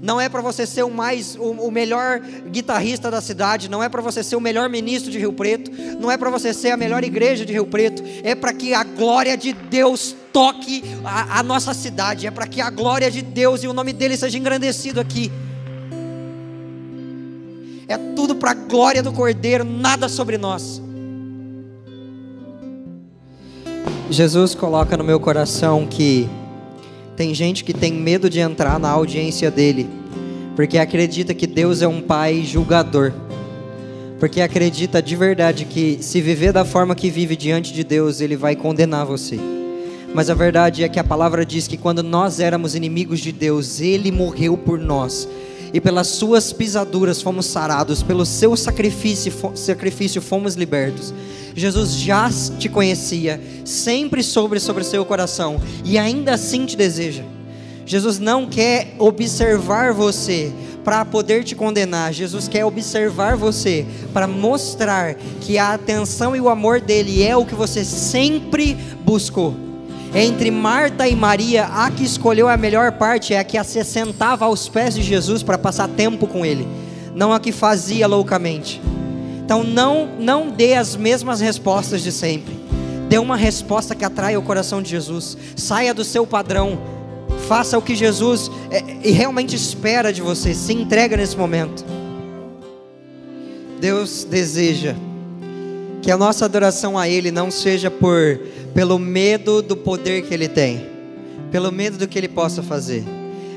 Não 0.00 0.20
é 0.20 0.28
para 0.28 0.42
você 0.42 0.66
ser 0.66 0.84
o 0.84 0.90
mais 0.90 1.34
o, 1.34 1.50
o, 1.52 1.70
melhor 1.72 2.20
guitarrista 2.50 3.10
da 3.10 3.20
cidade, 3.20 3.68
não 3.68 3.82
é 3.82 3.88
para 3.88 4.02
você 4.02 4.22
ser 4.22 4.36
o 4.36 4.40
melhor 4.40 4.68
ministro 4.68 5.10
de 5.10 5.18
Rio 5.18 5.32
Preto, 5.32 5.72
não 5.98 6.10
é 6.10 6.18
para 6.18 6.28
você 6.28 6.52
ser 6.52 6.70
a 6.70 6.76
melhor 6.76 7.02
igreja 7.02 7.46
de 7.46 7.52
Rio 7.52 7.66
Preto, 7.66 8.02
é 8.22 8.34
para 8.34 8.52
que 8.52 8.74
a 8.74 8.84
glória 8.84 9.36
de 9.36 9.54
Deus 9.54 10.14
toque 10.30 10.84
a, 11.02 11.40
a 11.40 11.42
nossa 11.42 11.72
cidade, 11.72 12.26
é 12.26 12.30
para 12.30 12.46
que 12.46 12.60
a 12.60 12.68
glória 12.68 13.10
de 13.10 13.22
Deus 13.22 13.64
e 13.64 13.66
o 13.66 13.72
nome 13.72 13.92
dele 13.94 14.18
seja 14.18 14.38
engrandecido 14.38 15.00
aqui. 15.00 15.32
É 17.88 17.96
tudo 18.14 18.36
para 18.36 18.50
a 18.50 18.54
glória 18.54 19.02
do 19.02 19.12
Cordeiro, 19.12 19.64
nada 19.64 20.10
sobre 20.10 20.36
nós. 20.36 20.87
Jesus 24.10 24.54
coloca 24.54 24.96
no 24.96 25.04
meu 25.04 25.20
coração 25.20 25.86
que 25.86 26.28
tem 27.14 27.34
gente 27.34 27.62
que 27.62 27.74
tem 27.74 27.92
medo 27.92 28.30
de 28.30 28.40
entrar 28.40 28.78
na 28.78 28.88
audiência 28.88 29.50
dele, 29.50 29.86
porque 30.56 30.78
acredita 30.78 31.34
que 31.34 31.46
Deus 31.46 31.82
é 31.82 31.88
um 31.88 32.00
pai 32.00 32.42
julgador. 32.42 33.12
Porque 34.18 34.40
acredita 34.40 35.02
de 35.02 35.14
verdade 35.14 35.64
que 35.66 35.98
se 36.00 36.20
viver 36.20 36.52
da 36.52 36.64
forma 36.64 36.94
que 36.94 37.10
vive 37.10 37.36
diante 37.36 37.72
de 37.72 37.84
Deus, 37.84 38.20
ele 38.20 38.34
vai 38.34 38.56
condenar 38.56 39.04
você. 39.04 39.38
Mas 40.14 40.30
a 40.30 40.34
verdade 40.34 40.82
é 40.82 40.88
que 40.88 40.98
a 40.98 41.04
palavra 41.04 41.44
diz 41.44 41.68
que 41.68 41.76
quando 41.76 42.02
nós 42.02 42.40
éramos 42.40 42.74
inimigos 42.74 43.20
de 43.20 43.30
Deus, 43.30 43.78
ele 43.78 44.10
morreu 44.10 44.56
por 44.56 44.78
nós. 44.78 45.28
E 45.72 45.80
pelas 45.80 46.06
suas 46.06 46.52
pisaduras 46.52 47.20
fomos 47.20 47.46
sarados, 47.46 48.02
pelo 48.02 48.24
seu 48.24 48.56
sacrifício, 48.56 49.32
sacrifício 49.54 50.22
fomos 50.22 50.54
libertos. 50.54 51.12
Jesus 51.54 51.94
já 51.94 52.30
te 52.58 52.68
conhecia, 52.68 53.40
sempre 53.64 54.22
sobre 54.22 54.60
sobre 54.60 54.84
seu 54.84 55.04
coração 55.04 55.60
e 55.84 55.98
ainda 55.98 56.34
assim 56.34 56.64
te 56.64 56.76
deseja. 56.76 57.24
Jesus 57.84 58.18
não 58.18 58.46
quer 58.46 58.94
observar 58.98 59.92
você 59.92 60.52
para 60.84 61.04
poder 61.04 61.44
te 61.44 61.54
condenar. 61.54 62.12
Jesus 62.12 62.48
quer 62.48 62.64
observar 62.64 63.36
você 63.36 63.84
para 64.12 64.26
mostrar 64.26 65.14
que 65.40 65.58
a 65.58 65.74
atenção 65.74 66.36
e 66.36 66.40
o 66.40 66.48
amor 66.48 66.80
dele 66.80 67.22
é 67.22 67.36
o 67.36 67.44
que 67.44 67.54
você 67.54 67.84
sempre 67.84 68.74
buscou. 69.04 69.67
Entre 70.14 70.50
Marta 70.50 71.06
e 71.06 71.14
Maria, 71.14 71.66
a 71.66 71.90
que 71.90 72.04
escolheu 72.04 72.48
a 72.48 72.56
melhor 72.56 72.92
parte 72.92 73.34
é 73.34 73.38
a 73.38 73.44
que 73.44 73.62
se 73.62 73.84
sentava 73.84 74.46
aos 74.46 74.68
pés 74.68 74.94
de 74.94 75.02
Jesus 75.02 75.42
para 75.42 75.58
passar 75.58 75.88
tempo 75.88 76.26
com 76.26 76.44
ele, 76.46 76.66
não 77.14 77.32
a 77.32 77.38
que 77.38 77.52
fazia 77.52 78.06
loucamente. 78.06 78.80
Então 79.44 79.62
não, 79.62 80.08
não 80.18 80.50
dê 80.50 80.74
as 80.74 80.96
mesmas 80.96 81.40
respostas 81.40 82.02
de 82.02 82.12
sempre. 82.12 82.58
Dê 83.08 83.16
uma 83.16 83.36
resposta 83.36 83.94
que 83.94 84.04
atraia 84.04 84.38
o 84.38 84.42
coração 84.42 84.82
de 84.82 84.90
Jesus. 84.90 85.36
Saia 85.56 85.94
do 85.94 86.04
seu 86.04 86.26
padrão. 86.26 86.78
Faça 87.48 87.78
o 87.78 87.82
que 87.82 87.94
Jesus 87.94 88.50
é, 88.70 89.08
realmente 89.10 89.56
espera 89.56 90.12
de 90.12 90.20
você. 90.20 90.52
Se 90.52 90.74
entrega 90.74 91.16
nesse 91.16 91.36
momento. 91.36 91.82
Deus 93.80 94.24
deseja 94.24 94.94
que 96.02 96.10
a 96.10 96.16
nossa 96.16 96.44
adoração 96.44 96.98
a 96.98 97.08
Ele 97.08 97.30
não 97.30 97.50
seja 97.50 97.90
por 97.90 98.38
pelo 98.78 98.96
medo 98.96 99.60
do 99.60 99.76
poder 99.76 100.22
que 100.22 100.32
Ele 100.32 100.46
tem, 100.46 100.86
pelo 101.50 101.72
medo 101.72 101.98
do 101.98 102.06
que 102.06 102.16
Ele 102.16 102.28
possa 102.28 102.62
fazer. 102.62 103.02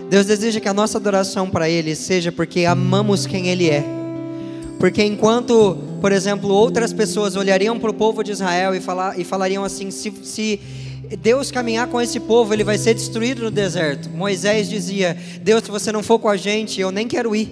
Deus 0.10 0.26
deseja 0.26 0.60
que 0.60 0.68
a 0.68 0.74
nossa 0.74 0.98
adoração 0.98 1.48
para 1.48 1.70
Ele 1.70 1.96
seja 1.96 2.32
porque 2.32 2.66
amamos 2.66 3.28
quem 3.28 3.48
Ele 3.48 3.70
é 3.70 4.02
porque 4.82 5.04
enquanto, 5.04 5.78
por 6.02 6.12
exemplo, 6.12 6.50
outras 6.50 6.92
pessoas 6.92 7.36
olhariam 7.36 7.80
para 7.80 7.92
o 7.92 7.94
povo 7.94 8.24
de 8.24 8.32
Israel 8.32 8.74
e, 8.74 8.82
falar, 8.82 9.20
e 9.20 9.24
falariam 9.24 9.64
assim: 9.64 9.92
se, 9.92 10.12
se 10.24 10.60
Deus 11.20 11.52
caminhar 11.52 11.86
com 11.86 12.02
esse 12.02 12.20
povo, 12.20 12.52
ele 12.52 12.64
vai 12.64 12.80
ser 12.80 12.96
destruído 12.96 13.44
no 13.44 13.52
deserto. 13.52 14.10
Moisés 14.10 14.68
dizia: 14.68 15.16
Deus, 15.44 15.66
se 15.66 15.70
você 15.70 15.92
não 15.92 16.02
for 16.02 16.18
com 16.18 16.28
a 16.28 16.36
gente, 16.36 16.82
eu 16.82 16.92
nem 16.92 17.08
quero 17.08 17.36
ir. 17.36 17.48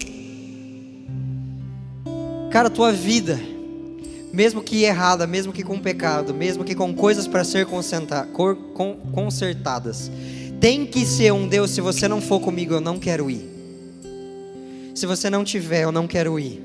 Cara, 2.50 2.68
tua 2.68 2.92
vida, 2.92 3.40
mesmo 4.32 4.62
que 4.62 4.84
errada, 4.84 5.26
mesmo 5.26 5.52
que 5.52 5.64
com 5.64 5.80
pecado, 5.80 6.34
mesmo 6.34 6.64
que 6.64 6.76
com 6.76 6.94
coisas 6.94 7.28
para 7.28 7.44
ser 7.44 7.66
consertadas, 9.14 10.12
tem 10.60 10.86
que 10.86 11.06
ser 11.06 11.34
um 11.34 11.48
Deus. 11.48 11.72
Se 11.72 11.82
você 11.82 12.08
não 12.08 12.22
for 12.22 12.40
comigo, 12.40 12.74
eu 12.74 12.82
não 12.82 13.00
quero 13.00 13.30
ir. 13.30 13.50
Se 14.94 15.06
você 15.06 15.30
não 15.30 15.44
tiver, 15.44 15.84
eu 15.84 15.92
não 15.92 16.08
quero 16.08 16.40
ir. 16.40 16.62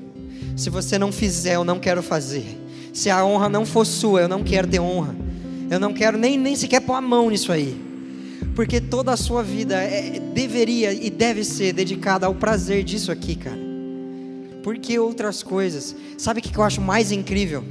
Se 0.55 0.69
você 0.69 0.99
não 0.99 1.11
fizer, 1.11 1.55
eu 1.55 1.63
não 1.63 1.79
quero 1.79 2.03
fazer. 2.03 2.45
Se 2.93 3.09
a 3.09 3.25
honra 3.25 3.49
não 3.49 3.65
for 3.65 3.85
sua, 3.85 4.21
eu 4.21 4.27
não 4.27 4.43
quero 4.43 4.67
ter 4.67 4.79
honra. 4.79 5.15
Eu 5.69 5.79
não 5.79 5.93
quero 5.93 6.17
nem, 6.17 6.37
nem 6.37 6.55
sequer 6.55 6.81
pôr 6.81 6.93
a 6.93 7.01
mão 7.01 7.29
nisso 7.29 7.51
aí. 7.51 7.81
Porque 8.55 8.79
toda 8.79 9.11
a 9.11 9.17
sua 9.17 9.43
vida 9.43 9.75
é, 9.75 10.19
deveria 10.33 10.93
e 10.93 11.09
deve 11.09 11.43
ser 11.43 11.73
dedicada 11.73 12.25
ao 12.25 12.35
prazer 12.35 12.83
disso 12.83 13.11
aqui, 13.11 13.35
cara. 13.35 13.74
Porque 14.65 14.97
outras 14.97 15.43
coisas. 15.43 15.95
Sabe 16.17 16.39
o 16.39 16.43
que 16.43 16.57
eu 16.57 16.63
acho 16.63 16.81
mais 16.81 17.11
incrível? 17.11 17.63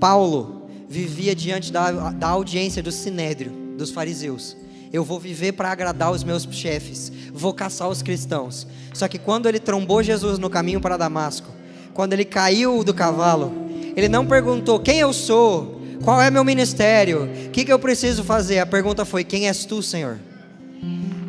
Paulo 0.00 0.68
vivia 0.88 1.36
diante 1.36 1.70
da, 1.70 2.10
da 2.10 2.26
audiência 2.26 2.82
do 2.82 2.90
sinédrio, 2.90 3.52
dos 3.78 3.92
fariseus. 3.92 4.56
Eu 4.92 5.04
vou 5.04 5.20
viver 5.20 5.52
para 5.52 5.70
agradar 5.70 6.10
os 6.10 6.24
meus 6.24 6.48
chefes, 6.50 7.12
vou 7.32 7.54
caçar 7.54 7.88
os 7.88 8.02
cristãos. 8.02 8.66
Só 8.92 9.06
que 9.06 9.20
quando 9.20 9.48
ele 9.48 9.60
trombou 9.60 10.02
Jesus 10.02 10.36
no 10.36 10.50
caminho 10.50 10.80
para 10.80 10.96
Damasco, 10.96 11.46
quando 11.94 12.12
ele 12.12 12.24
caiu 12.24 12.82
do 12.82 12.92
cavalo, 12.92 13.52
ele 13.94 14.08
não 14.08 14.26
perguntou 14.26 14.80
quem 14.80 14.98
eu 14.98 15.12
sou, 15.12 15.80
qual 16.02 16.20
é 16.20 16.28
meu 16.28 16.42
ministério, 16.42 17.30
o 17.46 17.50
que, 17.50 17.64
que 17.64 17.72
eu 17.72 17.78
preciso 17.78 18.24
fazer. 18.24 18.58
A 18.58 18.66
pergunta 18.66 19.04
foi: 19.04 19.22
Quem 19.22 19.46
és 19.46 19.64
tu, 19.64 19.80
Senhor? 19.80 20.18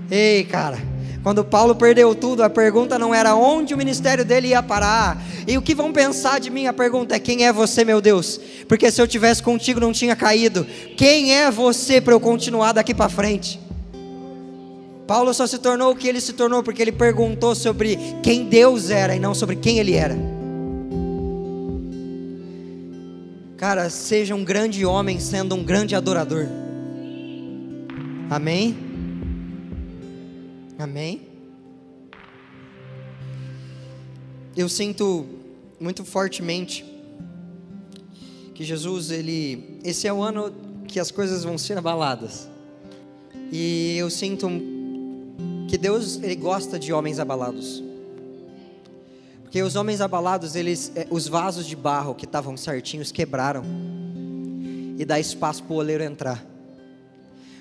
Ei, 0.10 0.44
cara, 0.44 0.80
quando 1.24 1.44
Paulo 1.44 1.76
perdeu 1.76 2.16
tudo, 2.16 2.44
a 2.44 2.50
pergunta 2.50 2.98
não 2.98 3.14
era 3.14 3.36
onde 3.36 3.74
o 3.74 3.78
ministério 3.78 4.26
dele 4.26 4.50
ia 4.50 4.64
parar. 4.64 5.22
E 5.48 5.56
o 5.56 5.62
que 5.62 5.76
vão 5.76 5.94
pensar 5.94 6.40
de 6.40 6.50
mim? 6.50 6.66
A 6.66 6.74
pergunta 6.74 7.16
é: 7.16 7.20
quem 7.20 7.46
é 7.46 7.54
você, 7.54 7.86
meu 7.86 8.02
Deus? 8.02 8.40
Porque 8.68 8.90
se 8.90 9.00
eu 9.02 9.08
tivesse 9.08 9.44
contigo 9.44 9.80
não 9.80 9.92
tinha 9.92 10.16
caído. 10.16 10.66
Quem 10.98 11.36
é 11.36 11.52
você 11.52 12.02
para 12.02 12.14
eu 12.14 12.20
continuar 12.20 12.72
daqui 12.72 12.94
para 12.94 13.08
frente? 13.08 13.60
Paulo 15.06 15.34
só 15.34 15.46
se 15.46 15.60
tornou 15.60 15.92
o 15.92 15.96
que 15.96 16.08
ele 16.08 16.22
se 16.22 16.34
tornou 16.34 16.64
porque 16.64 16.82
ele 16.82 16.92
perguntou 16.92 17.54
sobre 17.54 18.00
quem 18.24 18.46
Deus 18.46 18.90
era 18.90 19.16
e 19.16 19.20
não 19.20 19.36
sobre 19.36 19.58
quem 19.58 19.78
ele 19.78 19.94
era. 19.94 20.18
Cara, 23.58 23.92
seja 23.92 24.34
um 24.34 24.44
grande 24.44 24.84
homem 24.86 25.20
sendo 25.20 25.54
um 25.54 25.64
grande 25.64 25.96
adorador. 25.96 26.48
Amém? 28.28 28.91
Amém? 30.82 31.28
Eu 34.58 34.68
sinto 34.68 35.28
muito 35.80 36.04
fortemente 36.04 36.84
que 38.56 38.64
Jesus, 38.64 39.12
ele, 39.12 39.80
esse 39.84 40.08
é 40.08 40.14
o 40.14 40.24
ano 40.24 40.52
que 40.88 41.00
as 41.00 41.12
coisas 41.12 41.44
vão 41.44 41.56
ser 41.56 41.78
abaladas. 41.78 42.50
E 43.52 43.96
eu 44.00 44.10
sinto 44.10 44.50
que 45.70 45.78
Deus, 45.78 46.16
ele 46.16 46.36
gosta 46.36 46.80
de 46.80 46.92
homens 46.92 47.20
abalados. 47.20 47.84
Porque 49.44 49.62
os 49.62 49.76
homens 49.76 50.02
abalados, 50.02 50.56
eles, 50.56 50.92
eh, 50.96 51.06
os 51.12 51.28
vasos 51.28 51.68
de 51.68 51.76
barro 51.76 52.16
que 52.16 52.26
estavam 52.26 52.58
certinhos 52.58 53.12
quebraram 53.12 53.64
e 54.98 55.06
dá 55.06 55.20
espaço 55.20 55.64
para 55.64 55.74
o 55.76 55.78
oleiro 55.78 56.04
entrar. 56.04 56.44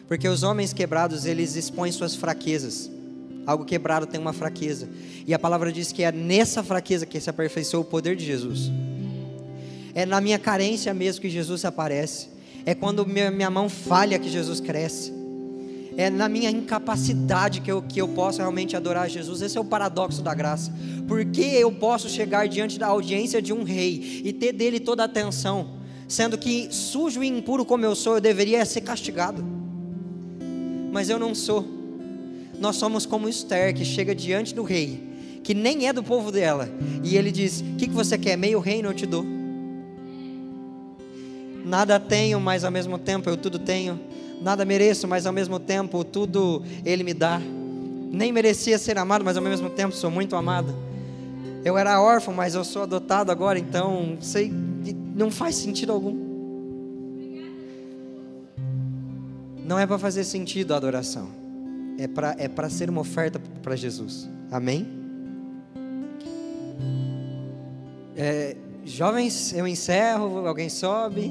Porque 0.09 0.27
os 0.27 0.43
homens 0.43 0.73
quebrados, 0.73 1.27
eles 1.27 1.55
expõem 1.55 1.93
suas 1.93 2.15
fraquezas. 2.17 2.91
Algo 3.51 3.65
quebrado 3.65 4.07
tem 4.07 4.21
uma 4.21 4.33
fraqueza. 4.33 4.89
E 5.27 5.35
a 5.35 5.39
palavra 5.41 5.73
diz 5.73 5.91
que 5.91 6.05
é 6.05 6.13
nessa 6.13 6.63
fraqueza 6.63 7.05
que 7.05 7.19
se 7.19 7.29
aperfeiçoa 7.29 7.81
o 7.81 7.85
poder 7.85 8.15
de 8.15 8.25
Jesus. 8.25 8.71
É 9.93 10.07
na 10.07 10.21
minha 10.21 10.39
carência 10.39 10.95
mesmo 10.95 11.21
que 11.21 11.29
Jesus 11.29 11.65
aparece. 11.65 12.29
É 12.65 12.77
quando 12.77 13.05
minha 13.05 13.51
mão 13.51 13.69
falha 13.69 14.21
que 14.21 14.29
Jesus 14.31 14.61
cresce. 14.61 15.13
É 15.97 16.09
na 16.09 16.29
minha 16.29 16.49
incapacidade 16.49 17.61
que 17.61 17.73
eu, 17.73 17.83
que 17.83 18.01
eu 18.01 18.07
posso 18.07 18.39
realmente 18.39 18.77
adorar 18.77 19.11
Jesus. 19.11 19.43
Esse 19.43 19.59
é 19.59 19.61
o 19.61 19.65
paradoxo 19.65 20.23
da 20.23 20.33
graça. 20.33 20.73
Porque 21.09 21.43
eu 21.43 21.73
posso 21.73 22.09
chegar 22.09 22.47
diante 22.47 22.79
da 22.79 22.87
audiência 22.87 23.43
de 23.43 23.53
um 23.53 23.65
rei 23.65 24.23
e 24.25 24.33
ter 24.33 24.53
dele 24.53 24.79
toda 24.79 25.03
a 25.03 25.07
atenção, 25.07 25.71
sendo 26.07 26.39
que 26.39 26.69
sujo 26.71 27.21
e 27.21 27.27
impuro 27.27 27.65
como 27.65 27.85
eu 27.85 27.97
sou, 27.97 28.15
eu 28.15 28.21
deveria 28.21 28.65
ser 28.65 28.83
castigado. 28.83 29.45
Mas 30.93 31.11
eu 31.11 31.19
não 31.19 31.35
sou 31.35 31.80
nós 32.61 32.77
somos 32.77 33.07
como 33.07 33.27
Esther, 33.27 33.75
que 33.75 33.87
chega 33.87 34.15
diante 34.15 34.55
do 34.55 34.63
rei, 34.63 35.03
que 35.43 35.55
nem 35.55 35.89
é 35.89 35.93
do 35.95 36.03
povo 36.03 36.31
dela, 36.31 36.69
e 37.03 37.17
ele 37.17 37.33
diz: 37.33 37.63
O 37.63 37.77
que, 37.77 37.89
que 37.89 37.95
você 37.95 38.19
quer? 38.19 38.37
Meio 38.37 38.61
reino 38.61 38.91
eu 38.91 38.95
te 38.95 39.07
dou. 39.07 39.25
Nada 41.65 41.99
tenho, 41.99 42.39
mas 42.39 42.63
ao 42.63 42.71
mesmo 42.71 42.99
tempo 42.99 43.31
eu 43.31 43.37
tudo 43.37 43.59
tenho. 43.59 43.99
Nada 44.43 44.65
mereço, 44.65 45.09
mas 45.09 45.27
ao 45.27 45.33
mesmo 45.33 45.59
tempo 45.59 46.05
tudo 46.05 46.63
ele 46.85 47.03
me 47.03 47.15
dá. 47.15 47.41
Nem 48.13 48.31
merecia 48.31 48.79
ser 48.79 48.99
amado, 48.99 49.25
mas 49.25 49.39
ao 49.39 49.43
mesmo 49.43 49.71
tempo 49.71 49.95
sou 49.95 50.11
muito 50.11 50.37
amado. 50.37 50.75
Eu 51.65 51.79
era 51.79 52.01
órfão, 52.01 52.35
mas 52.35 52.55
eu 52.55 52.65
sou 52.65 52.83
adotado 52.83 53.33
agora, 53.33 53.59
então 53.59 54.19
sei, 54.21 54.53
não 55.15 55.31
faz 55.31 55.55
sentido 55.55 55.93
algum. 55.93 56.29
Não 59.65 59.79
é 59.79 59.87
para 59.87 59.99
fazer 59.99 60.25
sentido 60.25 60.75
a 60.75 60.77
adoração 60.77 61.41
é 62.05 62.49
para 62.49 62.67
é 62.67 62.71
ser 62.71 62.89
uma 62.89 63.03
oferta 63.03 63.39
para 63.63 63.77
Jesus. 63.77 64.29
Amém? 64.51 64.89
É, 68.17 68.57
jovens, 68.85 69.53
eu 69.53 69.67
encerro, 69.67 70.47
alguém 70.47 70.69
sobe. 70.69 71.31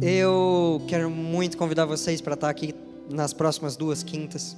Eu 0.00 0.82
quero 0.88 1.10
muito 1.10 1.56
convidar 1.56 1.84
vocês 1.84 2.20
para 2.20 2.34
estar 2.34 2.48
aqui 2.48 2.74
nas 3.10 3.32
próximas 3.32 3.76
duas 3.76 4.02
quintas, 4.02 4.56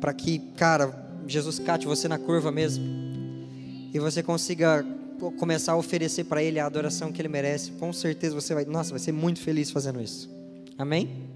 para 0.00 0.12
que, 0.12 0.38
cara, 0.56 1.06
Jesus 1.26 1.58
cate 1.58 1.86
você 1.86 2.08
na 2.08 2.18
curva 2.18 2.50
mesmo 2.50 2.84
e 3.92 3.98
você 3.98 4.22
consiga 4.22 4.84
começar 5.38 5.72
a 5.72 5.76
oferecer 5.76 6.24
para 6.24 6.42
Ele 6.42 6.58
a 6.58 6.66
adoração 6.66 7.12
que 7.12 7.20
Ele 7.20 7.28
merece. 7.28 7.72
Com 7.72 7.92
certeza 7.92 8.34
você 8.34 8.54
vai, 8.54 8.64
nossa, 8.64 8.90
vai 8.90 8.98
ser 8.98 9.12
muito 9.12 9.40
feliz 9.40 9.70
fazendo 9.70 10.00
isso. 10.00 10.37
Amém? 10.78 11.27